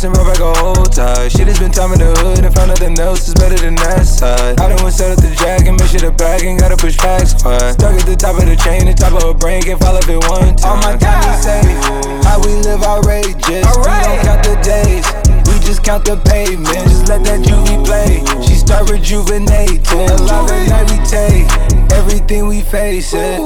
a 0.03 0.07
and 0.07 0.13
brought 0.13 0.33
back 0.33 0.41
a 0.41 0.53
whole 0.59 0.85
tie. 0.89 1.27
Shit 1.27 1.47
has 1.47 1.59
been 1.59 1.71
time 1.71 1.93
in 1.93 1.99
the 1.99 2.09
hood 2.21 2.43
and 2.43 2.53
found 2.55 2.69
nothing 2.69 2.97
else 2.99 3.27
is 3.27 3.35
better 3.35 3.57
than 3.57 3.75
that 3.75 4.05
side. 4.05 4.59
I 4.59 4.69
done 4.69 4.81
went 4.81 4.95
set 4.95 5.11
up 5.11 5.21
the 5.21 5.29
jack 5.35 5.67
and 5.67 5.77
make 5.77 5.89
sure 5.89 5.99
the 5.99 6.11
bag 6.11 6.43
and 6.43 6.59
gotta 6.59 6.77
push 6.77 6.97
packs 6.97 7.33
quiet. 7.33 7.77
Stuck 7.77 7.93
at 7.93 8.05
the 8.05 8.15
top 8.15 8.37
of 8.37 8.45
the 8.45 8.55
chain, 8.55 8.85
the 8.85 8.93
top 8.93 9.13
of 9.13 9.29
a 9.29 9.33
brain, 9.33 9.61
can't 9.61 9.79
fall 9.79 9.95
if 9.97 10.09
it 10.09 10.17
one 10.25 10.55
time. 10.55 10.73
All 10.73 10.77
my 10.81 10.97
time 10.97 11.21
is 11.29 11.43
safe. 11.45 11.77
How 12.25 12.41
we 12.41 12.55
live 12.65 12.81
outrageous. 12.81 13.45
We 13.45 13.93
don't 14.01 14.21
count 14.25 14.41
the 14.41 14.57
days. 14.65 15.05
We 15.45 15.59
just 15.61 15.83
count 15.83 16.05
the 16.05 16.17
pavement. 16.17 16.81
Just 16.89 17.09
let 17.09 17.21
that 17.25 17.45
juvie 17.45 17.81
play. 17.85 18.25
She 18.41 18.55
start 18.57 18.89
rejuvenating. 18.89 20.09
Alive 20.17 20.89
and 20.89 21.05
take 21.05 21.45
Everything 21.93 22.47
we 22.47 22.61
face 22.61 23.13
it. 23.13 23.37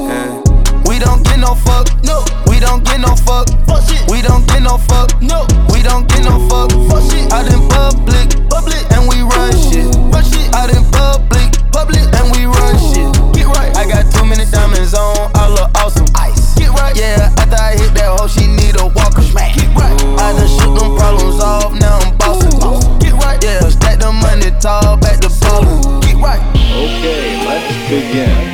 We 0.88 0.96
don't 1.02 1.20
get 1.24 1.36
no 1.36 1.52
fuck, 1.54 1.90
no. 2.04 2.24
We 2.56 2.60
don't 2.60 2.82
get 2.86 3.00
no 3.00 3.14
fuck, 3.14 3.52
fuck 3.68 3.84
shit. 3.84 4.00
We 4.08 4.22
don't 4.22 4.48
get 4.48 4.62
no 4.62 4.78
fuck, 4.78 5.12
no. 5.20 5.44
We 5.68 5.82
don't 5.82 6.08
get 6.08 6.24
no 6.24 6.40
fuck, 6.48 6.72
fuck 6.88 7.04
shit. 7.04 7.28
Out 7.30 7.44
in 7.52 7.60
public, 7.68 8.32
public, 8.48 8.80
and 8.96 9.04
we 9.04 9.20
run 9.20 9.52
shit. 9.52 9.84
Run 10.08 10.24
shit. 10.24 10.48
Out 10.56 10.72
in 10.72 10.80
public, 10.88 11.52
public, 11.68 12.00
and 12.16 12.32
we 12.32 12.48
run 12.48 12.72
shit. 12.80 13.12
Get 13.36 13.44
right. 13.52 13.76
I 13.76 13.84
got 13.84 14.08
too 14.08 14.24
many 14.24 14.48
diamonds 14.48 14.94
on, 14.94 15.30
I 15.36 15.52
look 15.52 15.68
awesome. 15.76 16.08
Ice. 16.16 16.56
Get 16.56 16.70
right. 16.70 16.96
Yeah, 16.96 17.28
after 17.36 17.60
I 17.60 17.76
hit 17.76 17.92
that 17.92 18.08
hoe, 18.16 18.26
she 18.26 18.48
need 18.48 18.80
a 18.80 18.88
walker. 18.88 19.20
Smack. 19.20 19.52
Get 19.52 19.68
right. 19.76 19.92
I 20.16 20.32
done 20.32 20.48
shook 20.48 20.80
them 20.80 20.96
problems 20.96 21.36
off, 21.44 21.76
now 21.76 22.00
I'm 22.08 22.16
bossing. 22.16 22.56
Get 23.04 23.12
right. 23.20 23.36
Yeah, 23.44 23.68
stack 23.68 24.00
the 24.00 24.08
money 24.16 24.48
tall, 24.64 24.96
back 24.96 25.20
to 25.20 25.28
ballin'. 25.44 26.00
Get 26.00 26.16
right. 26.16 26.40
Okay, 26.72 27.36
let's 27.44 27.68
begin. 27.92 28.45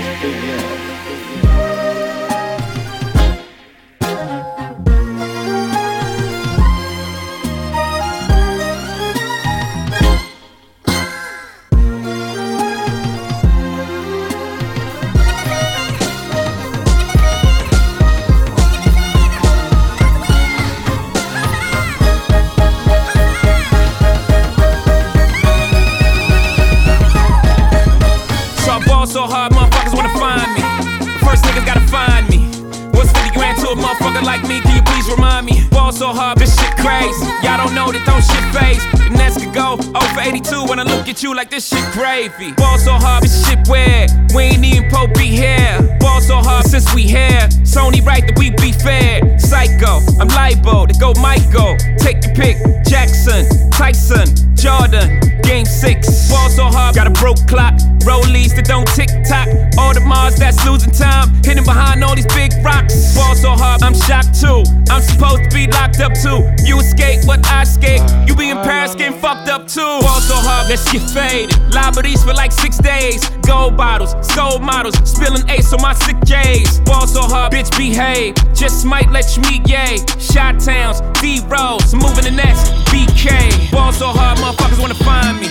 Don't 38.04 38.22
shit 38.22 38.44
phase. 38.54 38.82
The 38.98 39.10
Nets 39.10 39.36
could 39.38 39.54
go 39.54 39.76
0 39.80 39.92
for 40.14 40.20
82 40.20 40.64
when 40.66 40.78
I 40.78 40.84
look 40.84 41.08
at 41.08 41.22
you 41.22 41.34
like 41.34 41.50
this 41.50 41.68
shit 41.68 41.84
gravy. 41.92 42.52
Ball 42.52 42.78
so 42.78 42.92
hard, 42.92 43.24
this 43.24 43.46
shit 43.46 43.66
weird. 43.68 44.10
We 44.34 44.42
ain't 44.54 44.64
even 44.64 44.90
Pope 44.90 45.14
be 45.14 45.26
here. 45.26 45.78
Ball 46.00 46.20
so 46.20 46.36
hard 46.36 46.66
since 46.66 46.92
we 46.94 47.02
here. 47.02 47.48
Sony 47.62 48.04
right 48.04 48.26
that 48.26 48.38
we 48.38 48.50
be 48.50 48.72
fair. 48.72 49.38
Psycho, 49.38 50.00
I'm 50.20 50.28
libo 50.28 50.86
to 50.86 50.94
go 50.98 51.12
Michael. 51.20 51.76
Take 51.98 52.24
your 52.24 52.34
pick. 52.34 52.81
Jackson, 52.92 53.70
Tyson, 53.70 54.28
Jordan. 54.54 55.18
Game 55.40 55.64
six. 55.64 56.28
Ball 56.28 56.50
so 56.50 56.64
hard, 56.64 56.94
got 56.94 57.06
a 57.06 57.10
broke 57.10 57.40
clock. 57.48 57.72
Rollies 58.04 58.54
that 58.54 58.66
don't 58.68 58.86
tick 58.92 59.08
tock. 59.24 59.48
All 59.78 59.94
the 59.94 60.04
Mars 60.04 60.36
that's 60.36 60.60
losing 60.68 60.92
time. 60.92 61.32
Hidden 61.42 61.64
behind 61.64 62.04
all 62.04 62.14
these 62.14 62.28
big 62.36 62.52
rocks. 62.62 63.16
Ball 63.16 63.34
so 63.34 63.50
hard, 63.56 63.82
I'm 63.82 63.94
shocked 63.94 64.36
too. 64.36 64.60
I'm 64.92 65.00
supposed 65.00 65.48
to 65.48 65.50
be 65.56 65.72
locked 65.72 66.04
up 66.04 66.12
too. 66.12 66.44
You 66.68 66.76
escape, 66.84 67.24
but 67.26 67.40
I 67.48 67.62
escape. 67.62 68.04
You 68.28 68.36
be 68.36 68.50
in 68.50 68.58
Paris 68.60 68.94
getting 68.94 69.18
fucked 69.18 69.48
up 69.48 69.66
too. 69.66 69.80
Ball 70.04 70.20
so 70.20 70.36
hard, 70.36 70.68
let's 70.68 70.84
get 70.92 71.00
faded. 71.08 71.56
Liberties 71.72 72.22
for 72.22 72.34
like 72.34 72.52
six 72.52 72.76
days. 72.76 73.24
Gold 73.48 73.74
bottles, 73.74 74.12
gold 74.36 74.60
models. 74.60 75.00
Spilling 75.08 75.48
ace 75.48 75.72
on 75.72 75.80
my 75.80 75.94
sick 75.94 76.20
J's. 76.26 76.78
Ball 76.80 77.06
so 77.06 77.22
hard, 77.22 77.54
bitch 77.54 77.72
behave. 77.72 78.36
Just 78.52 78.84
might 78.84 79.08
let 79.10 79.34
you 79.34 79.40
meet 79.48 79.64
yay. 79.64 79.96
Shot 80.20 80.60
towns, 80.60 81.00
D 81.24 81.40
rolls, 81.48 81.94
moving 81.96 82.28
the 82.28 82.36
next 82.36 82.81
BK. 82.90 83.70
Ball 83.70 83.92
so 83.92 84.08
hard, 84.08 84.38
motherfuckers 84.38 84.80
wanna 84.80 84.94
find 84.94 85.40
me. 85.40 85.48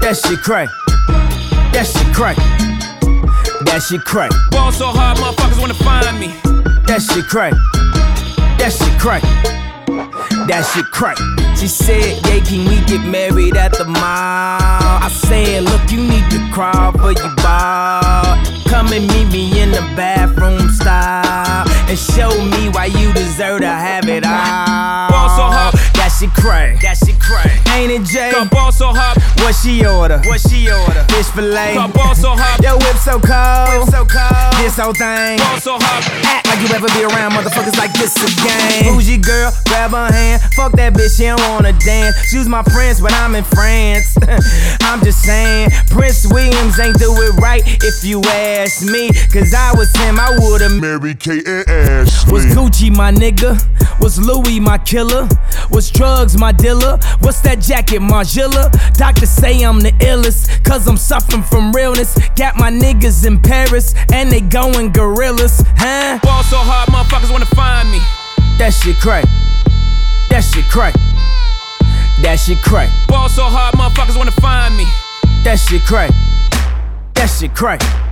That 0.00 0.16
shit 0.16 0.40
crack. 0.42 0.68
That 1.72 1.86
shit 1.86 2.14
crack. 2.14 2.36
That 3.66 3.82
shit 3.82 4.04
crack. 4.04 4.30
Ball 4.50 4.72
so 4.72 4.86
hard, 4.86 5.18
motherfuckers 5.18 5.60
wanna 5.60 5.74
find 5.74 6.18
me. 6.18 6.28
That 6.86 7.02
shit 7.02 7.26
crack. 7.26 7.52
That 8.58 8.72
shit 8.72 8.98
crack. 8.98 9.22
That 10.48 10.62
shit 10.72 10.86
crack. 10.92 11.18
She 11.56 11.68
said, 11.68 12.20
Yeah, 12.26 12.40
can 12.44 12.68
we 12.68 12.84
get 12.86 13.04
married 13.04 13.56
at 13.56 13.72
the 13.72 13.84
mall? 13.84 14.00
I 14.02 15.08
said, 15.10 15.64
Look, 15.64 15.90
you 15.90 15.98
need 15.98 16.30
to 16.30 16.38
crawl 16.52 16.92
for 16.92 17.12
your 17.12 17.34
ball. 17.36 18.36
Come 18.68 18.92
and 18.92 19.06
meet 19.08 19.32
me 19.32 19.60
in 19.60 19.70
the 19.70 19.82
bathroom 19.96 20.68
style 20.70 21.66
and 21.88 21.98
show 21.98 22.30
me 22.44 22.68
why 22.70 22.86
you 22.86 23.12
deserve 23.12 23.60
to 23.60 23.68
have 23.68 24.08
it 24.08 24.24
all. 24.24 25.10
Ball 25.10 25.28
so 25.36 25.44
hard. 25.50 25.75
Shit 26.18 26.32
crack. 26.32 26.80
That 26.80 26.96
shit 26.96 27.20
crack. 27.20 27.52
Ain't 27.76 27.92
it 27.92 28.04
Jay? 28.08 28.32
So 28.76 28.92
hard. 28.92 29.16
What 29.40 29.56
she 29.56 29.84
order? 29.88 30.20
What 30.28 30.36
she 30.36 30.68
order? 30.68 31.00
Fish 31.08 31.32
fillet. 31.32 31.80
Got 31.80 31.96
ball 31.96 32.14
so 32.14 32.36
hard. 32.36 32.60
Yo, 32.60 32.76
whip 32.76 32.96
so 33.00 33.16
cold. 33.16 33.68
Whip 33.72 33.88
so 33.88 34.04
cold. 34.04 34.52
This 34.60 34.76
whole 34.76 34.92
thing. 34.92 35.40
Ball 35.40 35.56
so 35.60 35.80
hard. 35.80 36.04
Act 36.28 36.44
like 36.44 36.60
you 36.60 36.68
ever 36.76 36.88
be 36.92 37.08
around 37.08 37.32
motherfuckers 37.32 37.76
like 37.80 37.92
this 37.96 38.12
again. 38.20 38.84
Bougie 38.92 39.16
girl, 39.16 39.48
grab 39.64 39.96
her 39.96 40.12
hand. 40.12 40.44
Fuck 40.52 40.72
that 40.76 40.92
bitch, 40.92 41.16
she 41.16 41.24
don't 41.24 41.40
wanna 41.48 41.72
dance. 41.84 42.16
She's 42.28 42.48
my 42.48 42.62
friends, 42.64 43.00
but 43.00 43.12
I'm 43.16 43.34
in 43.34 43.44
France. 43.44 44.16
I'm 45.76 46.02
just 46.02 46.22
saying, 46.22 46.26
Prince 46.26 46.26
Williams 46.32 46.78
ain't 46.78 46.98
do 46.98 47.12
it 47.12 47.40
right 47.40 47.62
if 47.66 48.04
you 48.04 48.20
ask 48.22 48.82
me. 48.84 49.08
Cause 49.32 49.54
I 49.54 49.72
was 49.74 49.94
him, 49.96 50.18
I 50.18 50.36
would've 50.38 50.80
married 50.80 51.20
Kate 51.20 51.46
and 51.46 51.68
Ashley. 51.68 52.32
Was 52.32 52.46
Gucci 52.46 52.94
my 52.94 53.10
nigga? 53.12 53.58
Was 54.00 54.18
Louis 54.18 54.60
my 54.60 54.78
killer? 54.78 55.28
Was 55.70 55.90
drugs 55.90 56.38
my 56.38 56.52
dealer? 56.52 56.98
What's 57.20 57.40
that 57.42 57.60
jacket, 57.60 58.00
Margiela? 58.00 58.70
Doctors 58.96 59.30
say 59.30 59.62
I'm 59.62 59.80
the 59.80 59.92
illest, 59.92 60.64
cause 60.64 60.86
I'm 60.86 60.96
suffering 60.96 61.42
from 61.42 61.72
realness. 61.72 62.18
Got 62.36 62.56
my 62.56 62.70
niggas 62.70 63.26
in 63.26 63.40
Paris, 63.40 63.94
and 64.12 64.30
they 64.30 64.40
going 64.40 64.92
gorillas, 64.92 65.62
huh? 65.76 66.18
Ball 66.22 66.42
so 66.44 66.58
hard, 66.58 66.88
motherfuckers 66.88 67.32
wanna 67.32 67.46
find 67.46 67.90
me. 67.90 67.98
That 68.58 68.70
shit 68.72 68.96
crack. 68.96 69.24
That 70.30 70.40
shit 70.42 70.64
crack. 70.66 70.94
That 72.22 72.36
shit 72.36 72.58
crack. 72.62 72.90
Ball 73.08 73.28
so 73.28 73.44
hard, 73.44 73.74
motherfuckers 73.74 74.16
wanna 74.16 74.30
find 74.32 74.76
me. 74.76 74.86
That 75.46 75.60
shit 75.60 75.82
crack. 75.82 76.10
That 77.14 77.26
shit 77.26 77.54
crack. 77.54 78.05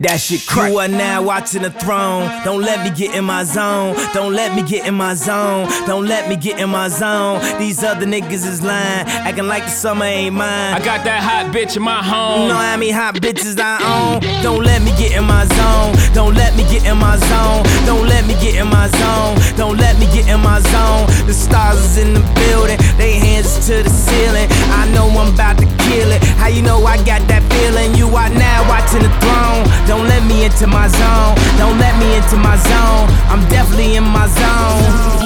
That 0.00 0.18
shit 0.18 0.44
crack. 0.44 0.72
You 0.72 0.78
are 0.78 0.88
now 0.88 1.22
watching 1.22 1.62
the 1.62 1.70
throne. 1.70 2.26
Don't 2.44 2.62
let 2.62 2.82
me 2.82 2.90
get 2.90 3.14
in 3.14 3.24
my 3.24 3.44
zone. 3.44 3.94
Don't 4.12 4.32
let 4.32 4.54
me 4.56 4.66
get 4.66 4.88
in 4.88 4.94
my 4.94 5.14
zone. 5.14 5.68
Don't 5.86 6.06
let 6.06 6.28
me 6.28 6.34
get 6.34 6.58
in 6.58 6.68
my 6.68 6.88
zone. 6.88 7.40
These 7.60 7.84
other 7.84 8.04
niggas 8.04 8.44
is 8.44 8.60
lying, 8.60 9.06
acting 9.06 9.46
like 9.46 9.62
the 9.62 9.70
summer 9.70 10.04
ain't 10.04 10.34
mine. 10.34 10.74
I 10.74 10.84
got 10.84 11.04
that 11.04 11.22
hot 11.22 11.54
bitch 11.54 11.76
in 11.76 11.82
my 11.82 12.02
home. 12.02 12.42
You 12.42 12.48
know 12.48 12.58
how 12.58 12.76
many 12.76 12.90
hot 12.90 13.14
bitches 13.14 13.54
I 13.60 13.78
own. 13.86 14.20
Don't 14.42 14.64
let 14.64 14.82
me 14.82 14.90
get 14.98 15.12
in 15.12 15.24
my 15.24 15.46
zone. 15.46 15.94
Don't 16.12 16.34
let 16.34 16.56
me 16.56 16.64
get 16.64 16.84
in 16.90 16.98
my 16.98 17.16
zone. 17.16 17.62
Don't 17.86 18.08
let 18.08 18.26
me 18.26 18.34
get 18.42 18.56
in 18.56 18.66
my 18.66 18.88
zone. 18.98 19.38
Don't 19.56 19.78
let 19.78 19.96
me 20.00 20.06
get 20.10 20.26
in 20.26 20.40
my 20.40 20.58
zone. 20.74 21.06
The 21.30 21.34
stars 21.34 21.78
is 21.78 21.98
in 21.98 22.14
the 22.14 22.24
building. 22.34 22.78
They 22.98 23.12
hands 23.14 23.64
to 23.68 23.82
the 23.84 23.90
ceiling. 23.90 24.50
I 24.74 24.90
know 24.90 25.06
I'm 25.06 25.32
about 25.32 25.58
to 25.58 25.66
kill 25.86 26.10
it. 26.10 26.22
How 26.34 26.48
you 26.48 26.62
know 26.62 26.82
I 26.84 26.96
got 27.06 27.22
that 27.30 27.46
feeling? 27.54 27.94
You 27.94 28.10
are 28.10 28.30
now 28.30 28.66
watching 28.68 29.06
the 29.06 29.12
throne. 29.22 29.62
Don't 29.86 30.08
let 30.08 30.24
me 30.24 30.44
into 30.44 30.66
my 30.66 30.88
zone. 30.88 31.34
Don't 31.58 31.78
let 31.78 31.94
me 32.00 32.16
into 32.16 32.36
my 32.36 32.56
zone. 32.56 33.06
I'm 33.28 33.46
definitely 33.50 33.96
in 33.96 34.04
my 34.04 34.26
zone. 34.26 35.24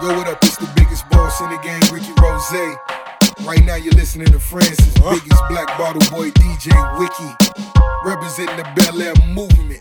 Yo, 0.00 0.16
what 0.16 0.28
up? 0.28 0.38
It's 0.44 0.56
the 0.56 0.70
biggest 0.76 1.08
boss 1.10 1.40
in 1.40 1.50
the 1.50 1.58
game, 1.58 1.82
Ricky 1.92 2.12
Rose. 2.22 2.78
Right 3.44 3.64
now, 3.64 3.74
you're 3.74 3.94
listening 3.94 4.28
to 4.28 4.38
Francis, 4.38 4.94
biggest 4.94 5.42
black 5.48 5.66
bottle 5.76 6.02
boy 6.10 6.30
DJ 6.30 6.70
Wiki, 6.98 7.34
representing 8.04 8.56
the 8.56 8.66
Bel 8.76 9.02
Air 9.02 9.14
movement. 9.26 9.80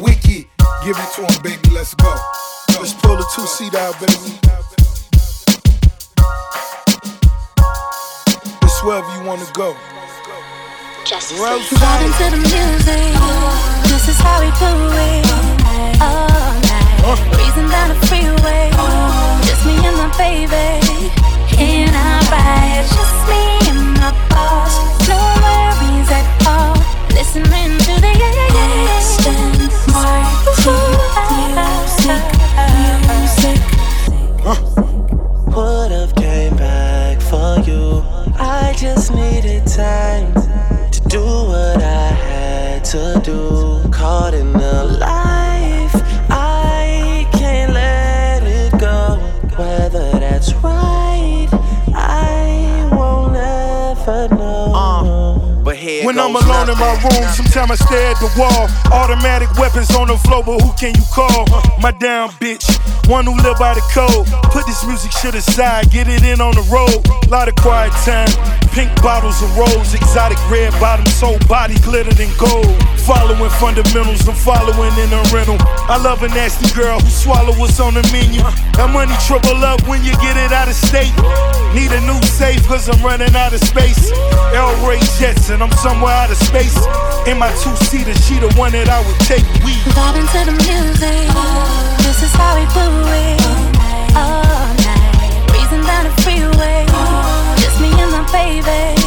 Wiki, 0.00 0.48
give 0.84 0.96
it 0.96 1.14
to 1.16 1.26
him, 1.26 1.42
baby. 1.42 1.68
Let's 1.70 1.94
go. 1.94 2.14
Let's 2.78 2.94
pull 2.94 3.16
the 3.16 3.26
two 3.34 3.46
seat 3.46 3.74
out, 3.74 4.00
baby. 4.00 4.40
It's 8.80 8.86
wherever 8.86 9.12
you 9.12 9.22
wanna 9.28 9.44
go. 9.52 9.76
Just 11.04 11.34
Vibing 11.34 12.16
to 12.16 12.30
the 12.30 12.38
music. 12.38 13.12
This 13.92 14.08
is 14.08 14.16
how 14.16 14.40
we 14.40 14.48
do 14.56 14.72
it. 14.96 15.26
All 16.00 16.56
night. 16.64 17.30
Breezing 17.30 17.68
down 17.68 17.88
the 17.90 18.06
freeway. 18.06 18.70
Just 19.44 19.66
me 19.66 19.76
and 19.84 19.96
my 19.98 20.08
baby. 20.16 21.12
In 21.62 21.94
our 21.94 22.22
ride. 22.32 22.86
Just 22.88 23.28
me 23.28 23.59
can 60.80 60.94
you 60.96 61.04
call? 61.12 61.44
My 61.78 61.92
down 61.92 62.30
bitch, 62.40 62.64
one 63.06 63.26
who 63.26 63.36
live 63.44 63.58
by 63.60 63.74
the 63.76 63.84
code. 63.92 64.24
Put 64.48 64.64
this 64.64 64.80
music 64.88 65.12
shit 65.12 65.34
aside, 65.34 65.90
get 65.90 66.08
it 66.08 66.24
in 66.24 66.40
on 66.40 66.56
the 66.56 66.64
road. 66.72 67.04
Lot 67.28 67.48
of 67.48 67.54
quiet 67.56 67.92
time, 68.00 68.32
pink 68.72 68.88
bottles 69.02 69.42
of 69.44 69.52
rose, 69.58 69.92
exotic 69.92 70.40
red 70.48 70.72
bottoms, 70.80 71.12
soul 71.12 71.36
body 71.46 71.76
glittered 71.84 72.18
in 72.18 72.32
gold. 72.40 72.72
Following 73.04 73.52
fundamentals, 73.60 74.26
I'm 74.26 74.34
following 74.34 74.96
in 74.96 75.12
a 75.12 75.20
rental. 75.28 75.60
I 75.84 76.00
love 76.00 76.22
a 76.22 76.28
nasty 76.28 76.72
girl 76.72 76.98
who 76.98 77.10
swallow 77.10 77.52
what's 77.60 77.78
on 77.78 77.92
the 77.92 78.02
menu. 78.08 78.40
That 78.80 78.88
money 78.88 79.12
triple 79.28 79.60
up 79.60 79.86
when 79.86 80.02
you 80.02 80.16
get 80.16 80.40
it 80.40 80.50
out 80.50 80.68
of 80.68 80.74
state. 80.74 81.12
Need 81.74 81.92
a 81.92 82.00
new 82.02 82.20
safe, 82.22 82.66
cause 82.66 82.88
I'm 82.88 83.00
running 83.04 83.34
out 83.36 83.52
of 83.52 83.60
space. 83.60 84.10
El 84.52 84.74
Ray 84.86 84.98
Jetson, 85.18 85.62
I'm 85.62 85.70
somewhere 85.72 86.12
out 86.12 86.30
of 86.30 86.36
space. 86.36 86.74
In 87.26 87.38
my 87.38 87.50
two 87.62 87.74
seater, 87.86 88.14
she 88.26 88.38
the 88.38 88.50
one 88.58 88.72
that 88.72 88.88
I 88.88 88.98
would 89.06 89.20
take. 89.22 89.46
We 89.62 89.78
Vibing 89.94 90.26
to 90.34 90.40
the 90.50 90.56
music. 90.66 91.30
This 92.02 92.26
is 92.26 92.32
how 92.34 92.58
we 92.58 92.66
do 92.74 92.86
it. 93.14 93.38
All 94.18 94.74
night. 94.82 95.30
Down 95.70 96.04
the 96.04 96.14
freeway. 96.26 96.86
Just 97.62 97.78
me 97.78 97.94
and 97.94 98.10
my 98.10 98.26
baby. 98.34 98.98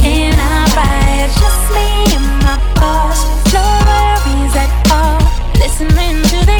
In 0.00 0.32
our 0.40 0.66
ride. 0.72 1.28
Just 1.36 1.62
me 1.76 2.08
and 2.16 2.28
my 2.40 2.56
boss. 2.80 3.28
No 3.52 3.60
worries 3.60 4.56
at 4.56 4.72
all. 4.88 5.20
Listening 5.60 6.16
to 6.32 6.38
the 6.48 6.56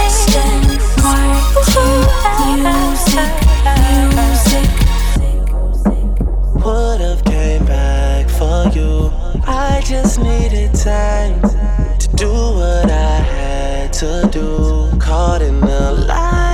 Aston 0.00 0.64
Would've 1.74 2.08
came 2.38 2.62
back 2.64 2.96
for 3.12 3.53
you. 3.64 3.94
you. 8.74 9.10
I 9.46 9.82
just 9.84 10.18
needed 10.18 10.74
time 10.74 11.40
to 11.98 12.08
do 12.16 12.30
what 12.30 12.90
I 12.90 13.20
had 13.20 13.92
to 13.94 14.28
do. 14.32 14.90
Caught 14.98 15.42
in 15.42 15.60
the 15.60 15.92
life, 16.08 16.53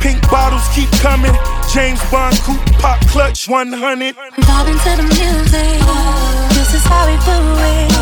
Pink 0.00 0.22
bottles 0.30 0.66
keep 0.74 0.90
coming. 1.02 1.34
James 1.72 2.00
Bond 2.10 2.36
coupe 2.42 2.64
pop 2.78 3.00
clutch 3.08 3.48
100. 3.48 4.14
Vibing 4.16 4.78
to 4.84 4.92
the 4.96 5.02
music. 5.02 5.78
This 6.54 6.74
is 6.74 6.84
how 6.84 7.06
we 7.06 7.16
do 7.26 7.38
it. 7.74 7.92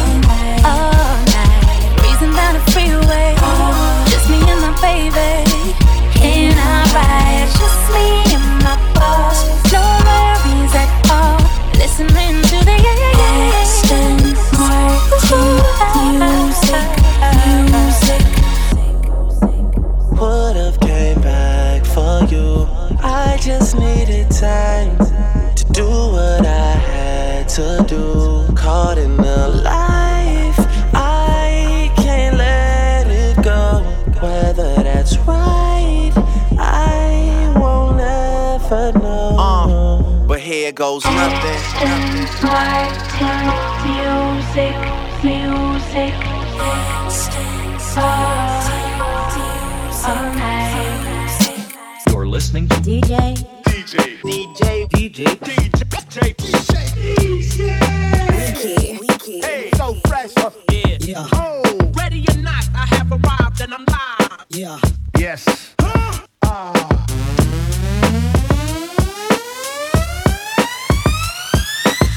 All 0.64 0.92
night. 1.32 1.90
Reason 2.02 2.30
down 2.36 2.54
the 2.54 2.62
freeway. 2.72 3.34
Just 4.10 4.28
me 4.28 4.38
and 4.44 4.60
my 4.60 4.72
baby. 4.80 5.44
In 6.22 6.56
our 6.58 6.84
ride. 6.94 7.48
Just 7.58 7.92
me 7.92 8.15
just 23.46 23.78
needed 23.78 24.28
time 24.28 24.98
to 25.54 25.64
do 25.70 25.86
what 25.86 26.44
I 26.44 26.72
had 26.90 27.48
to 27.50 27.84
do. 27.86 28.52
Caught 28.56 28.98
in 28.98 29.16
the 29.16 29.46
life, 29.62 30.58
I 30.92 31.92
can't 31.94 32.38
let 32.38 33.06
it 33.06 33.40
go. 33.44 33.84
Whether 34.20 34.74
that's 34.82 35.16
right, 35.18 36.10
I 36.58 37.54
won't 37.56 38.00
ever 38.00 38.98
know. 38.98 39.36
Uh, 39.38 40.26
but 40.26 40.40
here 40.40 40.72
goes 40.72 41.04
nothing. 41.04 41.62
Music, 43.86 44.76
music, 45.22 46.14
all 50.04 50.34
night. 50.34 50.75
You're 52.36 52.40
listening 52.42 52.68
to 52.68 52.76
DJ, 52.76 53.34
DJ, 53.62 54.20
DJ, 54.20 54.76
DJ, 54.90 55.24
DJ, 55.70 56.34
DJ. 56.36 56.76
DJ. 58.98 59.42
Hey, 59.42 59.70
so 59.74 59.94
fresh. 60.06 60.32
Yeah. 60.70 60.98
yeah. 61.00 61.28
Oh, 61.32 61.62
ready 61.94 62.26
or 62.28 62.36
not, 62.42 62.68
I 62.74 62.84
have 62.94 63.10
arrived 63.10 63.62
and 63.62 63.72
I'm 63.72 63.86
live. 63.88 64.44
Yeah. 64.50 64.78
Yes. 65.16 65.74
Ah. 65.78 66.26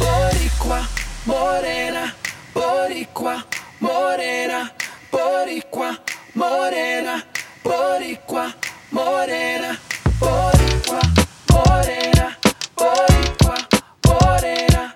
Boricua, 0.01 0.85
morena, 1.25 2.13
boricua, 2.53 3.43
morena, 3.79 4.69
boricua, 5.09 5.97
morena, 6.35 7.23
boricua, 7.63 8.53
morena, 8.91 9.79
boricua, 10.19 11.01
morena, 11.51 12.35
boricua, 12.75 13.55
morena. 14.05 14.93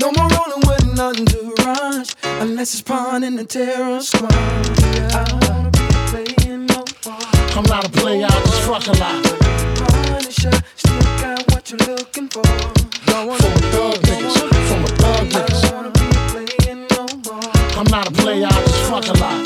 No 0.00 0.12
more 0.12 0.28
rolling 0.36 0.66
with 0.68 0.86
nothing 0.96 1.26
to 1.26 1.54
rush 1.64 2.14
unless 2.40 2.74
it's 2.74 2.82
pawn 2.82 3.24
in 3.24 3.36
the 3.36 3.44
terror 3.44 4.00
squad. 4.00 4.32
Yeah. 4.32 5.08
I 5.14 5.24
don't 5.24 5.48
wanna 5.48 5.70
be 5.70 5.86
playing 6.10 6.66
no 6.66 6.84
more. 7.04 7.26
I'm 7.56 7.64
not 7.64 7.86
a 7.86 7.90
player, 7.90 8.26
I 8.26 8.40
just 8.46 8.62
fuck 8.62 8.86
a 8.86 8.92
lot. 9.02 9.24
Punisher, 10.06 10.52
still 10.76 11.00
got 11.20 11.52
what 11.52 11.70
you're 11.70 11.96
looking 11.96 12.28
for. 12.28 12.42
From 12.42 13.28
a 13.28 13.36
thug 13.72 13.96
niggas, 14.08 14.36
from 14.68 14.84
a 14.84 14.88
thug 15.00 15.26
niggas. 15.28 15.64
I 15.64 15.70
don't 15.70 15.74
wanna 15.74 15.90
be 15.90 16.06
playing 16.30 16.86
no 16.90 17.06
more. 17.26 17.50
I'm 17.78 17.86
not 17.90 18.08
a 18.08 18.12
player, 18.12 18.46
I 18.46 18.50
just 18.50 18.90
fuck 18.90 19.06
a 19.08 19.20
lot. 19.20 19.41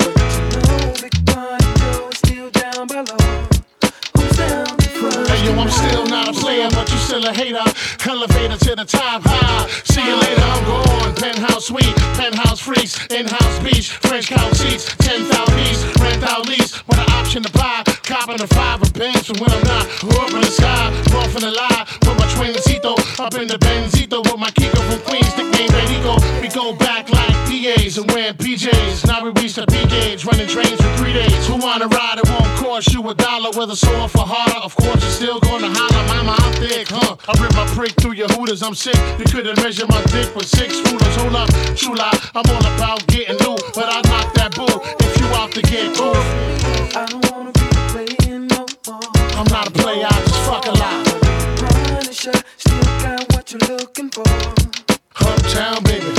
Still 7.17 7.31
a 7.31 7.35
hater. 7.35 7.65
Elevator 8.09 8.57
to 8.57 8.77
the 8.77 8.85
top, 8.85 9.23
high. 9.25 9.67
See 9.85 10.05
you 10.05 10.17
later, 10.17 10.43
I'm 10.43 10.65
gone. 10.65 11.15
Penthouse 11.15 11.67
suite, 11.67 11.97
penthouse 12.15 12.61
freaks, 12.61 13.07
in-house 13.07 13.59
beach, 13.61 13.91
French 14.05 14.29
couch 14.29 14.55
seats, 14.55 14.95
10,000 14.97 15.59
east, 15.61 15.85
rent 16.01 16.23
out 16.25 16.47
lease, 16.49 16.87
with 16.87 16.99
an 16.99 17.11
option 17.13 17.43
to 17.43 17.53
buy. 17.53 17.83
Copping 18.05 18.41
a 18.41 18.47
five 18.47 18.83
of 18.83 18.93
from 18.93 19.39
when 19.41 19.51
I'm 19.51 19.65
not. 19.65 19.85
Up 20.05 20.31
in 20.31 20.41
the 20.41 20.51
sky, 20.51 20.93
off 21.17 21.35
in 21.35 21.43
the 21.43 21.53
lie, 21.53 21.87
with 22.05 22.19
my 22.19 22.27
twincito, 22.37 22.95
up 23.19 23.35
in 23.35 23.49
the 23.49 23.59
Benzito, 23.59 24.23
with 24.23 24.39
my 24.39 24.51
Kiko 24.51 24.81
from 24.89 25.01
Queens, 25.09 25.37
nickname 25.37 25.73
Benito. 25.73 26.17
We 26.41 26.49
go 26.49 26.77
back 26.77 27.09
like 27.11 27.35
PAs 27.49 27.99
and 27.99 28.11
wearing 28.13 28.35
PJs. 28.35 29.07
Now 29.07 29.25
we 29.25 29.31
reach 29.41 29.55
the 29.55 29.67
peak 29.67 29.91
age, 29.93 30.25
running 30.25 30.49
trains 30.49 30.86
cost 32.77 32.93
you 32.93 33.09
a 33.09 33.15
dollar, 33.15 33.51
whether 33.57 33.75
sore 33.75 34.07
for 34.07 34.27
harder. 34.27 34.61
Of 34.61 34.77
course, 34.77 35.01
you're 35.01 35.17
still 35.21 35.41
gonna 35.41 35.73
holler, 35.73 36.05
mama, 36.13 36.37
I'm 36.37 36.53
thick, 36.61 36.89
huh? 36.91 37.17
I 37.27 37.33
rip 37.41 37.55
my 37.55 37.65
prick 37.73 37.93
through 37.97 38.13
your 38.13 38.29
hooters, 38.29 38.63
I'm 38.63 38.75
sick. 38.75 39.01
You 39.19 39.25
couldn't 39.25 39.57
measure 39.63 39.87
my 39.89 40.03
dick 40.13 40.29
with 40.37 40.45
six 40.45 40.77
rulers. 40.85 41.17
Hold 41.17 41.37
up, 41.37 41.49
true 41.75 41.95
lie, 41.95 42.13
I'm 42.35 42.45
all 42.53 42.67
about 42.75 43.07
getting 43.07 43.39
loot, 43.41 43.63
but 43.73 43.89
I 43.89 44.05
knock 44.11 44.29
that 44.35 44.53
bull 44.57 44.77
if 45.01 45.13
you 45.21 45.27
out 45.41 45.53
to 45.53 45.63
get 45.63 45.97
cool. 45.97 46.21
I 47.01 47.07
don't 47.09 47.25
wanna 47.33 47.53
be 47.57 47.67
playing 47.93 48.47
no 48.49 48.67
more. 48.85 49.09
I'm 49.41 49.49
not 49.49 49.69
a 49.69 49.73
player, 49.73 50.05
I 50.05 50.19
just 50.29 50.41
fuck 50.45 50.67
a 50.67 50.75
lot. 50.77 51.01
Punisher, 51.57 52.37
still 52.59 52.85
got 53.01 53.25
what 53.33 53.53
you're 53.53 53.67
looking 53.73 54.11
for. 54.11 54.29
Uptown, 55.25 55.83
baby, 55.85 56.16